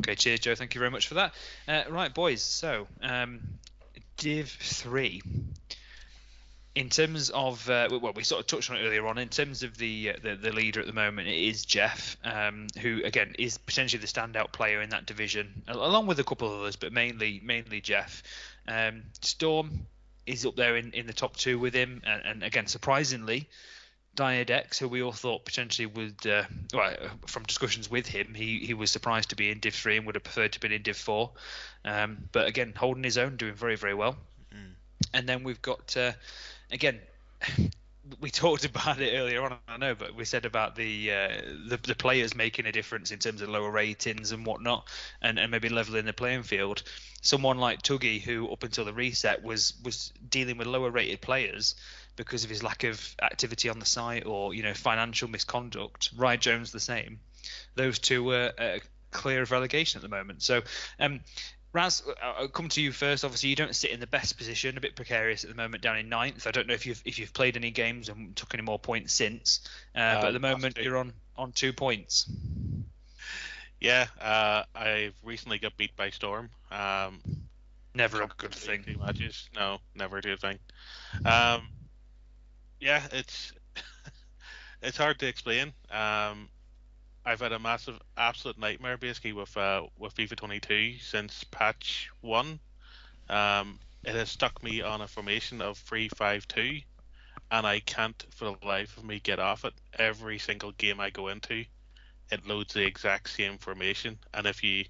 Okay, 0.00 0.14
cheers, 0.14 0.40
Joe. 0.40 0.54
Thank 0.54 0.74
you 0.74 0.78
very 0.78 0.90
much 0.90 1.08
for 1.08 1.14
that. 1.14 1.34
Uh, 1.66 1.82
right, 1.90 2.12
boys. 2.12 2.42
So, 2.42 2.86
um, 3.02 3.40
Div 4.16 4.48
three. 4.48 5.22
In 6.74 6.90
terms 6.90 7.30
of 7.30 7.68
uh, 7.70 7.88
well, 7.90 8.12
we 8.14 8.22
sort 8.22 8.40
of 8.40 8.46
touched 8.46 8.70
on 8.70 8.76
it 8.76 8.80
earlier 8.84 9.06
on. 9.06 9.16
In 9.16 9.30
terms 9.30 9.62
of 9.62 9.78
the 9.78 10.10
uh, 10.10 10.18
the, 10.22 10.36
the 10.36 10.52
leader 10.52 10.80
at 10.80 10.86
the 10.86 10.92
moment, 10.92 11.28
it 11.28 11.48
is 11.48 11.64
Jeff, 11.64 12.18
um, 12.22 12.66
who 12.80 13.02
again 13.02 13.34
is 13.38 13.56
potentially 13.56 14.00
the 14.00 14.06
standout 14.06 14.52
player 14.52 14.82
in 14.82 14.90
that 14.90 15.06
division, 15.06 15.62
along 15.68 16.06
with 16.06 16.20
a 16.20 16.24
couple 16.24 16.52
of 16.52 16.60
others, 16.60 16.76
but 16.76 16.92
mainly 16.92 17.40
mainly 17.42 17.80
Jeff. 17.80 18.22
Um, 18.68 19.04
Storm 19.22 19.86
is 20.26 20.44
up 20.44 20.56
there 20.56 20.76
in, 20.76 20.92
in 20.92 21.06
the 21.06 21.12
top 21.12 21.36
two 21.36 21.58
with 21.58 21.72
him, 21.72 22.02
and, 22.04 22.22
and 22.24 22.42
again, 22.42 22.66
surprisingly, 22.66 23.48
Diadex, 24.16 24.78
who 24.78 24.88
we 24.88 25.02
all 25.02 25.12
thought 25.12 25.44
potentially 25.44 25.86
would, 25.86 26.26
uh, 26.26 26.44
well, 26.72 26.96
from 27.26 27.44
discussions 27.44 27.90
with 27.90 28.06
him, 28.06 28.34
he, 28.34 28.58
he 28.58 28.74
was 28.74 28.90
surprised 28.90 29.30
to 29.30 29.36
be 29.36 29.50
in 29.50 29.60
Div 29.60 29.74
3 29.74 29.98
and 29.98 30.06
would 30.06 30.14
have 30.14 30.24
preferred 30.24 30.52
to 30.52 30.60
be 30.60 30.74
in 30.74 30.82
Div 30.82 30.96
4. 30.96 31.30
Um, 31.84 32.28
but 32.32 32.48
again, 32.48 32.72
holding 32.76 33.04
his 33.04 33.18
own, 33.18 33.36
doing 33.36 33.54
very, 33.54 33.76
very 33.76 33.94
well. 33.94 34.16
Mm. 34.52 34.72
And 35.14 35.28
then 35.28 35.44
we've 35.44 35.62
got, 35.62 35.96
uh, 35.96 36.12
again, 36.72 36.98
we 38.20 38.30
talked 38.30 38.64
about 38.64 39.00
it 39.00 39.16
earlier 39.16 39.42
on, 39.42 39.56
I 39.68 39.76
know, 39.76 39.94
but 39.94 40.14
we 40.14 40.24
said 40.24 40.44
about 40.44 40.76
the, 40.76 41.12
uh, 41.12 41.28
the, 41.68 41.78
the 41.82 41.94
players 41.94 42.34
making 42.34 42.66
a 42.66 42.72
difference 42.72 43.10
in 43.10 43.18
terms 43.18 43.42
of 43.42 43.48
lower 43.48 43.70
ratings 43.70 44.32
and 44.32 44.46
whatnot, 44.46 44.88
and, 45.20 45.38
and 45.38 45.50
maybe 45.50 45.68
leveling 45.68 46.04
the 46.04 46.12
playing 46.12 46.42
field. 46.42 46.82
Someone 47.22 47.58
like 47.58 47.82
Tuggy, 47.82 48.20
who 48.20 48.50
up 48.52 48.62
until 48.62 48.84
the 48.84 48.92
reset 48.92 49.42
was 49.42 49.74
was 49.84 50.12
dealing 50.28 50.58
with 50.58 50.66
lower 50.66 50.90
rated 50.90 51.20
players 51.20 51.74
because 52.14 52.44
of 52.44 52.50
his 52.50 52.62
lack 52.62 52.84
of 52.84 53.14
activity 53.22 53.68
on 53.68 53.78
the 53.78 53.86
site 53.86 54.26
or 54.26 54.54
you 54.54 54.62
know 54.62 54.74
financial 54.74 55.28
misconduct. 55.28 56.10
Ryan 56.16 56.40
Jones 56.40 56.72
the 56.72 56.80
same. 56.80 57.20
Those 57.74 57.98
two 57.98 58.22
were 58.24 58.52
uh, 58.58 58.78
clear 59.10 59.42
of 59.42 59.50
relegation 59.50 59.98
at 59.98 60.02
the 60.02 60.14
moment. 60.14 60.42
So 60.42 60.62
um, 60.98 61.20
Raz, 61.76 62.02
I'll 62.22 62.48
come 62.48 62.70
to 62.70 62.80
you 62.80 62.90
first. 62.90 63.22
Obviously, 63.22 63.50
you 63.50 63.54
don't 63.54 63.76
sit 63.76 63.90
in 63.90 64.00
the 64.00 64.06
best 64.06 64.38
position, 64.38 64.78
a 64.78 64.80
bit 64.80 64.96
precarious 64.96 65.44
at 65.44 65.50
the 65.50 65.56
moment, 65.56 65.82
down 65.82 65.98
in 65.98 66.08
ninth. 66.08 66.46
I 66.46 66.50
don't 66.50 66.66
know 66.66 66.72
if 66.72 66.86
you've 66.86 67.02
if 67.04 67.18
you've 67.18 67.34
played 67.34 67.54
any 67.54 67.70
games 67.70 68.08
and 68.08 68.34
took 68.34 68.54
any 68.54 68.62
more 68.62 68.78
points 68.78 69.12
since, 69.12 69.60
uh, 69.94 69.98
uh, 69.98 70.20
but 70.22 70.28
at 70.28 70.32
the 70.32 70.40
moment 70.40 70.78
you're 70.78 70.96
on 70.96 71.12
on 71.36 71.52
two 71.52 71.74
points. 71.74 72.30
Yeah, 73.78 74.06
uh, 74.18 74.62
I 74.74 75.12
recently 75.22 75.58
got 75.58 75.76
beat 75.76 75.94
by 75.96 76.08
Storm. 76.08 76.48
Um, 76.70 77.20
never 77.94 78.22
a 78.22 78.28
good 78.38 78.54
thing. 78.54 78.82
Two 78.82 78.96
matches, 78.96 79.50
no, 79.54 79.76
never 79.94 80.16
a 80.16 80.22
good 80.22 80.40
thing. 80.40 80.58
Um, 81.26 81.68
yeah, 82.80 83.02
it's 83.12 83.52
it's 84.82 84.96
hard 84.96 85.18
to 85.18 85.26
explain. 85.26 85.74
Um, 85.90 86.48
I've 87.26 87.40
had 87.40 87.52
a 87.52 87.58
massive, 87.58 88.00
absolute 88.16 88.56
nightmare 88.56 88.96
basically 88.96 89.32
with 89.32 89.56
uh, 89.56 89.82
with 89.98 90.14
FIFA 90.14 90.36
22 90.36 90.94
since 91.00 91.42
patch 91.50 92.08
one. 92.20 92.60
Um, 93.28 93.80
it 94.04 94.14
has 94.14 94.30
stuck 94.30 94.62
me 94.62 94.80
on 94.82 95.00
a 95.00 95.08
formation 95.08 95.60
of 95.60 95.76
3-5-2, 95.84 96.84
and 97.50 97.66
I 97.66 97.80
can't 97.80 98.24
for 98.30 98.44
the 98.44 98.66
life 98.66 98.96
of 98.96 99.04
me 99.04 99.18
get 99.18 99.40
off 99.40 99.64
it. 99.64 99.74
Every 99.98 100.38
single 100.38 100.70
game 100.72 101.00
I 101.00 101.10
go 101.10 101.26
into, 101.26 101.64
it 102.30 102.46
loads 102.46 102.74
the 102.74 102.86
exact 102.86 103.30
same 103.30 103.58
formation, 103.58 104.16
and 104.32 104.46
if 104.46 104.62
you 104.62 104.84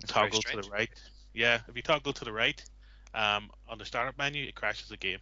That's 0.00 0.12
toggle 0.12 0.42
to 0.42 0.56
the 0.56 0.68
right, 0.68 0.90
yeah, 1.32 1.60
if 1.68 1.76
you 1.76 1.82
toggle 1.82 2.12
to 2.14 2.24
the 2.24 2.32
right, 2.32 2.60
um, 3.14 3.48
on 3.68 3.78
the 3.78 3.84
startup 3.84 4.18
menu, 4.18 4.44
it 4.44 4.56
crashes 4.56 4.88
the 4.88 4.96
game. 4.96 5.20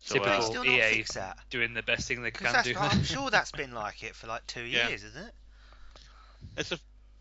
So, 0.00 0.14
Typical 0.14 0.58
uh, 0.58 0.64
EA 0.64 1.04
doing 1.50 1.74
the 1.74 1.82
best 1.82 2.06
thing 2.06 2.22
they 2.22 2.30
can 2.30 2.64
do. 2.64 2.74
I'm 2.78 3.02
sure 3.04 3.30
that's 3.30 3.52
been 3.52 3.72
like 3.72 4.02
it 4.02 4.14
for 4.14 4.26
like 4.26 4.46
two 4.46 4.62
yeah. 4.62 4.88
years, 4.88 5.04
isn't 5.04 5.24
it? 5.26 5.34
It's 6.56 6.72
a 6.72 6.78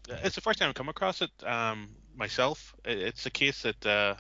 it's 0.10 0.36
the 0.36 0.42
first 0.42 0.60
time 0.60 0.70
I've 0.70 0.76
come 0.76 0.90
across 0.90 1.22
it 1.22 1.32
um, 1.44 1.90
myself. 2.16 2.76
It's 2.86 3.26
a 3.26 3.30
case 3.30 3.64
that 3.64 3.86
uh, 3.86 4.16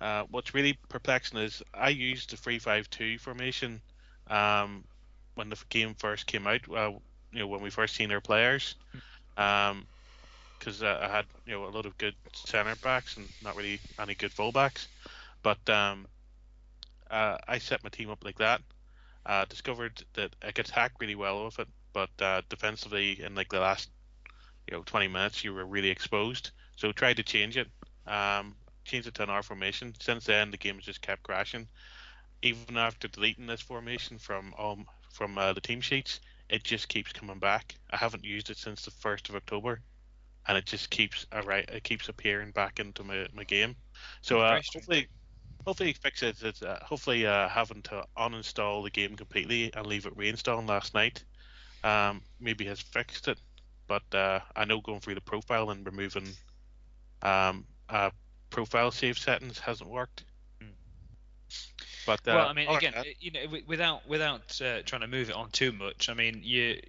Uh, 0.00 0.24
what's 0.30 0.54
really 0.54 0.78
perplexing 0.88 1.38
is 1.38 1.62
I 1.72 1.88
used 1.88 2.30
the 2.30 2.36
three-five-two 2.36 3.18
formation 3.18 3.80
um, 4.28 4.84
when 5.34 5.48
the 5.48 5.56
game 5.68 5.94
first 5.94 6.26
came 6.26 6.46
out. 6.46 6.60
Uh, 6.68 6.92
you 7.32 7.38
know, 7.38 7.46
when 7.46 7.62
we 7.62 7.70
first 7.70 7.94
seen 7.94 8.12
our 8.12 8.20
players, 8.20 8.74
because 9.34 9.72
um, 9.72 9.86
uh, 10.82 10.98
I 11.00 11.08
had 11.08 11.24
you 11.46 11.52
know 11.52 11.64
a 11.64 11.70
lot 11.70 11.86
of 11.86 11.96
good 11.96 12.14
centre 12.34 12.76
backs 12.82 13.16
and 13.16 13.26
not 13.42 13.56
really 13.56 13.80
any 13.98 14.14
good 14.14 14.30
fullbacks. 14.30 14.86
But 15.42 15.68
um, 15.70 16.06
uh, 17.14 17.38
I 17.46 17.58
set 17.58 17.84
my 17.84 17.90
team 17.90 18.10
up 18.10 18.24
like 18.24 18.38
that. 18.38 18.60
Uh, 19.24 19.44
discovered 19.46 20.04
that 20.14 20.34
I 20.42 20.50
could 20.50 20.68
attack 20.68 20.92
really 21.00 21.14
well 21.14 21.44
with 21.44 21.58
it, 21.58 21.68
but 21.92 22.10
uh, 22.20 22.42
defensively 22.48 23.22
in 23.22 23.34
like 23.34 23.48
the 23.50 23.60
last 23.60 23.88
you 24.68 24.76
know 24.76 24.82
20 24.84 25.08
minutes 25.08 25.44
you 25.44 25.54
were 25.54 25.64
really 25.64 25.90
exposed. 25.90 26.50
So 26.76 26.92
tried 26.92 27.16
to 27.18 27.22
change 27.22 27.56
it. 27.56 27.68
Um, 28.06 28.56
changed 28.84 29.08
it 29.08 29.14
to 29.14 29.22
an 29.22 29.30
R 29.30 29.42
formation. 29.42 29.94
Since 30.00 30.24
then, 30.24 30.50
the 30.50 30.56
game 30.58 30.74
has 30.74 30.84
just 30.84 31.00
kept 31.00 31.22
crashing. 31.22 31.68
Even 32.42 32.76
after 32.76 33.08
deleting 33.08 33.46
this 33.46 33.62
formation 33.62 34.18
from 34.18 34.52
um 34.58 34.84
from 35.12 35.38
uh, 35.38 35.52
the 35.52 35.60
team 35.60 35.80
sheets, 35.80 36.20
it 36.50 36.64
just 36.64 36.88
keeps 36.88 37.12
coming 37.12 37.38
back. 37.38 37.76
I 37.90 37.96
haven't 37.96 38.24
used 38.24 38.50
it 38.50 38.58
since 38.58 38.84
the 38.84 38.90
first 38.90 39.28
of 39.28 39.36
October, 39.36 39.80
and 40.48 40.58
it 40.58 40.66
just 40.66 40.90
keeps 40.90 41.24
right. 41.44 41.68
It 41.68 41.84
keeps 41.84 42.08
appearing 42.08 42.50
back 42.50 42.80
into 42.80 43.04
my, 43.04 43.26
my 43.32 43.44
game. 43.44 43.76
So 44.20 44.40
uh, 44.40 44.60
hopefully, 44.74 45.08
hopefully 45.66 45.92
fix 45.92 46.22
it. 46.22 46.42
It's, 46.42 46.62
uh, 46.62 46.78
hopefully 46.82 47.26
uh, 47.26 47.48
having 47.48 47.82
to 47.82 48.04
uninstall 48.16 48.84
the 48.84 48.90
game 48.90 49.16
completely 49.16 49.72
and 49.74 49.86
leave 49.86 50.06
it 50.06 50.16
reinstalling 50.16 50.68
last 50.68 50.94
night, 50.94 51.22
um, 51.82 52.22
maybe 52.40 52.64
has 52.66 52.80
fixed 52.80 53.28
it. 53.28 53.38
But 53.86 54.14
uh, 54.14 54.40
I 54.56 54.64
know 54.64 54.80
going 54.80 55.00
through 55.00 55.16
the 55.16 55.20
profile 55.20 55.70
and 55.70 55.84
removing 55.84 56.28
um, 57.22 57.66
uh, 57.88 58.10
profile 58.50 58.90
save 58.90 59.18
settings 59.18 59.58
hasn't 59.58 59.90
worked. 59.90 60.24
Hmm. 60.60 60.68
But 62.06 62.20
uh, 62.20 62.34
well, 62.36 62.48
I 62.48 62.52
mean, 62.52 62.68
again, 62.68 62.94
right. 62.96 63.16
you 63.20 63.30
know, 63.30 63.40
without 63.66 64.08
without 64.08 64.60
uh, 64.62 64.82
trying 64.84 65.02
to 65.02 65.06
move 65.08 65.28
it 65.28 65.34
on 65.34 65.50
too 65.50 65.72
much, 65.72 66.08
I 66.08 66.14
mean, 66.14 66.40
you 66.42 66.80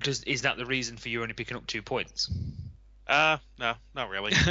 does 0.00 0.22
is 0.24 0.42
that 0.42 0.56
the 0.56 0.66
reason 0.66 0.96
for 0.96 1.08
you 1.08 1.22
only 1.22 1.34
picking 1.34 1.56
up 1.56 1.66
two 1.66 1.82
points? 1.82 2.30
Uh, 3.06 3.38
no, 3.60 3.74
not 3.94 4.10
really. 4.10 4.32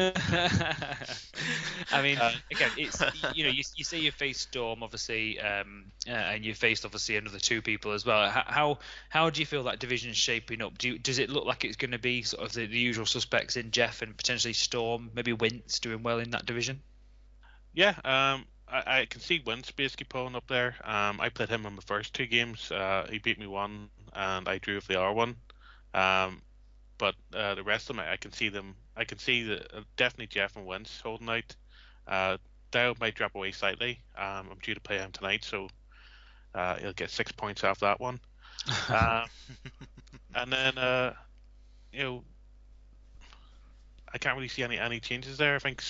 I 1.92 2.02
mean, 2.02 2.18
uh, 2.18 2.32
again, 2.50 2.72
it's 2.78 3.02
you 3.36 3.44
know, 3.44 3.50
you, 3.50 3.64
you 3.76 3.84
say 3.84 4.00
you 4.00 4.12
faced 4.12 4.44
Storm, 4.44 4.82
obviously, 4.82 5.40
um, 5.42 5.92
uh, 6.08 6.12
and 6.12 6.46
you 6.46 6.54
faced 6.54 6.86
obviously 6.86 7.18
another 7.18 7.40
two 7.40 7.62
people 7.62 7.92
as 7.92 8.06
well. 8.06 8.30
How 8.30 8.80
how 9.10 9.30
do 9.30 9.42
you 9.42 9.46
feel 9.46 9.64
that 9.64 9.80
division 9.80 10.14
shaping 10.14 10.62
up? 10.62 10.78
Do 10.78 10.90
you, 10.90 11.00
does 11.00 11.20
it 11.20 11.30
look 11.30 11.46
like 11.46 11.66
it's 11.66 11.76
going 11.76 11.92
to 11.92 12.00
be 12.00 12.24
sort 12.24 12.48
of 12.48 12.54
the, 12.54 12.66
the, 12.66 12.80
usual 12.80 13.06
suspects 13.06 13.58
in 13.58 13.72
Jeff 13.72 14.02
and 14.02 14.16
potentially 14.16 14.54
Storm, 14.54 15.12
maybe 15.14 15.34
Wince 15.34 15.80
doing 15.80 16.02
well 16.02 16.20
in 16.20 16.30
that 16.30 16.46
division? 16.46 16.82
Yeah, 17.74 17.96
um, 18.06 18.46
I, 18.70 19.00
I 19.00 19.06
can 19.10 19.20
see 19.20 19.44
Wince 19.46 19.72
basically 19.72 20.08
pulling 20.08 20.36
up 20.36 20.48
there. 20.48 20.76
Um, 20.86 21.20
I 21.20 21.28
played 21.28 21.50
him 21.50 21.66
in 21.66 21.76
the 21.76 21.82
first 21.82 22.14
two 22.14 22.26
games. 22.26 22.72
Uh, 22.72 23.06
he 23.10 23.20
beat 23.20 23.38
me 23.38 23.48
one, 23.48 23.90
and 24.14 24.48
I 24.48 24.60
drew 24.60 24.76
with 24.76 24.88
the 24.88 24.98
R 24.98 25.12
one. 25.12 25.36
Um, 25.94 26.42
but 26.98 27.16
uh, 27.34 27.56
the 27.56 27.64
rest 27.64 27.90
of 27.90 27.96
them, 27.96 28.06
I 28.08 28.18
can 28.18 28.32
see 28.32 28.50
them. 28.50 28.76
I 28.96 29.04
can 29.04 29.18
see 29.18 29.44
the 29.44 29.62
uh, 29.76 29.82
definitely 29.98 30.28
Jeff 30.28 30.56
and 30.56 30.66
Wince 30.66 31.02
holding 31.02 31.30
out. 31.30 31.56
Uh, 32.08 32.38
Dale 32.72 32.96
might 33.00 33.16
drop 33.16 33.36
away 33.36 33.52
slightly. 33.52 34.00
Um, 34.18 34.48
I'm 34.52 34.60
due 34.62 34.74
to 34.74 34.82
play 34.82 34.98
him 34.98 35.12
tonight, 35.12 35.44
so 35.44 35.68
uh, 36.54 36.76
he'll 36.78 36.94
get 36.94 37.10
six 37.10 37.32
points 37.32 37.64
off 37.64 37.80
that 37.80 38.00
one. 38.00 38.20
uh, 38.90 39.26
and 40.36 40.52
then, 40.52 40.78
uh, 40.78 41.14
you 41.92 42.04
know, 42.04 42.24
I 44.14 44.18
can't 44.18 44.36
really 44.36 44.48
see 44.48 44.64
any 44.64 44.80
any 44.80 45.02
changes 45.02 45.38
there. 45.38 45.56
I 45.56 45.60
think 45.60 45.84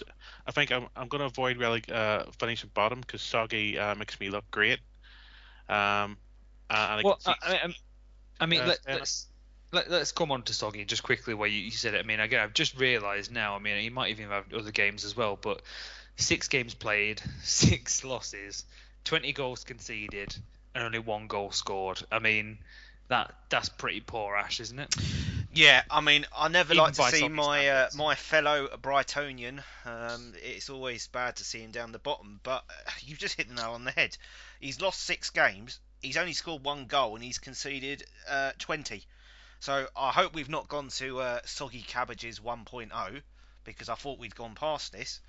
I 0.47 0.51
think 0.51 0.71
I'm 0.71 0.87
I'm 0.95 1.07
going 1.07 1.19
to 1.19 1.27
avoid 1.27 1.57
really 1.57 1.83
uh, 1.91 2.23
finishing 2.39 2.71
bottom 2.73 3.01
because 3.01 3.21
Soggy 3.21 3.77
uh, 3.77 3.93
makes 3.93 4.19
me 4.19 4.29
look 4.29 4.49
great. 4.49 4.79
Um, 5.69 6.17
and 6.69 6.99
I 6.99 7.01
well, 7.03 7.19
I, 7.25 7.35
I, 7.43 7.75
I 8.39 8.45
mean, 8.47 8.61
uh, 8.61 8.73
let, 8.87 9.01
us 9.01 9.27
let, 9.71 9.87
us 9.91 10.11
come 10.11 10.31
on 10.31 10.43
to 10.43 10.53
Soggy 10.53 10.85
just 10.85 11.03
quickly 11.03 11.33
where 11.33 11.49
you, 11.49 11.59
you, 11.59 11.71
said 11.71 11.93
it. 11.93 11.99
I 11.99 12.03
mean, 12.03 12.19
again, 12.19 12.41
I've 12.41 12.53
just 12.53 12.79
realised 12.79 13.31
now. 13.31 13.55
I 13.55 13.59
mean, 13.59 13.77
he 13.81 13.89
might 13.89 14.11
even 14.11 14.29
have 14.29 14.51
other 14.53 14.71
games 14.71 15.05
as 15.05 15.15
well, 15.15 15.37
but 15.39 15.61
six 16.15 16.47
games 16.47 16.73
played, 16.73 17.21
six 17.43 18.03
losses, 18.03 18.63
twenty 19.03 19.33
goals 19.33 19.63
conceded, 19.63 20.35
and 20.73 20.83
only 20.83 20.99
one 20.99 21.27
goal 21.27 21.51
scored. 21.51 22.01
I 22.11 22.19
mean, 22.19 22.57
that 23.07 23.33
that's 23.49 23.69
pretty 23.69 24.01
poor, 24.01 24.35
Ash, 24.35 24.59
isn't 24.59 24.79
it? 24.79 24.95
Yeah, 25.53 25.83
I 25.89 26.01
mean, 26.01 26.25
I 26.37 26.49
never 26.49 26.73
Even 26.73 26.83
like 26.83 26.93
to 26.95 27.03
see 27.03 27.29
my 27.29 27.67
uh, 27.69 27.89
my 27.95 28.15
fellow 28.15 28.67
Brightonian. 28.81 29.63
Um, 29.85 30.33
it's 30.43 30.69
always 30.69 31.07
bad 31.07 31.37
to 31.37 31.45
see 31.45 31.59
him 31.59 31.71
down 31.71 31.91
the 31.91 31.99
bottom, 31.99 32.39
but 32.43 32.63
you've 33.01 33.19
just 33.19 33.37
hit 33.37 33.47
the 33.47 33.55
nail 33.55 33.71
on 33.71 33.85
the 33.85 33.91
head. 33.91 34.17
He's 34.59 34.81
lost 34.81 35.01
six 35.01 35.29
games. 35.29 35.79
He's 36.01 36.17
only 36.17 36.33
scored 36.33 36.63
one 36.63 36.85
goal 36.85 37.15
and 37.15 37.23
he's 37.23 37.39
conceded 37.39 38.03
uh, 38.29 38.51
20. 38.59 39.05
So 39.59 39.87
I 39.95 40.11
hope 40.11 40.33
we've 40.33 40.49
not 40.49 40.67
gone 40.67 40.89
to 40.89 41.19
uh, 41.19 41.39
Soggy 41.45 41.81
Cabbages 41.81 42.39
1.0 42.39 43.21
because 43.63 43.89
I 43.89 43.95
thought 43.95 44.19
we'd 44.19 44.35
gone 44.35 44.55
past 44.55 44.91
this. 44.91 45.21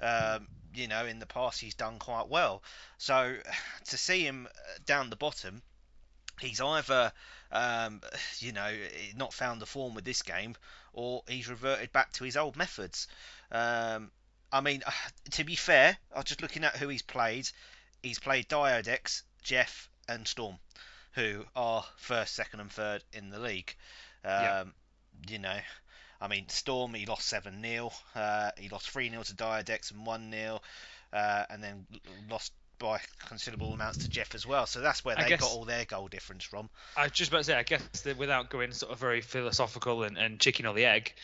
Um, 0.00 0.46
you 0.74 0.86
know, 0.86 1.06
in 1.06 1.18
the 1.18 1.26
past 1.26 1.60
he's 1.60 1.74
done 1.74 1.98
quite 1.98 2.28
well. 2.28 2.62
So 2.98 3.36
to 3.86 3.98
see 3.98 4.24
him 4.24 4.46
uh, 4.46 4.78
down 4.84 5.10
the 5.10 5.16
bottom, 5.16 5.62
he's 6.40 6.60
either 6.60 7.12
um, 7.50 8.00
you 8.38 8.52
know 8.52 8.72
not 9.16 9.32
found 9.32 9.60
the 9.60 9.66
form 9.66 9.94
with 9.94 10.04
this 10.04 10.22
game, 10.22 10.54
or 10.92 11.22
he's 11.28 11.48
reverted 11.48 11.92
back 11.92 12.12
to 12.14 12.24
his 12.24 12.36
old 12.36 12.56
methods. 12.56 13.08
Um, 13.50 14.10
I 14.52 14.60
mean, 14.60 14.82
to 15.32 15.44
be 15.44 15.56
fair, 15.56 15.96
I'm 16.14 16.24
just 16.24 16.42
looking 16.42 16.64
at 16.64 16.76
who 16.76 16.88
he's 16.88 17.02
played. 17.02 17.48
He's 18.02 18.20
played 18.20 18.48
Diodex, 18.48 19.22
Jeff, 19.42 19.88
and 20.08 20.26
Storm 20.26 20.58
who 21.18 21.44
are 21.56 21.84
first, 21.96 22.34
second, 22.34 22.60
and 22.60 22.70
third 22.70 23.02
in 23.12 23.30
the 23.30 23.38
league. 23.38 23.74
Um, 24.24 24.30
yeah. 24.30 24.64
You 25.28 25.38
know, 25.40 25.58
I 26.20 26.28
mean, 26.28 26.48
Storm, 26.48 26.94
he 26.94 27.06
lost 27.06 27.26
7 27.26 27.60
0. 27.60 27.90
Uh, 28.14 28.50
he 28.56 28.68
lost 28.68 28.90
3 28.90 29.10
0 29.10 29.22
to 29.24 29.34
Diodex 29.34 29.90
and 29.90 30.06
1 30.06 30.30
0. 30.30 30.60
Uh, 31.12 31.44
and 31.50 31.62
then 31.62 31.86
lost 32.30 32.52
by 32.78 33.00
considerable 33.26 33.72
amounts 33.72 33.98
to 33.98 34.08
Jeff 34.08 34.34
as 34.34 34.46
well. 34.46 34.66
So 34.66 34.80
that's 34.80 35.04
where 35.04 35.16
they 35.16 35.28
guess, 35.28 35.40
got 35.40 35.50
all 35.50 35.64
their 35.64 35.84
goal 35.84 36.06
difference 36.06 36.44
from. 36.44 36.70
I 36.96 37.04
was 37.04 37.12
just 37.12 37.30
about 37.30 37.38
to 37.38 37.44
say, 37.44 37.54
I 37.54 37.64
guess 37.64 37.82
that 38.04 38.16
without 38.16 38.50
going 38.50 38.72
sort 38.72 38.92
of 38.92 38.98
very 38.98 39.20
philosophical 39.20 40.04
and, 40.04 40.16
and 40.16 40.38
chicken 40.38 40.66
or 40.66 40.74
the 40.74 40.84
egg, 40.84 41.14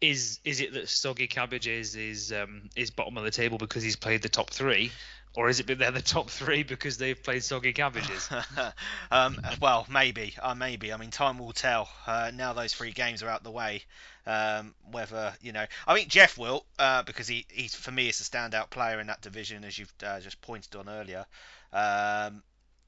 is 0.00 0.40
is 0.44 0.60
it 0.60 0.74
that 0.74 0.88
Soggy 0.88 1.28
Cabbage 1.28 1.68
is 1.68 1.94
is 1.94 2.32
um, 2.32 2.68
is 2.76 2.90
bottom 2.90 3.16
of 3.16 3.24
the 3.24 3.30
table 3.30 3.58
because 3.58 3.82
he's 3.82 3.96
played 3.96 4.22
the 4.22 4.28
top 4.28 4.50
three, 4.50 4.90
or 5.36 5.48
is 5.48 5.60
it 5.60 5.66
that 5.66 5.78
they're 5.78 5.90
the 5.90 6.02
top 6.02 6.30
three 6.30 6.62
because 6.62 6.96
they've 6.96 7.20
played 7.20 7.42
soggy 7.42 7.72
cabbages? 7.72 8.28
um, 9.10 9.40
well, 9.60 9.86
maybe, 9.90 10.34
uh, 10.40 10.54
maybe. 10.54 10.92
I 10.92 10.96
mean, 10.96 11.10
time 11.10 11.38
will 11.38 11.52
tell. 11.52 11.88
Uh, 12.06 12.30
now 12.34 12.52
those 12.52 12.72
three 12.72 12.92
games 12.92 13.22
are 13.22 13.28
out 13.28 13.42
the 13.42 13.50
way, 13.50 13.82
um, 14.26 14.74
whether 14.90 15.34
you 15.40 15.52
know. 15.52 15.66
I 15.86 15.94
think 15.94 16.08
Jeff 16.08 16.38
will, 16.38 16.64
uh, 16.78 17.02
because 17.02 17.26
he, 17.26 17.46
he's 17.50 17.74
for 17.74 17.90
me 17.90 18.08
is 18.08 18.18
the 18.18 18.24
standout 18.24 18.70
player 18.70 19.00
in 19.00 19.08
that 19.08 19.22
division, 19.22 19.64
as 19.64 19.78
you've 19.78 19.92
uh, 20.04 20.20
just 20.20 20.40
pointed 20.40 20.76
on 20.76 20.88
earlier. 20.88 21.26
Um, 21.72 22.42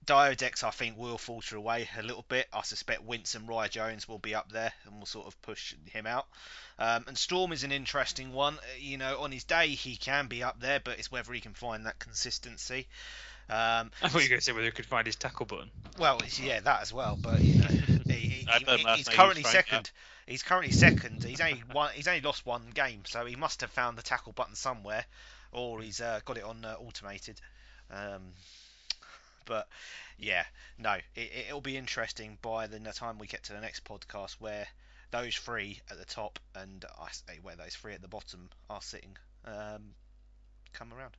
Diodex, 0.07 0.63
I 0.63 0.71
think, 0.71 0.97
will 0.97 1.19
falter 1.19 1.57
away 1.57 1.89
a 1.99 2.03
little 2.03 2.25
bit. 2.29 2.47
I 2.53 2.63
suspect 2.63 3.03
Wince 3.03 3.35
and 3.35 3.49
Rye 3.49 3.69
Jones 3.69 4.09
will 4.09 4.19
be 4.19 4.35
up 4.35 4.51
there 4.51 4.73
and 4.85 4.99
will 4.99 5.07
sort 5.07 5.27
of 5.27 5.41
push 5.43 5.75
him 5.87 6.07
out. 6.07 6.27
Um, 6.79 7.05
and 7.09 7.19
Storm 7.19 7.53
is 7.53 7.65
an 7.65 7.73
interesting 7.73 8.33
one. 8.33 8.55
Uh, 8.55 8.79
you 8.79 8.99
know, 8.99 9.21
on 9.21 9.33
his 9.33 9.45
day 9.45 9.69
he 9.69 9.97
can 9.97 10.27
be 10.27 10.43
up 10.43 10.61
there, 10.61 10.81
but 10.81 10.99
it's 10.99 11.11
whether 11.11 11.33
he 11.33 11.41
can 11.41 11.55
find 11.55 11.87
that 11.87 11.99
consistency. 11.99 12.87
Um, 13.49 13.91
I 14.03 14.09
thought 14.09 14.19
you 14.19 14.25
were 14.25 14.29
going 14.29 14.39
to 14.41 14.45
say 14.45 14.53
whether 14.53 14.65
he 14.65 14.73
could 14.73 14.87
find 14.87 15.07
his 15.07 15.17
tackle 15.17 15.47
button. 15.47 15.71
Well, 15.99 16.21
yeah, 16.41 16.61
that 16.61 16.83
as 16.83 16.93
well. 16.93 17.17
But 17.21 17.41
you 17.41 17.61
know, 17.61 17.67
he, 18.07 18.13
he, 18.13 18.49
he, 18.67 18.85
he's 18.97 19.09
currently 19.09 19.45
second. 19.45 19.91
He's 20.27 20.43
currently 20.43 20.73
second. 20.73 21.23
He's 21.23 21.41
only 21.41 21.63
one. 21.73 21.91
He's 21.95 22.09
only 22.09 22.21
lost 22.21 22.45
one 22.45 22.63
game, 22.75 23.03
so 23.07 23.25
he 23.25 23.37
must 23.37 23.61
have 23.61 23.71
found 23.71 23.97
the 23.97 24.03
tackle 24.03 24.33
button 24.33 24.57
somewhere, 24.57 25.05
or 25.53 25.81
he's 25.81 26.01
uh, 26.01 26.21
got 26.25 26.37
it 26.37 26.45
on 26.45 26.65
uh, 26.65 26.75
automated. 26.81 27.41
Um, 27.91 28.23
but 29.47 29.69
yeah, 30.19 30.45
no, 30.79 30.97
it, 31.15 31.53
will 31.53 31.61
be 31.61 31.77
interesting 31.77 32.39
by 32.43 32.67
the 32.67 32.79
time 32.93 33.19
we 33.19 33.27
get 33.27 33.45
to 33.45 33.53
the 33.53 33.61
next 33.61 33.85
podcast 33.85 34.33
where 34.39 34.67
those 35.11 35.37
three 35.37 35.81
at 35.91 35.99
the 35.99 36.05
top 36.05 36.39
and 36.55 36.85
I 37.01 37.09
say 37.11 37.39
where 37.43 37.57
those 37.57 37.75
three 37.75 37.95
at 37.95 38.03
the 38.03 38.09
bottom 38.09 38.51
are 38.69 38.83
sitting 38.83 39.17
um, 39.45 39.95
come 40.73 40.93
around. 40.93 41.17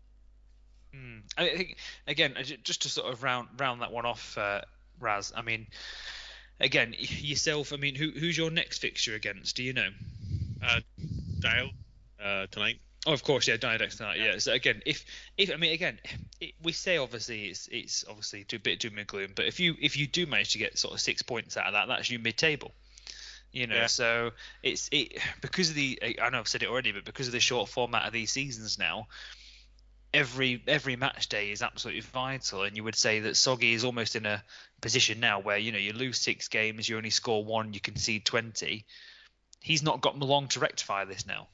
Mm. 0.96 1.22
I 1.38 1.58
think 1.58 1.78
again, 2.08 2.36
just 2.64 2.84
to 2.84 2.90
sort 2.90 3.12
of 3.12 3.24
round 3.24 3.50
round 3.58 3.82
that 3.82 3.92
one 3.92 4.06
off, 4.06 4.38
uh, 4.38 4.62
Raz. 5.00 5.34
I 5.36 5.42
mean, 5.42 5.68
again, 6.60 6.96
yourself. 6.98 7.74
I 7.74 7.78
mean, 7.78 7.96
who 7.96 8.12
who's 8.12 8.38
your 8.38 8.52
next 8.52 8.80
fixture 8.80 9.16
against? 9.16 9.56
Do 9.56 9.64
you 9.64 9.74
know? 9.74 9.90
Uh, 10.64 10.80
Dale 11.40 11.70
uh, 12.24 12.48
tonight. 12.50 12.80
Oh, 13.08 13.14
of 13.14 13.24
course, 13.24 13.48
yeah, 13.48 13.56
Diodex 13.56 13.96
tonight. 13.96 14.20
Yeah. 14.20 14.38
So 14.40 14.52
again, 14.52 14.82
if 14.86 15.06
if 15.38 15.50
I 15.50 15.56
mean 15.56 15.72
again, 15.72 15.98
it, 16.42 16.56
we 16.62 16.74
say 16.74 16.98
obviously 16.98 17.46
it's 17.46 17.70
it's 17.72 18.04
obviously 18.08 18.46
a 18.52 18.60
bit 18.60 18.82
doom 18.82 18.98
and 18.98 19.08
gloom, 19.08 19.32
but 19.34 19.46
if 19.46 19.62
you 19.62 19.76
if 19.82 19.96
you 19.96 20.08
do 20.08 20.26
manage 20.26 20.52
to 20.52 20.58
get 20.58 20.78
sort 20.78 20.94
of 20.94 21.00
six 21.00 21.22
points 21.22 21.56
out 21.56 21.68
of 21.68 21.74
that, 21.74 21.88
that's 21.88 22.10
you 22.10 22.20
mid-table. 22.20 22.74
You 23.54 23.66
know, 23.66 23.76
yeah. 23.76 23.88
so 23.88 24.32
it's 24.62 24.90
it 24.92 25.20
because 25.40 25.70
of 25.70 25.76
the 25.76 26.18
I 26.22 26.30
know 26.30 26.40
I've 26.40 26.50
said 26.50 26.64
it 26.64 26.70
already, 26.70 26.92
but 26.92 27.06
because 27.06 27.28
of 27.28 27.32
the 27.32 27.40
short 27.40 27.70
format 27.70 28.06
of 28.06 28.12
these 28.12 28.30
seasons 28.30 28.78
now, 28.78 29.08
every 30.14 30.62
every 30.68 30.98
match 30.98 31.30
day 31.30 31.52
is 31.52 31.62
absolutely 31.62 32.02
vital, 32.02 32.64
and 32.64 32.76
you 32.76 32.84
would 32.84 32.96
say 32.96 33.22
that 33.22 33.38
Soggy 33.38 33.72
is 33.72 33.86
almost 33.86 34.18
in 34.18 34.26
a 34.26 34.44
position 34.82 35.22
now 35.22 35.40
where 35.40 35.58
you 35.58 35.72
know 35.72 35.78
you 35.78 35.94
lose 35.94 36.18
six 36.18 36.50
games, 36.50 36.90
you 36.90 36.98
only 36.98 37.10
score 37.10 37.46
one, 37.46 37.74
you 37.74 37.80
concede 37.80 38.26
twenty. 38.26 38.86
He's 39.62 39.82
not 39.82 40.02
got 40.02 40.20
long 40.20 40.50
to 40.50 40.60
rectify 40.60 41.06
this 41.06 41.26
now. 41.26 41.48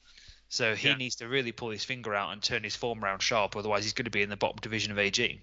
So 0.48 0.74
he 0.74 0.88
Yeah. 0.88 0.94
needs 0.94 1.16
to 1.16 1.28
really 1.28 1.52
pull 1.52 1.70
his 1.70 1.84
finger 1.84 2.14
out 2.14 2.32
and 2.32 2.42
turn 2.42 2.62
his 2.62 2.76
form 2.76 3.04
around 3.04 3.20
sharp, 3.22 3.56
otherwise 3.56 3.84
he's 3.84 3.92
going 3.92 4.04
to 4.04 4.10
be 4.10 4.22
in 4.22 4.28
the 4.30 4.36
bottom 4.36 4.58
division 4.60 4.92
of 4.92 4.98
AG. 4.98 5.40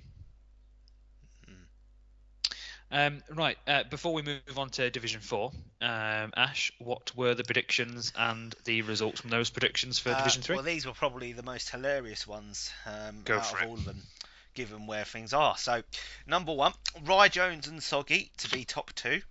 Um, 2.94 3.24
right, 3.30 3.58
uh, 3.68 3.84
before 3.86 4.14
we 4.14 4.22
move 4.22 4.42
on 4.58 4.70
to 4.72 4.90
Division 4.90 5.22
4, 5.22 5.50
um, 5.82 6.34
Ash, 6.36 6.74
what 6.80 7.16
were 7.16 7.34
the 7.34 7.44
predictions 7.46 8.12
and 8.18 8.54
the 8.66 8.82
results 8.82 9.22
from 9.22 9.30
those 9.30 9.50
predictions 9.50 9.98
for 9.98 10.10
Uh, 10.10 10.18
Division 10.18 10.42
3? 10.42 10.56
Well, 10.58 10.66
these 10.66 10.86
were 10.86 10.94
probably 10.94 11.32
the 11.32 11.42
most 11.44 11.70
hilarious 11.70 12.28
ones 12.28 12.70
um, 12.86 13.22
Go 13.24 13.38
out 13.38 13.46
for 13.46 13.58
of 13.58 13.64
it. 13.64 13.68
all 13.70 13.76
of 13.76 13.86
them, 13.86 14.04
given 14.56 14.88
where 14.88 15.06
things 15.06 15.32
are. 15.32 15.58
So, 15.58 15.84
number 16.28 16.52
one, 16.52 16.74
Rye 17.04 17.30
Jones 17.30 17.68
and 17.68 17.82
Soggy 17.82 18.30
to 18.40 18.50
be 18.50 18.66
top 18.66 18.92
two. 18.94 19.22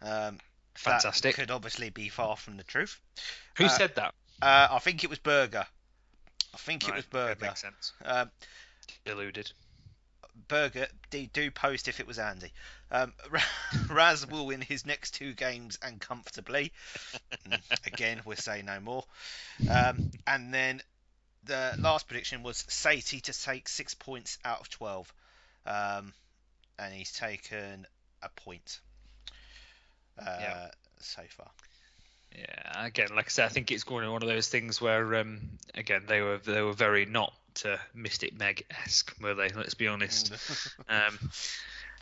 Um, 0.00 0.38
that 0.84 1.02
Fantastic. 1.02 1.34
could 1.34 1.50
obviously 1.50 1.90
be 1.90 2.08
far 2.08 2.36
from 2.36 2.56
the 2.56 2.62
truth. 2.62 3.00
Who 3.56 3.64
Uh, 3.64 3.68
said 3.68 3.96
that? 3.96 4.14
Uh, 4.40 4.68
I 4.70 4.78
think 4.78 5.04
it 5.04 5.10
was 5.10 5.18
Berger. 5.18 5.66
I 6.54 6.56
think 6.58 6.88
it 6.88 6.94
was 6.94 7.04
okay, 7.04 7.10
Berger. 7.10 7.46
Makes 7.46 7.60
sense. 7.62 7.92
Um, 8.04 8.30
Deluded. 9.04 9.52
Berger, 10.46 10.86
do, 11.10 11.26
do 11.26 11.50
post 11.50 11.88
if 11.88 12.00
it 12.00 12.06
was 12.06 12.18
Andy. 12.18 12.52
Um, 12.90 13.12
Raz 13.90 14.26
will 14.26 14.46
win 14.46 14.60
his 14.60 14.86
next 14.86 15.14
two 15.14 15.34
games 15.34 15.78
and 15.82 16.00
comfortably. 16.00 16.72
Mm, 17.46 17.60
Again, 17.86 18.20
we'll 18.24 18.36
say 18.36 18.62
no 18.62 18.80
more. 18.80 19.04
Um, 19.68 20.10
and 20.26 20.54
then 20.54 20.80
the 21.44 21.74
last 21.80 22.06
prediction 22.08 22.42
was 22.42 22.62
Satie 22.68 23.22
to 23.22 23.32
take 23.42 23.68
six 23.68 23.94
points 23.94 24.38
out 24.44 24.60
of 24.60 24.70
12. 24.70 25.12
Um, 25.66 26.12
and 26.78 26.94
he's 26.94 27.12
taken 27.12 27.86
a 28.22 28.28
point 28.28 28.80
uh, 30.18 30.36
Yeah. 30.40 30.70
so 31.00 31.22
far. 31.30 31.50
Yeah, 32.36 32.84
again, 32.84 33.08
like 33.14 33.26
I 33.26 33.28
said, 33.28 33.46
I 33.46 33.48
think 33.48 33.70
it's 33.72 33.84
going 33.84 34.02
to 34.02 34.08
be 34.08 34.12
one 34.12 34.22
of 34.22 34.28
those 34.28 34.48
things 34.48 34.80
where, 34.80 35.16
um, 35.16 35.40
again, 35.74 36.04
they 36.06 36.20
were 36.20 36.38
they 36.38 36.62
were 36.62 36.72
very 36.72 37.06
not 37.06 37.32
uh, 37.64 37.76
Mystic 37.94 38.38
Meg 38.38 38.64
esque, 38.70 39.14
were 39.20 39.34
they? 39.34 39.48
Let's 39.48 39.74
be 39.74 39.88
honest. 39.88 40.32
Um, 40.88 41.18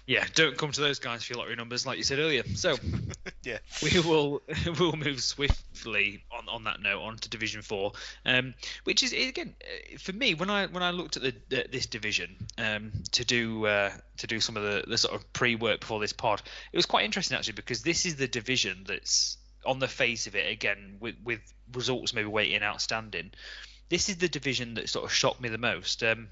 yeah, 0.07 0.25
don't 0.35 0.57
come 0.57 0.71
to 0.71 0.81
those 0.81 1.01
guys 1.01 1.25
for 1.25 1.33
your 1.33 1.41
lottery 1.41 1.57
numbers, 1.57 1.85
like 1.85 1.99
you 1.99 2.05
said 2.05 2.21
earlier. 2.21 2.45
So 2.55 2.77
yeah. 3.43 3.59
we 3.83 3.99
will 4.01 4.41
we'll 4.79 4.93
move 4.93 5.21
swiftly 5.21 6.23
on, 6.31 6.49
on 6.49 6.65
that 6.65 6.81
note 6.81 7.03
on 7.03 7.17
to 7.17 7.29
Division 7.29 7.63
Four, 7.63 7.93
um, 8.25 8.55
which 8.85 9.03
is 9.03 9.13
again 9.13 9.55
uh, 9.63 9.99
for 9.99 10.13
me 10.13 10.35
when 10.35 10.49
I 10.49 10.67
when 10.67 10.85
I 10.85 10.93
looked 10.93 11.17
at 11.17 11.23
the, 11.25 11.35
the 11.49 11.67
this 11.71 11.87
division 11.87 12.37
um, 12.57 12.93
to 13.13 13.25
do 13.25 13.67
uh, 13.67 13.91
to 14.19 14.27
do 14.29 14.41
some 14.41 14.57
of 14.57 14.63
the, 14.63 14.85
the 14.87 14.97
sort 14.97 15.15
of 15.15 15.33
pre 15.33 15.57
work 15.57 15.81
before 15.81 15.99
this 15.99 16.13
pod, 16.13 16.41
it 16.73 16.77
was 16.77 16.87
quite 16.87 17.05
interesting 17.05 17.37
actually 17.37 17.55
because 17.55 17.83
this 17.83 18.07
is 18.07 18.15
the 18.15 18.29
division 18.29 18.85
that's 18.87 19.39
on 19.67 19.79
the 19.79 19.89
face 19.89 20.27
of 20.27 20.35
it 20.35 20.51
again 20.51 20.97
with 21.01 21.17
with 21.25 21.41
results 21.73 22.15
maybe 22.15 22.29
waiting 22.29 22.63
outstanding. 22.63 23.33
This 23.89 24.09
is 24.09 24.17
the 24.17 24.29
division 24.29 24.75
that 24.75 24.89
sort 24.89 25.05
of 25.05 25.13
shocked 25.13 25.41
me 25.41 25.49
the 25.49 25.59
most. 25.59 26.03
Um, 26.03 26.29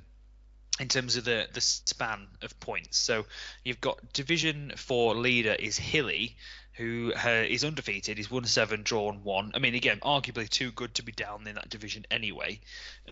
in 0.81 0.89
terms 0.89 1.15
of 1.15 1.25
the 1.25 1.47
the 1.53 1.61
span 1.61 2.27
of 2.43 2.59
points. 2.59 2.99
So 2.99 3.27
you've 3.65 3.81
got 3.81 4.13
Division 4.13 4.73
Four 4.77 5.15
leader 5.15 5.55
is 5.57 5.79
Hilly, 5.79 6.37
who 6.75 7.13
uh, 7.15 7.45
is 7.49 7.65
undefeated. 7.65 8.17
He's 8.17 8.31
won 8.31 8.45
seven, 8.45 8.83
drawn 8.83 9.23
one. 9.23 9.53
I 9.55 9.59
mean, 9.61 9.75
again, 9.75 10.01
arguably 10.03 10.49
too 10.49 10.73
good 10.73 10.95
to 10.95 11.03
be 11.03 11.13
down 11.13 11.47
in 11.47 11.55
that 11.55 11.69
division 11.69 12.05
anyway. 12.11 12.61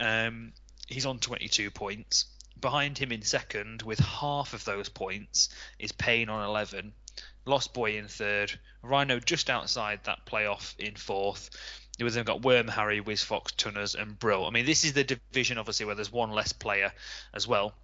Um, 0.00 0.52
he's 0.88 1.06
on 1.06 1.18
22 1.20 1.70
points. 1.70 2.26
Behind 2.60 2.98
him 2.98 3.12
in 3.12 3.22
second, 3.22 3.82
with 3.82 3.98
half 3.98 4.54
of 4.54 4.64
those 4.64 4.88
points, 4.88 5.48
is 5.78 5.92
Payne 5.92 6.28
on 6.28 6.48
11. 6.48 6.92
Lost 7.44 7.74
Boy 7.74 7.98
in 7.98 8.08
third. 8.08 8.58
Rhino 8.82 9.18
just 9.18 9.50
outside 9.50 10.00
that 10.04 10.26
playoff 10.26 10.78
in 10.78 10.94
fourth. 10.94 11.50
We've 11.98 12.12
then 12.12 12.24
got 12.24 12.42
Worm, 12.42 12.68
Harry, 12.68 13.00
Wiz 13.00 13.22
Fox, 13.22 13.52
Tunners, 13.52 13.94
and 13.94 14.18
Brill. 14.18 14.46
I 14.46 14.50
mean, 14.50 14.66
this 14.66 14.84
is 14.84 14.92
the 14.94 15.04
division, 15.04 15.58
obviously, 15.58 15.86
where 15.86 15.94
there's 15.94 16.10
one 16.10 16.30
less 16.30 16.52
player 16.52 16.92
as 17.34 17.46
well. 17.46 17.74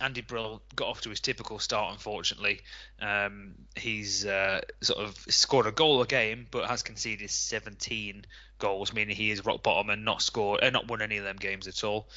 Andy 0.00 0.22
Brill 0.22 0.62
got 0.74 0.88
off 0.88 1.02
to 1.02 1.10
his 1.10 1.20
typical 1.20 1.58
start, 1.58 1.92
unfortunately. 1.92 2.60
Um, 3.00 3.54
he's 3.76 4.24
uh, 4.24 4.62
sort 4.80 5.04
of 5.04 5.14
scored 5.28 5.66
a 5.66 5.72
goal 5.72 6.00
a 6.00 6.06
game, 6.06 6.46
but 6.50 6.68
has 6.68 6.82
conceded 6.82 7.30
17 7.30 8.24
goals, 8.58 8.92
meaning 8.94 9.14
he 9.14 9.30
is 9.30 9.44
rock 9.44 9.62
bottom 9.62 9.90
and 9.90 10.04
not 10.04 10.22
scored, 10.22 10.62
uh, 10.62 10.70
not 10.70 10.88
won 10.88 11.02
any 11.02 11.18
of 11.18 11.24
them 11.24 11.36
games 11.36 11.68
at 11.68 11.84
all. 11.84 12.08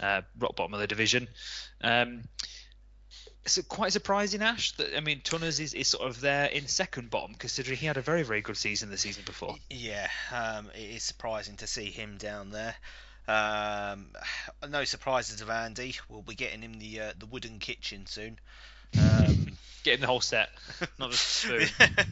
Uh, 0.00 0.22
rock 0.38 0.54
bottom 0.54 0.74
of 0.74 0.80
the 0.80 0.86
division. 0.86 1.28
Um, 1.80 2.22
it's 3.44 3.60
quite 3.62 3.92
surprising, 3.92 4.42
Ash. 4.42 4.72
That 4.72 4.96
I 4.96 5.00
mean, 5.00 5.20
Tunners 5.22 5.58
is, 5.58 5.74
is 5.74 5.88
sort 5.88 6.08
of 6.08 6.20
there 6.20 6.46
in 6.46 6.68
second 6.68 7.10
bottom, 7.10 7.34
considering 7.34 7.76
he 7.76 7.86
had 7.86 7.96
a 7.96 8.02
very, 8.02 8.22
very 8.22 8.40
good 8.40 8.56
season 8.56 8.90
the 8.90 8.98
season 8.98 9.24
before. 9.26 9.56
Yeah, 9.68 10.08
um, 10.32 10.70
it 10.74 10.96
is 10.96 11.02
surprising 11.02 11.56
to 11.56 11.66
see 11.66 11.90
him 11.90 12.16
down 12.18 12.50
there. 12.50 12.74
Um, 13.26 14.06
no 14.70 14.84
surprises 14.84 15.40
of 15.40 15.50
Andy. 15.50 15.96
We'll 16.08 16.22
be 16.22 16.34
getting 16.34 16.62
him 16.62 16.78
the 16.78 17.00
uh, 17.00 17.12
the 17.18 17.26
wooden 17.26 17.58
kitchen 17.58 18.06
soon. 18.06 18.38
Um, 18.98 19.48
Getting 19.82 20.02
the 20.02 20.06
whole 20.06 20.20
set, 20.20 20.48
not 20.98 21.10
just 21.10 21.26
spoon. 21.26 21.68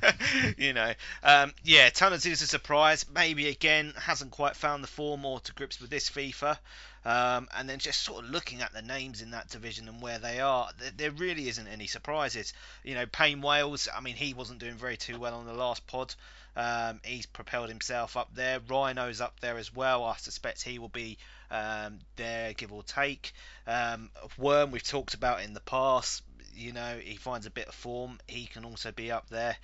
you 0.59 0.73
know, 0.73 0.93
um, 1.23 1.53
yeah, 1.63 1.89
Tunners 1.91 2.27
is 2.27 2.43
a 2.43 2.47
surprise. 2.47 3.07
Maybe 3.15 3.49
again 3.49 3.93
hasn't 3.97 4.33
quite 4.33 4.57
found 4.57 4.83
the 4.83 4.89
form 4.89 5.25
or 5.25 5.41
to 5.41 5.53
grips 5.53 5.81
with 5.81 5.91
this 5.91 6.11
FIFA. 6.11 6.59
Um, 7.03 7.49
and 7.57 7.69
then 7.69 7.79
just 7.79 8.03
sort 8.03 8.25
of 8.25 8.31
looking 8.31 8.61
at 8.61 8.75
the 8.75 8.83
names 8.83 9.23
in 9.23 9.31
that 9.31 9.49
division 9.49 9.89
and 9.89 10.03
where 10.03 10.19
they 10.19 10.41
are, 10.41 10.69
there, 10.79 10.91
there 10.95 11.11
really 11.11 11.49
isn't 11.49 11.67
any 11.67 11.87
surprises. 11.87 12.53
You 12.85 12.95
know, 12.95 13.07
Payne 13.07 13.41
Wales. 13.41 13.89
I 13.95 14.01
mean, 14.01 14.17
he 14.17 14.35
wasn't 14.35 14.59
doing 14.59 14.75
very 14.75 14.99
too 14.99 15.19
well 15.19 15.35
on 15.35 15.47
the 15.47 15.55
last 15.55 15.87
pod. 15.87 16.15
Um, 16.57 17.01
he's 17.05 17.27
propelled 17.27 17.69
himself 17.69 18.17
up 18.17 18.35
there. 18.35 18.61
Rhino's 18.61 19.21
up 19.21 19.41
there 19.41 19.57
as 19.57 19.75
well. 19.75 20.05
I 20.05 20.17
suspect 20.17 20.63
he 20.63 20.79
will 20.79 20.89
be 20.89 21.17
um, 21.51 22.01
there, 22.17 22.53
give 22.53 22.73
or 22.73 22.83
take. 22.83 23.33
Um, 23.67 24.11
Worm, 24.37 24.71
we've 24.71 24.83
talked 24.83 25.15
about 25.15 25.43
in 25.43 25.55
the 25.55 25.61
past. 25.61 26.23
You 26.55 26.73
know, 26.73 26.99
he 27.03 27.17
finds 27.17 27.47
a 27.47 27.51
bit 27.51 27.69
of 27.69 27.75
form. 27.75 28.19
He 28.27 28.47
can 28.47 28.65
also 28.65 28.93
be 28.93 29.11
up 29.11 29.29
there. 29.29 29.57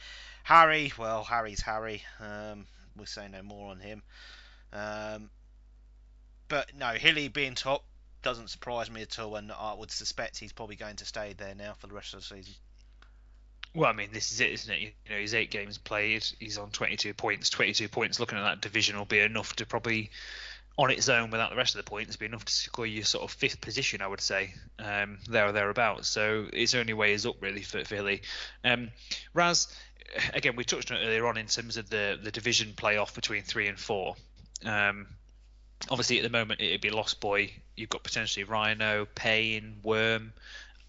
Harry, 0.44 0.92
well, 0.98 1.24
Harry's 1.24 1.60
Harry. 1.60 2.02
Um, 2.20 2.66
we'll 2.96 3.06
say 3.06 3.28
no 3.28 3.42
more 3.42 3.70
on 3.70 3.80
him. 3.80 4.02
Um, 4.72 5.30
but 6.48 6.74
no, 6.76 6.92
Hilly 6.92 7.28
being 7.28 7.54
top 7.54 7.84
doesn't 8.22 8.50
surprise 8.50 8.90
me 8.90 9.02
at 9.02 9.18
all, 9.18 9.36
and 9.36 9.52
I 9.52 9.74
would 9.74 9.90
suspect 9.90 10.38
he's 10.38 10.52
probably 10.52 10.76
going 10.76 10.96
to 10.96 11.04
stay 11.04 11.34
there 11.36 11.54
now 11.54 11.74
for 11.74 11.86
the 11.86 11.94
rest 11.94 12.14
of 12.14 12.20
the 12.20 12.26
season. 12.26 12.54
Well, 13.74 13.90
I 13.90 13.92
mean, 13.92 14.08
this 14.12 14.32
is 14.32 14.40
it, 14.40 14.50
isn't 14.52 14.74
it? 14.74 14.80
You 14.80 14.90
know, 15.10 15.20
he's 15.20 15.34
eight 15.34 15.50
games 15.50 15.76
played. 15.76 16.24
He's 16.38 16.56
on 16.56 16.70
22 16.70 17.12
points. 17.12 17.50
22 17.50 17.88
points. 17.88 18.18
Looking 18.18 18.38
at 18.38 18.42
that 18.42 18.60
division 18.62 18.96
will 18.96 19.04
be 19.04 19.20
enough 19.20 19.54
to 19.56 19.66
probably, 19.66 20.10
on 20.78 20.90
its 20.90 21.08
own, 21.08 21.30
without 21.30 21.50
the 21.50 21.56
rest 21.56 21.74
of 21.74 21.84
the 21.84 21.88
points, 21.88 22.16
be 22.16 22.26
enough 22.26 22.44
to 22.44 22.52
secure 22.52 22.86
your 22.86 23.04
sort 23.04 23.24
of 23.24 23.30
fifth 23.30 23.60
position, 23.60 24.02
I 24.02 24.06
would 24.06 24.20
say, 24.20 24.54
um, 24.78 25.18
there 25.28 25.46
or 25.46 25.52
thereabouts. 25.52 26.08
So 26.08 26.46
its 26.52 26.74
only 26.74 26.92
way 26.92 27.14
is 27.14 27.24
up 27.24 27.36
really 27.40 27.62
for, 27.62 27.82
for 27.84 27.94
Hilly. 27.94 28.22
Um, 28.62 28.90
Raz, 29.32 29.68
again, 30.34 30.54
we 30.54 30.64
touched 30.64 30.90
on 30.90 30.98
it 30.98 31.06
earlier 31.06 31.26
on 31.26 31.38
in 31.38 31.46
terms 31.46 31.76
of 31.76 31.88
the 31.88 32.18
the 32.22 32.30
division 32.30 32.74
playoff 32.76 33.14
between 33.14 33.42
three 33.42 33.68
and 33.68 33.78
four. 33.78 34.16
Um, 34.64 35.06
obviously, 35.90 36.18
at 36.18 36.22
the 36.22 36.30
moment, 36.30 36.60
it'd 36.60 36.80
be 36.82 36.90
Lost 36.90 37.20
Boy. 37.20 37.52
You've 37.74 37.90
got 37.90 38.02
potentially 38.02 38.44
Rhino, 38.44 39.06
Payne, 39.14 39.76
Worm. 39.82 40.32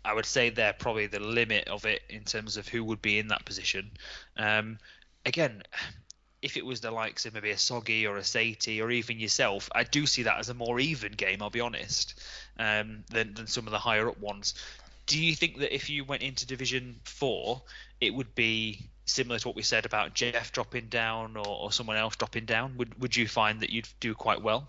I 0.03 0.13
would 0.13 0.25
say 0.25 0.49
they're 0.49 0.73
probably 0.73 1.07
the 1.07 1.19
limit 1.19 1.67
of 1.67 1.85
it 1.85 2.01
in 2.09 2.23
terms 2.23 2.55
of 2.57 2.67
who 2.67 2.83
would 2.83 3.01
be 3.01 3.19
in 3.19 3.27
that 3.27 3.45
position. 3.45 3.91
Um, 4.37 4.79
again, 5.25 5.63
if 6.41 6.57
it 6.57 6.65
was 6.65 6.81
the 6.81 6.91
likes 6.91 7.25
of 7.25 7.33
maybe 7.33 7.51
a 7.51 7.57
Soggy 7.57 8.05
or 8.05 8.17
a 8.17 8.21
Satie 8.21 8.81
or 8.81 8.91
even 8.91 9.19
yourself, 9.19 9.69
I 9.73 9.83
do 9.83 10.05
see 10.05 10.23
that 10.23 10.37
as 10.39 10.49
a 10.49 10.53
more 10.53 10.79
even 10.79 11.13
game. 11.13 11.41
I'll 11.41 11.49
be 11.49 11.61
honest, 11.61 12.19
um, 12.59 13.03
than 13.09 13.33
than 13.33 13.47
some 13.47 13.65
of 13.65 13.71
the 13.71 13.79
higher 13.79 14.09
up 14.09 14.19
ones. 14.19 14.53
Do 15.07 15.19
you 15.19 15.35
think 15.35 15.59
that 15.59 15.73
if 15.73 15.89
you 15.89 16.03
went 16.03 16.21
into 16.21 16.45
Division 16.45 16.99
Four, 17.05 17.61
it 18.01 18.13
would 18.13 18.35
be 18.35 18.87
similar 19.05 19.39
to 19.39 19.47
what 19.47 19.55
we 19.55 19.63
said 19.63 19.85
about 19.85 20.13
Jeff 20.13 20.51
dropping 20.51 20.87
down 20.87 21.37
or, 21.37 21.47
or 21.47 21.71
someone 21.71 21.97
else 21.97 22.15
dropping 22.15 22.45
down? 22.45 22.77
Would 22.77 22.99
would 23.01 23.15
you 23.15 23.27
find 23.27 23.61
that 23.61 23.71
you'd 23.71 23.87
do 23.99 24.13
quite 24.13 24.41
well? 24.41 24.67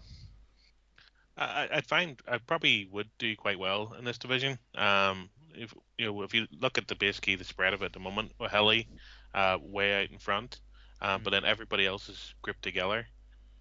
I, 1.37 1.69
I'd 1.73 1.87
find 1.87 2.21
I 2.27 2.39
probably 2.39 2.89
would 2.91 3.11
do 3.19 3.37
quite 3.37 3.59
well 3.59 3.95
in 3.99 4.05
this 4.05 4.19
division. 4.19 4.59
Um, 4.75 5.29
if 5.55 5.75
you 5.99 6.07
know, 6.07 6.23
if 6.23 6.35
you 6.35 6.47
look 6.61 6.79
at 6.79 6.89
the 6.89 6.95
basically 6.95 7.37
the 7.37 7.45
spread 7.45 7.75
of 7.75 7.83
it 7.83 7.87
at 7.87 7.93
the 7.93 8.01
moment, 8.01 8.33
with 8.39 8.51
Hilly 8.51 8.89
uh, 9.35 9.59
way 9.61 10.03
out 10.03 10.11
in 10.11 10.19
front, 10.19 10.61
um, 11.01 11.23
but 11.23 11.31
then 11.31 11.45
everybody 11.45 11.87
else 11.87 12.09
is 12.09 12.35
grouped 12.43 12.63
together, 12.63 13.07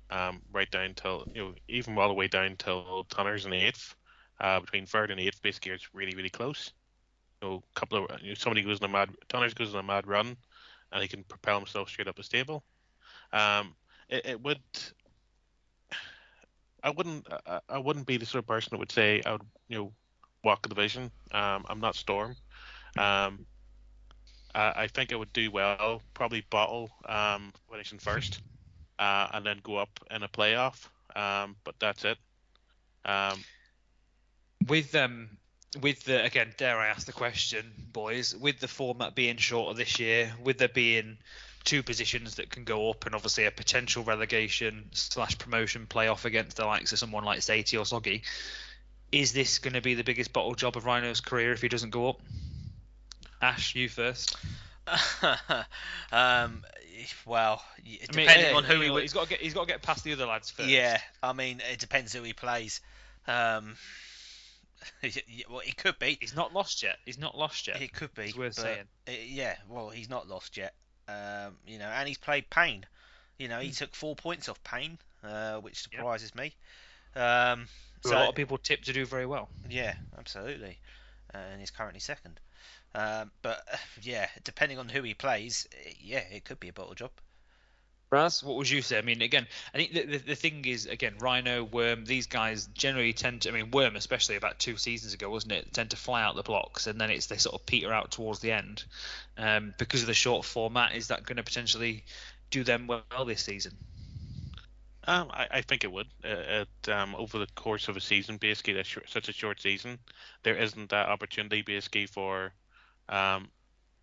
um, 0.09 0.41
right 0.51 0.69
down 0.71 0.93
till 0.95 1.25
you 1.33 1.41
know 1.41 1.53
even 1.67 1.97
all 1.97 2.07
the 2.07 2.13
way 2.13 2.27
down 2.27 2.55
till 2.57 3.05
Tunners 3.09 3.45
in 3.45 3.53
eighth. 3.53 3.95
Uh, 4.39 4.59
between 4.59 4.85
third 4.85 5.09
and 5.09 5.19
eighth, 5.19 5.41
basically 5.41 5.71
it's 5.71 5.93
really 5.93 6.15
really 6.15 6.29
close. 6.29 6.71
You 7.41 7.49
know, 7.49 7.63
a 7.75 7.79
couple 7.79 8.03
of 8.03 8.21
you 8.21 8.29
know, 8.29 8.35
somebody 8.35 8.61
goes 8.63 8.79
in 8.79 8.85
a 8.85 8.89
mad 8.89 9.09
Tunners 9.29 9.53
goes 9.53 9.73
in 9.73 9.79
a 9.79 9.83
mad 9.83 10.07
run, 10.07 10.38
and 10.91 11.01
he 11.01 11.07
can 11.07 11.23
propel 11.23 11.57
himself 11.57 11.89
straight 11.89 12.07
up 12.07 12.15
the 12.15 12.23
stable. 12.23 12.63
Um, 13.33 13.75
it, 14.09 14.25
it 14.25 14.41
would 14.41 14.61
I 16.83 16.91
wouldn't. 16.91 17.27
I, 17.45 17.59
I 17.69 17.77
wouldn't 17.77 18.07
be 18.07 18.17
the 18.17 18.25
sort 18.25 18.43
of 18.43 18.47
person 18.47 18.69
that 18.71 18.79
would 18.79 18.91
say 18.91 19.21
I 19.25 19.33
would, 19.33 19.41
you 19.67 19.77
know, 19.77 19.93
walk 20.43 20.61
the 20.61 20.69
division. 20.69 21.11
Um, 21.31 21.65
I'm 21.69 21.79
not 21.79 21.95
Storm. 21.95 22.35
Um, 22.97 23.45
I, 24.58 24.84
I 24.84 24.88
think 24.88 25.12
it 25.12 25.20
would 25.20 25.32
do 25.34 25.51
well. 25.51 26.01
Probably 26.14 26.43
bottle, 26.49 26.89
um, 27.05 27.53
finishing 27.72 27.99
first, 27.99 28.41
uh, 28.99 29.28
and 29.34 29.45
then 29.45 29.60
go 29.64 29.78
up 29.78 29.99
in 30.12 30.24
a 30.24 30.28
playoff. 30.28 30.88
Um, 31.16 31.55
but 31.64 31.76
that's 31.80 32.03
it. 32.03 32.18
Um, 33.05 33.39
with 34.68 34.93
um 34.95 35.30
with 35.82 36.03
the 36.05 36.24
again 36.24 36.53
dare 36.58 36.78
i 36.78 36.88
ask 36.88 37.05
the 37.05 37.14
question 37.14 37.72
boys 37.93 38.36
with 38.36 38.60
the 38.60 38.68
format 38.68 39.16
being 39.16 39.38
shorter 39.38 39.78
this 39.78 39.99
year 39.99 40.34
with 40.43 40.58
there 40.58 40.68
being 40.68 41.18
two 41.64 41.84
positions 41.84 42.36
that 42.36 42.49
can 42.49 42.64
go 42.64 42.89
up 42.89 43.05
and 43.05 43.14
obviously 43.14 43.45
a 43.45 43.51
potential 43.51 44.03
relegation 44.03 44.86
slash 44.93 45.38
promotion 45.38 45.86
playoff 45.88 46.26
against 46.26 46.58
the 46.58 46.66
likes 46.66 46.91
of 46.93 46.99
someone 46.99 47.26
like 47.26 47.39
Saty 47.39 47.78
or 47.78 47.86
Soggy 47.86 48.24
is 49.12 49.34
this 49.34 49.60
going 49.60 49.74
to 49.74 49.82
be 49.82 49.93
the 49.93 50.03
biggest 50.03 50.32
bottle 50.32 50.55
job 50.55 50.78
of 50.78 50.86
Rhino's 50.86 51.20
career 51.20 51.51
if 51.51 51.62
he 51.62 51.68
doesn't 51.68 51.89
go 51.89 52.10
up 52.10 52.22
Ash 53.41 53.75
you 53.75 53.89
first 53.89 54.35
um, 56.11 56.63
well, 57.25 57.61
I 57.77 57.81
mean, 57.83 57.99
depending 58.09 58.51
yeah, 58.51 58.55
on 58.55 58.63
who 58.63 58.75
you 58.75 58.81
he 58.83 58.89
would... 58.89 59.01
he's 59.01 59.13
got 59.13 59.23
to 59.23 59.29
get 59.29 59.39
he's 59.41 59.53
got 59.53 59.61
to 59.61 59.67
get 59.67 59.81
past 59.81 60.03
the 60.03 60.13
other 60.13 60.25
lads 60.25 60.49
first 60.49 60.69
Yeah, 60.69 60.99
I 61.21 61.33
mean, 61.33 61.61
it 61.71 61.79
depends 61.79 62.13
who 62.13 62.23
he 62.23 62.33
plays. 62.33 62.81
Um, 63.27 63.75
well, 65.49 65.59
he 65.59 65.73
could 65.73 65.99
be. 65.99 66.17
he's 66.21 66.35
not 66.35 66.53
lost 66.53 66.83
yet 66.83 66.97
he's 67.05 67.17
not 67.17 67.38
lost 67.38 67.67
yet 67.67 67.81
It 67.81 67.91
could 67.91 68.13
be. 68.13 68.23
It's 68.23 68.38
worth 68.38 68.53
saying. 68.53 68.85
uh, 69.07 69.11
yeah, 69.25 69.55
well, 69.67 69.89
he's 69.89 70.09
not 70.09 70.27
lost 70.27 70.55
yet. 70.55 70.73
Um, 71.07 71.57
you 71.65 71.79
know, 71.79 71.88
and 71.88 72.07
he's 72.07 72.17
played 72.17 72.49
Payne. 72.49 72.85
You 73.38 73.47
know, 73.47 73.59
he 73.59 73.71
took 73.71 73.95
four 73.95 74.15
points 74.15 74.49
off 74.49 74.61
Payne, 74.63 74.97
uh, 75.23 75.57
which 75.57 75.85
Hmm. 75.85 75.89
Yep. 75.91 75.99
surprises 75.99 76.35
me. 76.35 76.53
Um, 77.15 77.67
so 78.03 78.11
a 78.11 78.19
lot 78.19 78.29
of 78.29 78.35
people 78.35 78.57
tip 78.57 78.83
to 78.83 78.93
do 78.93 79.05
very 79.05 79.25
well 79.25 79.49
yeah, 79.69 79.95
absolutely, 80.17 80.77
uh, 81.33 81.39
and 81.51 81.59
he's 81.59 81.71
currently 81.71 81.99
second. 81.99 82.39
Um, 82.97 83.31
but 83.43 83.63
uh, 83.71 83.77
yeah, 84.01 84.27
depending 84.43 84.79
on 84.79 84.89
who 84.89 85.03
he 85.03 85.13
plays, 85.13 85.67
uh, 85.73 85.89
yeah, 85.99 86.23
it 86.31 86.45
could 86.45 86.59
be 86.59 86.69
a 86.69 86.73
bottle 86.73 86.95
job. 86.95 87.11
Raz, 88.09 88.41
what 88.41 88.55
would 88.55 88.69
you 88.69 88.81
say? 88.81 88.97
I 88.97 89.01
mean, 89.01 89.21
again, 89.21 89.47
I 89.73 89.77
think 89.77 89.91
the, 89.91 90.05
the, 90.05 90.17
the 90.19 90.35
thing 90.35 90.63
is, 90.63 90.85
again, 90.85 91.15
Rhino, 91.19 91.65
Worm, 91.65 92.05
these 92.05 92.27
guys 92.27 92.69
generally 92.73 93.11
tend 93.11 93.41
to, 93.41 93.49
I 93.49 93.51
mean, 93.51 93.69
Worm 93.69 93.97
especially 93.97 94.37
about 94.37 94.59
two 94.59 94.77
seasons 94.77 95.13
ago, 95.13 95.29
wasn't 95.29 95.51
it? 95.51 95.73
Tend 95.73 95.89
to 95.89 95.97
fly 95.97 96.23
out 96.23 96.37
the 96.37 96.43
blocks 96.43 96.87
and 96.87 97.01
then 97.01 97.09
it's 97.09 97.25
they 97.25 97.35
sort 97.35 97.55
of 97.55 97.65
peter 97.65 97.91
out 97.91 98.11
towards 98.11 98.39
the 98.39 98.53
end. 98.53 98.85
Um, 99.37 99.73
because 99.77 100.01
of 100.01 100.07
the 100.07 100.13
short 100.13 100.45
format, 100.45 100.95
is 100.95 101.09
that 101.09 101.25
going 101.25 101.35
to 101.35 101.43
potentially 101.43 102.05
do 102.49 102.63
them 102.63 102.87
well 102.87 103.25
this 103.25 103.43
season? 103.43 103.73
Um, 105.05 105.29
I, 105.31 105.47
I 105.51 105.61
think 105.61 105.83
it 105.83 105.91
would. 105.91 106.07
Uh, 106.23 106.63
it, 106.85 106.89
um, 106.89 107.13
over 107.15 107.39
the 107.39 107.47
course 107.55 107.89
of 107.89 107.97
a 107.97 108.01
season, 108.01 108.37
basically, 108.37 108.73
that's 108.73 108.87
short, 108.87 109.09
such 109.09 109.27
a 109.27 109.33
short 109.33 109.59
season, 109.61 109.99
there 110.43 110.55
isn't 110.55 110.89
that 110.91 111.09
opportunity 111.09 111.61
basically 111.61 112.05
for, 112.05 112.53
um, 113.10 113.49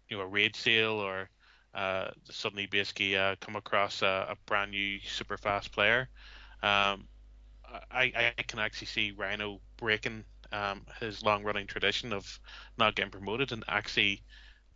you 0.09 0.17
know, 0.17 0.23
a 0.23 0.27
raid 0.27 0.57
sale 0.57 0.95
or 0.95 1.29
uh, 1.75 2.11
suddenly 2.31 2.67
basically 2.67 3.17
uh, 3.17 3.37
come 3.41 3.57
across 3.57 4.03
a, 4.03 4.27
a 4.31 4.37
brand 4.47 4.71
new 4.71 4.99
super 5.01 5.37
fast 5.37 5.73
player. 5.73 6.09
Um, 6.63 7.07
I, 7.91 8.33
I 8.39 8.43
can 8.43 8.61
actually 8.61 8.87
see 8.87 9.13
Rhino 9.17 9.61
breaking 9.77 10.25
um, 10.53 10.83
his 11.01 11.23
long 11.23 11.43
running 11.43 11.67
tradition 11.67 12.13
of 12.13 12.39
not 12.79 12.95
getting 12.95 13.11
promoted 13.11 13.53
and 13.53 13.65
actually, 13.69 14.23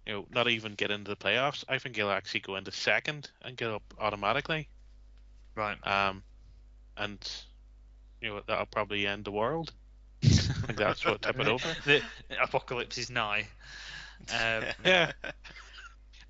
you 0.07 0.13
know, 0.13 0.27
not 0.31 0.49
even 0.49 0.75
get 0.75 0.91
into 0.91 1.11
the 1.11 1.17
playoffs. 1.17 1.65
I 1.69 1.79
think 1.79 1.97
he'll 1.97 2.11
actually 2.11 2.41
go 2.41 2.57
into 2.57 2.73
second 2.73 3.31
and 3.43 3.57
get 3.57 3.71
up 3.71 3.83
automatically. 3.99 4.69
Right. 5.55 5.77
Um, 5.87 6.23
and 6.97 7.19
you 8.21 8.31
know 8.31 8.43
that'll 8.47 8.67
probably 8.67 9.07
end 9.07 9.25
the 9.25 9.31
world. 9.31 9.73
I 10.25 10.29
think 10.29 10.79
that's 10.79 11.05
what 11.05 11.23
tip 11.23 11.39
it 11.39 11.47
over. 11.47 11.69
the 11.85 12.03
apocalypse 12.43 12.99
is 12.99 13.11
nigh. 13.11 13.47
Um, 14.33 14.65
Yeah. 14.85 15.13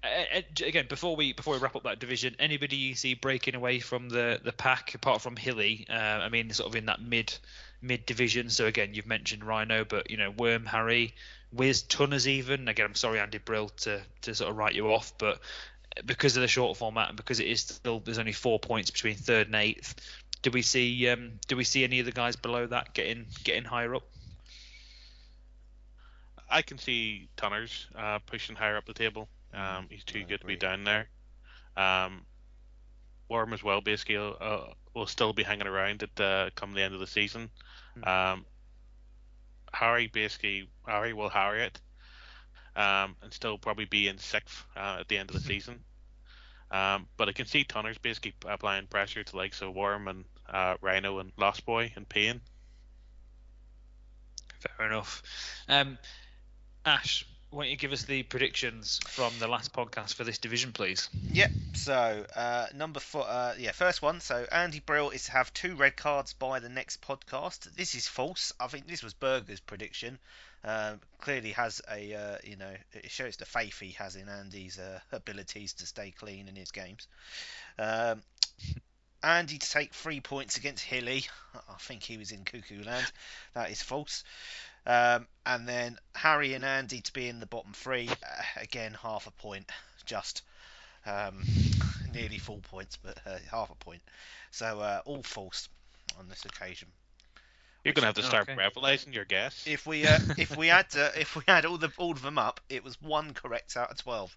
Uh, 0.05 0.39
uh, 0.39 0.43
again, 0.65 0.87
before 0.89 1.17
we 1.17 1.33
before 1.33 1.55
we 1.55 1.59
wrap 1.59 1.75
up 1.75 1.83
that 1.83 1.99
division, 1.99 2.37
anybody 2.39 2.77
you 2.77 2.95
see 2.95 3.15
breaking 3.15 3.57
away 3.57 3.81
from 3.81 4.09
the 4.09 4.41
the 4.43 4.53
pack 4.53 4.95
apart 4.95 5.21
from 5.21 5.35
Hilly? 5.35 5.87
Uh, 5.91 5.95
I 5.95 6.29
mean, 6.29 6.51
sort 6.51 6.69
of 6.69 6.77
in 6.77 6.87
that 6.87 7.01
mid 7.01 7.37
mid 7.83 8.07
division. 8.07 8.49
So 8.49 8.67
again, 8.67 8.95
you've 8.95 9.07
mentioned 9.07 9.43
Rhino, 9.45 9.85
but 9.85 10.11
you 10.11 10.17
know 10.17 10.31
Worm, 10.31 10.67
Harry, 10.67 11.15
Wiz, 11.53 11.83
Tunners 11.83 12.29
even. 12.29 12.69
Again, 12.69 12.87
I'm 12.87 12.95
sorry, 12.95 13.19
Andy 13.19 13.39
Brill, 13.39 13.71
to 13.71 14.01
to 14.23 14.35
sort 14.35 14.51
of 14.51 14.57
write 14.57 14.75
you 14.75 14.93
off, 14.93 15.13
but 15.19 15.41
because 16.05 16.37
of 16.37 16.43
the 16.43 16.49
short 16.49 16.77
format 16.77 17.09
and 17.09 17.17
because 17.17 17.41
it 17.41 17.47
is 17.47 17.63
still 17.63 18.01
there's 18.01 18.19
only 18.19 18.33
four 18.33 18.59
points 18.61 18.91
between 18.91 19.17
third 19.17 19.47
and 19.47 19.57
eighth. 19.57 19.97
Do 20.43 20.53
we 20.53 20.63
see 20.63 21.09
um, 21.09 21.33
do 21.49 21.57
we 21.57 21.65
see 21.65 21.83
any 21.83 21.99
of 21.99 22.07
the 22.07 22.13
guys 22.13 22.37
below 22.37 22.67
that 22.67 22.95
getting 22.95 23.27
getting 23.43 23.65
higher 23.65 23.97
up? 23.97 24.05
I 26.51 26.63
can 26.63 26.79
see 26.79 27.29
Tunners 27.37 27.87
uh, 27.95 28.19
pushing 28.21 28.57
higher 28.57 28.77
up 28.77 28.87
the 28.87 28.95
table. 28.95 29.29
Um, 29.53 29.87
he's 29.91 30.05
too 30.05 30.21
I 30.21 30.23
good 30.23 30.41
to 30.41 30.47
be 30.47 30.57
down 30.57 30.85
there. 30.85 31.09
Um, 31.77 32.23
Worm 33.29 33.53
as 33.53 33.63
well, 33.63 33.81
basically, 33.83 34.17
uh, 34.17 34.61
will 34.95 35.07
still 35.07 35.33
be 35.33 35.43
hanging 35.43 35.67
around 35.67 36.03
at 36.03 36.21
uh, 36.21 36.51
come 36.55 36.73
the 36.73 36.83
end 36.83 36.95
of 36.95 37.01
the 37.01 37.07
season. 37.07 37.51
Um, 38.03 38.47
Harry 39.73 40.07
basically, 40.07 40.69
Harry 40.87 41.13
will 41.13 41.29
Harry 41.29 41.65
it, 41.65 41.81
um, 42.75 43.17
and 43.23 43.33
still 43.33 43.59
probably 43.59 43.85
be 43.85 44.09
in 44.09 44.17
sixth 44.17 44.65
uh, 44.77 44.99
at 45.01 45.09
the 45.09 45.19
end 45.19 45.31
of 45.31 45.35
the 45.35 45.43
season. 45.49 45.81
Um, 46.71 47.07
but 47.17 47.29
I 47.29 47.33
can 47.33 47.47
see 47.47 47.65
Tunners 47.65 47.99
basically 47.99 48.35
applying 48.47 48.87
pressure 48.87 49.25
to 49.25 49.37
like 49.37 49.55
so 49.55 49.71
Worm 49.71 50.09
and 50.09 50.25
uh, 50.49 50.77
Rhino 50.81 51.19
and 51.19 51.33
Lost 51.37 51.65
Boy 51.65 51.93
and 51.97 52.09
Payne. 52.09 52.41
Fair 54.61 54.87
enough. 54.87 55.23
Um, 55.69 55.99
Ash, 56.89 57.27
why 57.51 57.65
don't 57.65 57.71
you 57.71 57.77
give 57.77 57.93
us 57.93 58.05
the 58.05 58.23
predictions 58.23 58.99
from 59.09 59.31
the 59.39 59.47
last 59.47 59.75
podcast 59.75 60.15
for 60.15 60.25
this 60.25 60.39
division, 60.39 60.73
please? 60.73 61.11
Yep. 61.33 61.51
So 61.75 62.25
uh, 62.35 62.69
number 62.75 62.99
four, 62.99 63.27
uh, 63.29 63.53
yeah, 63.59 63.73
first 63.73 64.01
one. 64.01 64.21
So 64.21 64.47
Andy 64.51 64.81
Brill 64.81 65.11
is 65.11 65.27
to 65.27 65.33
have 65.33 65.53
two 65.53 65.77
red 65.77 65.99
cards 65.99 66.33
by 66.33 66.61
the 66.61 66.71
next 66.71 67.03
podcast. 67.03 67.75
This 67.77 67.95
is 67.95 68.09
false. 68.09 68.55
I 68.59 68.69
think 68.69 68.89
this 68.89 69.03
was 69.03 69.13
Berger's 69.13 69.61
prediction. 69.61 70.19
Um, 70.65 71.01
clearly 71.21 71.53
has 71.53 71.83
a, 71.93 72.15
uh, 72.15 72.39
you 72.43 72.57
know, 72.57 72.73
it 72.95 73.11
shows 73.11 73.37
the 73.37 73.45
faith 73.45 73.79
he 73.79 73.93
has 73.93 74.17
in 74.17 74.31
Andy's 74.31 74.79
uh, 74.79 75.01
abilities 75.13 75.75
to 75.75 75.87
stay 75.87 76.11
clean 76.11 76.49
in 76.49 76.57
his 76.57 76.71
games. 76.71 77.07
Um, 77.79 78.23
Andy 79.23 79.59
to 79.59 79.71
take 79.71 79.93
three 79.95 80.21
points 80.21 80.57
against 80.57 80.85
Hilly. 80.85 81.27
I 81.55 81.75
think 81.81 82.05
he 82.05 82.17
was 82.17 82.31
in 82.31 82.45
Cuckoo 82.45 82.85
Land. 82.85 83.11
That 83.55 83.71
is 83.71 83.83
false. 83.83 84.23
Um, 84.89 85.29
and 85.47 85.69
then 85.69 85.99
Harry 86.17 86.55
and 86.55 86.65
Andy 86.65 87.03
to 87.03 87.13
be 87.13 87.29
in 87.29 87.41
the 87.41 87.47
bottom 87.47 87.73
three. 87.75 88.19
Uh, 88.23 88.43
again, 88.63 88.95
half 89.03 89.27
a 89.27 89.33
point. 89.33 89.71
Just 90.07 90.43
um, 91.07 91.49
nearly 92.15 92.39
full 92.39 92.61
points, 92.61 92.97
but 92.97 93.19
uh, 93.27 93.39
half 93.51 93.71
a 93.71 93.77
point. 93.77 94.03
So 94.53 94.81
uh, 94.81 95.03
all 95.07 95.23
false 95.23 95.69
on 96.19 96.29
this 96.29 96.47
occasion. 96.47 96.89
You're 97.85 97.95
gonna 97.95 98.07
have 98.09 98.17
to 98.17 98.23
start 98.23 98.49
Okay. 98.49 98.57
reveling 98.57 99.13
your 99.13 99.25
guess. 99.25 99.67
If 99.67 99.87
we 99.87 100.07
uh, 100.07 100.19
if 100.37 100.57
we 100.57 100.69
had 100.69 100.87
uh, 100.97 101.11
if 101.17 101.37
we 101.37 101.43
had 101.49 101.65
all 101.67 101.79
the 101.79 101.93
all 101.99 102.13
of 102.13 102.23
them 102.23 102.39
up, 102.39 102.61
it 102.69 102.85
was 102.85 103.01
one 103.01 103.35
correct 103.35 103.77
out 103.77 103.91
of 103.91 103.99
twelve. 103.99 104.37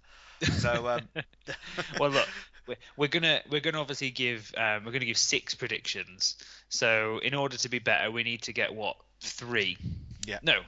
So 0.49 0.87
um, 0.87 1.09
well, 1.97 2.11
look, 2.11 2.29
we're, 2.67 2.77
we're 2.97 3.07
gonna 3.07 3.41
we're 3.49 3.61
gonna 3.61 3.79
obviously 3.81 4.11
give 4.11 4.53
um, 4.57 4.85
we're 4.85 4.91
gonna 4.91 5.05
give 5.05 5.17
six 5.17 5.55
predictions. 5.55 6.37
So 6.69 7.19
in 7.19 7.33
order 7.35 7.57
to 7.57 7.69
be 7.69 7.79
better, 7.79 8.11
we 8.11 8.23
need 8.23 8.43
to 8.43 8.53
get 8.53 8.73
what 8.73 8.97
three? 9.21 9.77
Yeah. 10.25 10.39
No. 10.43 10.61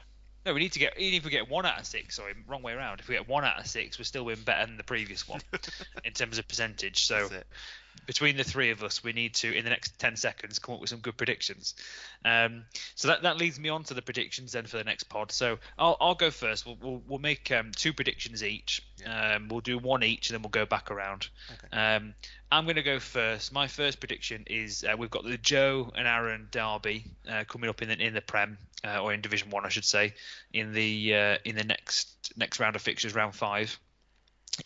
No, 0.45 0.54
we 0.54 0.60
need 0.60 0.74
to 0.74 0.80
get 0.80 0.99
even 0.99 1.18
if 1.18 1.26
we 1.26 1.32
get 1.32 1.49
one 1.49 1.66
out 1.66 1.80
of 1.80 1.86
six. 1.86 2.18
Sorry, 2.18 2.34
wrong 2.47 2.62
way 2.62 2.74
around. 2.74 2.99
If 2.99 3.08
we 3.08 3.16
get 3.16 3.28
one 3.28 3.45
out 3.45 3.60
of 3.60 3.68
six, 3.68 3.97
we're 3.97 4.04
still 4.04 4.26
win 4.26 4.41
better 4.43 4.66
than 4.66 4.78
the 4.78 4.84
previous 4.84 5.28
one 5.28 5.39
in 6.04 6.14
terms 6.14 6.38
of 6.38 6.47
percentage. 6.47 7.06
So. 7.06 7.30
Between 8.06 8.38
the 8.38 8.44
three 8.44 8.72
of 8.72 8.84
us, 8.84 9.04
we 9.04 9.14
need 9.14 9.34
to, 9.36 9.56
in 9.56 9.64
the 9.64 9.70
next 9.70 9.98
10 10.00 10.16
seconds, 10.16 10.60
come 10.60 10.76
up 10.76 10.82
with 10.82 10.89
some 10.89 11.00
good 11.00 11.18
predictions. 11.18 11.76
Um, 12.26 12.66
so 12.96 13.08
that, 13.10 13.24
that 13.24 13.38
leads 13.38 13.60
me 13.60 13.70
on 13.70 13.84
to 13.86 13.94
the 13.94 14.02
predictions 14.02 14.52
then 14.52 14.66
for 14.66 14.78
the 14.78 14.84
next 14.84 15.04
pod. 15.06 15.32
So 15.32 15.60
I'll, 15.78 15.98
I'll 16.00 16.16
go 16.16 16.32
first. 16.32 16.66
We'll, 16.66 16.78
we'll, 16.82 17.02
we'll 17.08 17.20
make 17.20 17.52
um, 17.52 17.72
two 17.76 17.94
predictions 17.94 18.44
each. 18.44 18.82
Um, 19.06 19.48
we'll 19.48 19.62
do 19.62 19.78
one 19.78 20.04
each 20.04 20.30
and 20.30 20.36
then 20.36 20.41
we'll 20.41 20.50
go 20.50 20.66
back 20.66 20.91
around. 20.91 21.30
Okay. 21.52 21.78
Um, 21.78 22.14
I'm 22.52 22.66
going 22.66 22.76
to 22.76 22.84
go 22.84 23.00
first. 23.00 23.52
My 23.52 23.68
first 23.68 24.00
prediction 24.00 24.44
is 24.48 24.84
uh, 24.84 24.96
we've 24.98 25.10
got 25.10 25.24
the 25.24 25.38
Joe 25.38 25.91
and 25.96 26.08
Aaron 26.08 26.48
derby 26.52 27.06
uh, 27.30 27.46
coming 27.48 27.70
up 27.70 27.82
in 27.82 27.89
the 27.89 28.00
in 28.00 28.14
the 28.14 28.22
Prem 28.22 28.58
uh, 28.86 29.00
or 29.00 29.12
in 29.12 29.22
Division 29.22 29.50
One, 29.50 29.66
I 29.66 29.70
should 29.70 29.86
say, 29.86 30.14
in 30.54 30.72
the 30.72 31.16
uh, 31.16 31.38
in 31.46 31.56
the 31.56 31.64
next 31.64 32.34
next 32.38 32.60
round 32.60 32.76
of 32.76 32.82
fixtures, 32.82 33.16
round 33.16 33.34
five. 33.34 33.80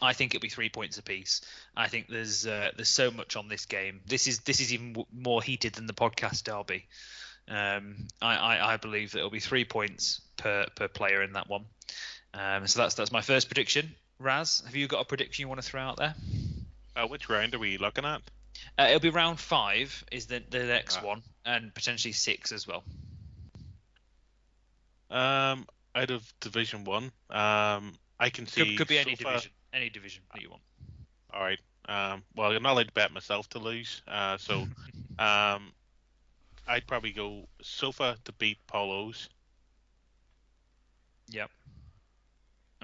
I 0.02 0.14
think 0.14 0.36
it'll 0.36 0.44
be 0.44 0.50
three 0.50 0.70
points 0.70 0.98
apiece. 0.98 1.42
I 1.76 1.88
think 1.88 2.08
there's 2.10 2.46
uh, 2.46 2.72
there's 2.76 2.90
so 2.90 3.10
much 3.12 3.36
on 3.36 3.48
this 3.48 3.66
game. 3.66 4.02
This 4.06 4.28
is 4.28 4.40
this 4.40 4.60
is 4.60 4.74
even 4.74 4.94
w- 4.94 5.08
more 5.14 5.42
heated 5.42 5.74
than 5.74 5.86
the 5.88 5.94
podcast 5.94 6.44
derby. 6.44 6.88
Um, 7.50 8.08
I, 8.22 8.36
I, 8.36 8.74
I 8.74 8.78
believe 8.78 9.12
that 9.12 9.20
it'll 9.20 9.30
be 9.30 9.40
three 9.40 9.64
points 9.66 10.22
per 10.36 10.66
per 10.76 10.88
player 10.88 11.24
in 11.24 11.34
that 11.34 11.48
one. 11.48 11.66
Um, 12.34 12.68
so 12.68 12.82
that's 12.82 12.96
that's 12.96 13.12
my 13.12 13.22
first 13.22 13.48
prediction. 13.48 13.96
Raz, 14.20 14.62
have 14.66 14.76
you 14.76 14.88
got 14.88 15.02
a 15.02 15.06
prediction 15.06 15.44
you 15.44 15.48
want 15.48 15.62
to 15.62 15.68
throw 15.68 15.82
out 15.82 15.98
there? 15.98 16.16
Uh, 16.96 17.08
which 17.08 17.30
round 17.30 17.56
are 17.56 17.60
we 17.60 17.78
looking 17.78 18.04
at? 18.04 18.22
Uh, 18.78 18.88
it'll 18.90 19.00
be 19.00 19.10
round 19.10 19.40
five 19.40 20.04
is 20.12 20.26
the 20.26 20.44
the 20.50 20.64
next 20.66 21.02
one, 21.02 21.22
and 21.46 21.74
potentially 21.74 22.12
six 22.12 22.52
as 22.52 22.68
well. 22.68 22.84
Um, 25.10 25.66
out 25.96 26.12
of 26.12 26.34
Division 26.42 26.84
One, 26.84 27.06
um, 27.30 27.94
I 28.20 28.30
can 28.30 28.46
see 28.48 28.66
Could, 28.66 28.78
could 28.80 28.88
be 28.88 28.98
any 28.98 29.16
Sofa- 29.16 29.24
division, 29.30 29.52
any 29.78 29.90
division 29.90 30.24
that 30.34 30.42
you 30.42 30.50
want. 30.50 30.62
All 31.34 31.42
right. 31.42 31.60
Um, 31.88 32.24
well, 32.36 32.52
I'm 32.52 32.64
not 32.64 32.74
allowed 32.74 32.88
to 32.88 32.94
bet 32.94 33.14
myself 33.14 33.50
to 33.50 33.60
lose. 33.60 34.02
Uh, 34.08 34.38
so, 34.38 34.56
um, 35.20 35.72
I'd 36.68 36.86
probably 36.88 37.12
go 37.12 37.48
Sofa 37.62 38.18
to 38.26 38.32
beat 38.34 38.58
Polos. 38.68 39.30
Yep. 41.30 41.50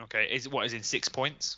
Okay. 0.02 0.28
Is 0.32 0.48
what 0.48 0.66
is 0.66 0.74
in 0.74 0.84
six 0.84 1.10
points? 1.10 1.58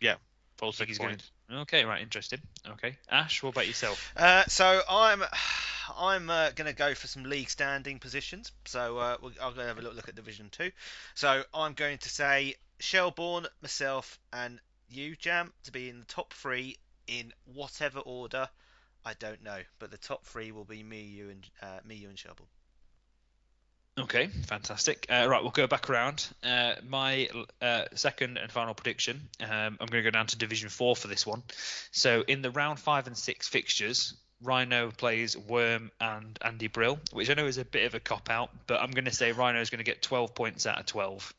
Yeah, 0.00 0.16
full 0.58 0.72
six 0.72 0.88
he's 0.88 0.98
gonna- 0.98 1.10
points. 1.10 1.30
Okay, 1.50 1.84
right, 1.84 2.00
interesting. 2.00 2.40
Okay, 2.66 2.96
Ash, 3.10 3.42
what 3.42 3.50
about 3.50 3.66
yourself? 3.66 4.12
Uh, 4.16 4.44
so 4.46 4.80
I'm 4.88 5.22
I'm 5.98 6.30
uh, 6.30 6.50
going 6.50 6.68
to 6.68 6.74
go 6.76 6.94
for 6.94 7.06
some 7.06 7.24
league 7.24 7.50
standing 7.50 7.98
positions. 7.98 8.52
So 8.64 8.98
uh, 8.98 9.16
we'll, 9.20 9.32
I'll 9.40 9.52
have 9.52 9.76
a 9.76 9.80
little 9.82 9.94
look 9.94 10.08
at 10.08 10.14
Division 10.14 10.48
Two. 10.50 10.70
So 11.14 11.42
I'm 11.52 11.74
going 11.74 11.98
to 11.98 12.08
say 12.08 12.54
Shelbourne, 12.82 13.46
myself, 13.62 14.18
and 14.32 14.58
you, 14.90 15.14
Jam, 15.14 15.52
to 15.62 15.70
be 15.70 15.88
in 15.88 16.00
the 16.00 16.04
top 16.04 16.34
three 16.34 16.78
in 17.06 17.32
whatever 17.54 18.00
order. 18.00 18.48
I 19.04 19.14
don't 19.14 19.40
know, 19.44 19.60
but 19.78 19.92
the 19.92 19.98
top 19.98 20.26
three 20.26 20.50
will 20.50 20.64
be 20.64 20.82
me, 20.82 21.02
you, 21.02 21.30
and 21.30 21.46
uh, 21.62 21.78
me, 21.84 21.94
you, 21.94 22.08
and 22.08 22.18
Shelbourne. 22.18 22.48
Okay, 24.00 24.26
fantastic. 24.26 25.06
Uh, 25.08 25.28
right, 25.28 25.42
we'll 25.42 25.52
go 25.52 25.68
back 25.68 25.88
around. 25.88 26.26
Uh, 26.42 26.74
my 26.88 27.28
uh, 27.60 27.84
second 27.94 28.36
and 28.36 28.50
final 28.50 28.74
prediction. 28.74 29.28
Um, 29.40 29.78
I'm 29.80 29.86
going 29.86 30.02
to 30.02 30.02
go 30.02 30.10
down 30.10 30.26
to 30.26 30.36
Division 30.36 30.68
Four 30.68 30.96
for 30.96 31.06
this 31.06 31.24
one. 31.24 31.44
So 31.92 32.24
in 32.26 32.42
the 32.42 32.50
round 32.50 32.80
five 32.80 33.06
and 33.06 33.16
six 33.16 33.48
fixtures, 33.48 34.14
Rhino 34.42 34.90
plays 34.90 35.36
Worm 35.36 35.92
and 36.00 36.36
Andy 36.42 36.66
Brill, 36.66 36.98
which 37.12 37.30
I 37.30 37.34
know 37.34 37.46
is 37.46 37.58
a 37.58 37.64
bit 37.64 37.86
of 37.86 37.94
a 37.94 38.00
cop 38.00 38.28
out, 38.28 38.50
but 38.66 38.80
I'm 38.80 38.90
going 38.90 39.04
to 39.04 39.14
say 39.14 39.30
Rhino 39.30 39.60
is 39.60 39.70
going 39.70 39.78
to 39.78 39.84
get 39.84 40.02
12 40.02 40.34
points 40.34 40.66
out 40.66 40.80
of 40.80 40.86
12 40.86 41.32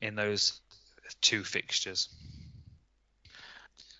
in 0.00 0.14
those 0.14 0.60
two 1.20 1.44
fixtures. 1.44 2.08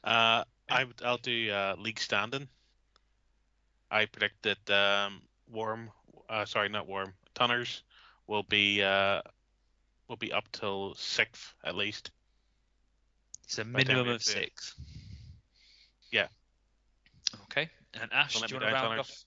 Uh, 0.04 0.44
I 0.70 0.84
would, 0.84 1.00
I'll 1.04 1.18
do 1.18 1.50
uh, 1.50 1.74
league 1.78 1.98
standing. 1.98 2.48
I 3.90 4.06
predict 4.06 4.42
that 4.42 4.70
um, 4.70 5.22
Worm, 5.50 5.90
uh, 6.28 6.44
sorry, 6.44 6.68
not 6.68 6.86
Worm, 6.86 7.14
Tunners 7.34 7.82
will 8.26 8.42
be 8.42 8.82
uh, 8.82 9.22
will 10.08 10.16
be 10.16 10.32
up 10.32 10.44
till 10.52 10.94
sixth 10.96 11.54
at 11.64 11.74
least. 11.74 12.10
It's 13.44 13.58
a 13.58 13.64
By 13.64 13.80
the 13.80 13.84
time 13.84 13.96
minimum 13.96 14.14
of 14.14 14.18
get 14.18 14.26
six. 14.26 14.74
Yeah. 16.10 16.26
Okay, 17.44 17.68
and 18.00 18.12
Ash, 18.12 18.34
Don't 18.34 18.42
let 18.42 18.50
do 18.50 18.56
you 18.56 18.60
want 18.60 18.70
to 18.70 18.74
down, 18.74 18.90
round 18.90 19.00
off? 19.00 19.24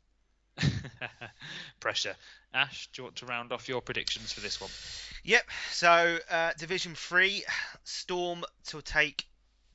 Pressure. 1.80 2.16
Ash, 2.54 2.90
do 2.94 3.02
you 3.02 3.04
want 3.06 3.16
to 3.18 3.26
round 3.26 3.52
off 3.52 3.70
your 3.70 3.82
predictions 3.82 4.32
for 4.32 4.42
this 4.42 4.60
one? 4.60 4.70
Yep. 5.24 5.44
So 5.72 6.18
uh, 6.30 6.52
Division 6.58 6.96
Three, 6.96 7.44
Storm 7.84 8.44
to 8.68 8.82
take 8.82 9.26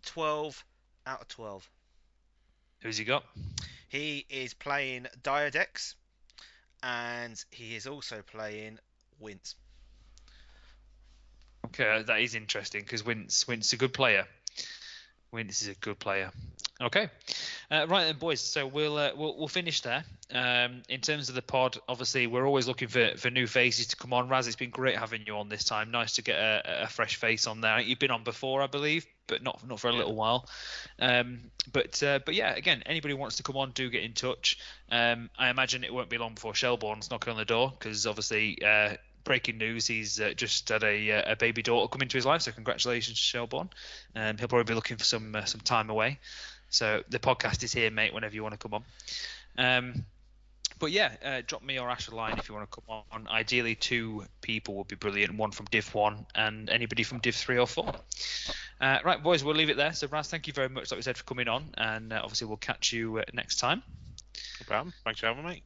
12 0.05 0.64
out 1.07 1.22
of 1.22 1.28
12. 1.28 1.68
Who's 2.80 2.99
he 2.99 3.05
got? 3.05 3.24
He 3.89 4.26
is 4.28 4.55
playing 4.55 5.07
Diodex, 5.22 5.95
and 6.82 7.43
he 7.51 7.76
is 7.76 7.87
also 7.87 8.22
playing 8.22 8.78
Wince. 9.18 9.55
Okay, 11.66 12.03
that 12.07 12.20
is 12.20 12.34
interesting 12.34 12.82
because 12.82 13.05
Wince 13.05 13.47
Wince 13.49 13.66
is 13.66 13.72
a 13.72 13.76
good 13.76 13.93
player. 13.93 14.26
Wince 15.37 15.61
is 15.61 15.68
a 15.68 15.74
good 15.74 15.99
player. 15.99 16.32
Okay, 16.80 17.09
uh, 17.70 17.87
right 17.89 18.05
then, 18.05 18.16
boys. 18.18 18.41
So 18.41 18.66
we'll 18.66 18.99
uh, 18.99 19.11
we'll, 19.16 19.37
we'll 19.39 19.49
finish 19.49 19.82
there. 19.82 20.05
Um, 20.32 20.82
in 20.89 21.01
terms 21.01 21.28
of 21.28 21.34
the 21.34 21.43
pod, 21.43 21.78
obviously 21.89 22.26
we're 22.26 22.47
always 22.47 22.66
looking 22.66 22.89
for, 22.89 23.16
for 23.16 23.30
new 23.30 23.47
faces 23.47 23.89
to 23.89 23.97
come 23.97 24.12
on. 24.12 24.28
Raz, 24.28 24.47
it's 24.47 24.57
been 24.57 24.70
great 24.70 24.97
having 24.97 25.22
you 25.26 25.37
on 25.37 25.49
this 25.49 25.64
time. 25.64 25.91
Nice 25.91 26.16
to 26.16 26.22
get 26.22 26.37
a, 26.37 26.84
a 26.84 26.87
fresh 26.87 27.16
face 27.16 27.47
on 27.47 27.61
there. 27.61 27.80
You've 27.80 27.99
been 27.99 28.11
on 28.11 28.24
before, 28.24 28.61
I 28.62 28.66
believe, 28.66 29.07
but 29.26 29.43
not 29.43 29.66
not 29.66 29.80
for 29.80 29.89
a 29.89 29.93
little 29.93 30.14
while. 30.14 30.49
Um, 30.99 31.51
but 31.72 32.03
uh, 32.03 32.18
but 32.24 32.34
yeah, 32.34 32.55
again, 32.55 32.82
anybody 32.87 33.14
who 33.14 33.20
wants 33.20 33.37
to 33.37 33.43
come 33.43 33.57
on, 33.57 33.72
do 33.72 33.91
get 33.91 34.03
in 34.03 34.12
touch. 34.12 34.59
Um, 34.91 35.30
I 35.39 35.51
imagine 35.51 35.84
it 35.84 35.95
won't 35.95 36.11
be 36.11 36.18
long 36.18 36.34
before 36.34 36.55
Shelbourne's 36.55 37.11
knocking 37.11 37.30
on 37.30 37.39
the 37.39 37.45
door 37.45 37.72
because 37.78 38.07
obviously. 38.07 38.59
Breaking 39.27 39.59
news: 39.59 39.87
He's 39.87 40.20
uh, 40.20 40.33
just 40.35 40.68
had 40.68 40.85
a, 40.85 41.11
uh, 41.11 41.33
a 41.33 41.37
baby 41.37 41.62
daughter 41.62 41.89
come 41.89 42.01
into 42.01 42.16
his 42.16 42.24
life, 42.24 42.43
so 42.43 42.53
congratulations, 42.53 43.18
Shelbourne. 43.18 43.68
Um, 44.14 44.39
he'll 44.39 44.49
probably 44.49 44.64
be 44.64 44.74
looking 44.74 44.97
for 44.97 45.05
some 45.05 45.35
uh, 45.35 45.45
some 45.45 45.61
time 45.61 45.91
away. 45.91 46.18
So 46.70 47.03
the 47.11 47.18
podcast 47.18 47.62
is 47.64 47.72
here, 47.72 47.91
mate. 47.91 48.14
Whenever 48.14 48.35
you 48.35 48.43
want 48.43 48.59
to 48.59 48.59
come 48.59 48.74
on. 48.74 48.85
Um, 49.59 50.05
but 50.79 50.93
yeah, 50.93 51.12
uh, 51.24 51.43
drop 51.47 51.62
me 51.62 51.79
or 51.79 51.89
Ash 51.91 52.09
a 52.09 52.14
line 52.14 52.39
if 52.39 52.49
you 52.49 52.55
want 52.55 52.70
to 52.70 52.81
come 52.81 53.03
on. 53.11 53.29
Ideally, 53.29 53.74
two 53.74 54.24
people 54.43 54.74
would 54.74 54.89
be 54.89 54.97
brilliant. 54.97 55.35
One 55.35 55.51
from 55.51 55.66
Div 55.66 55.93
One 55.95 56.27
and 56.35 56.68
anybody 56.70 57.03
from 57.03 57.18
Div 57.18 57.35
Three 57.35 57.59
or 57.59 57.66
Four. 57.66 57.93
Uh, 58.81 58.99
right, 59.05 59.22
boys, 59.22 59.43
we'll 59.43 59.55
leave 59.55 59.70
it 59.70 59.77
there. 59.77 59.93
So, 59.95 60.07
Raz, 60.07 60.29
thank 60.29 60.47
you 60.47 60.53
very 60.53 60.68
much, 60.68 60.91
like 60.91 60.99
we 60.99 61.03
said, 61.03 61.16
for 61.16 61.24
coming 61.24 61.49
on, 61.49 61.74
and 61.79 62.12
uh, 62.12 62.20
obviously 62.22 62.47
we'll 62.47 62.59
catch 62.59 62.93
you 62.93 63.18
uh, 63.18 63.24
next 63.33 63.57
time. 63.57 63.83
No 64.61 64.66
problem. 64.66 64.93
Thanks 65.05 65.20
for 65.20 65.27
having 65.27 65.47
me. 65.47 65.62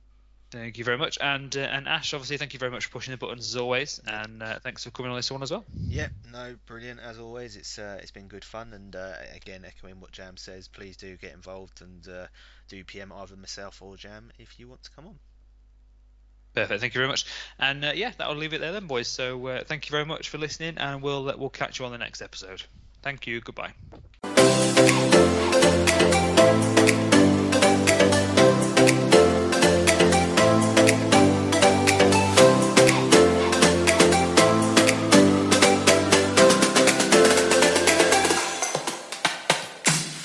Thank 0.51 0.79
you 0.79 0.85
very 0.85 0.99
much, 0.99 1.17
and 1.21 1.57
uh, 1.57 1.61
and 1.61 1.87
Ash, 1.87 2.13
obviously, 2.13 2.37
thank 2.37 2.55
you 2.55 2.59
very 2.59 2.73
much 2.73 2.87
for 2.87 2.93
pushing 2.93 3.13
the 3.13 3.19
buttons 3.19 3.47
as 3.47 3.57
always, 3.57 4.01
and 4.05 4.43
uh, 4.43 4.59
thanks 4.59 4.83
for 4.83 4.91
coming 4.91 5.13
on 5.13 5.17
this 5.17 5.31
one 5.31 5.45
as 5.45 5.53
well. 5.53 5.65
Yep, 5.87 6.11
no, 6.33 6.57
brilliant 6.67 6.99
as 6.99 7.21
always. 7.21 7.55
It's 7.55 7.79
uh, 7.79 8.01
it's 8.03 8.11
been 8.11 8.27
good 8.27 8.45
fun, 8.45 8.73
and 8.73 8.97
uh, 8.97 9.13
again, 9.33 9.65
echoing 9.65 10.01
what 10.01 10.11
Jam 10.11 10.37
says, 10.37 10.67
please 10.67 10.97
do 10.97 11.17
get 11.17 11.35
involved 11.35 11.83
and 11.83 12.09
uh, 12.09 12.27
do 12.69 12.83
PM 12.83 13.13
either 13.13 13.37
myself 13.37 13.81
or 13.81 13.97
Jam 13.97 14.33
if 14.41 14.59
you 14.59 14.67
want 14.67 14.83
to 14.83 14.91
come 14.91 15.07
on. 15.07 15.19
Perfect. 16.55 16.81
Thank 16.81 16.95
you 16.95 16.99
very 16.99 17.09
much. 17.09 17.27
And 17.61 17.85
uh, 17.85 17.93
yeah, 17.95 18.11
that'll 18.19 18.35
leave 18.35 18.53
it 18.53 18.61
there 18.61 18.73
then, 18.73 18.89
boys. 18.89 19.07
So 19.07 19.47
uh, 19.47 19.63
thank 19.65 19.89
you 19.89 19.93
very 19.93 20.05
much 20.05 20.31
for 20.31 20.39
listening, 20.39 20.79
and 20.79 21.01
we'll 21.01 21.31
uh, 21.31 21.37
we'll 21.37 21.51
catch 21.51 21.79
you 21.79 21.85
on 21.85 21.93
the 21.93 21.99
next 21.99 22.23
episode. 22.23 22.65
Thank 23.03 23.29
you. 23.29 23.41
Goodbye. 23.41 23.73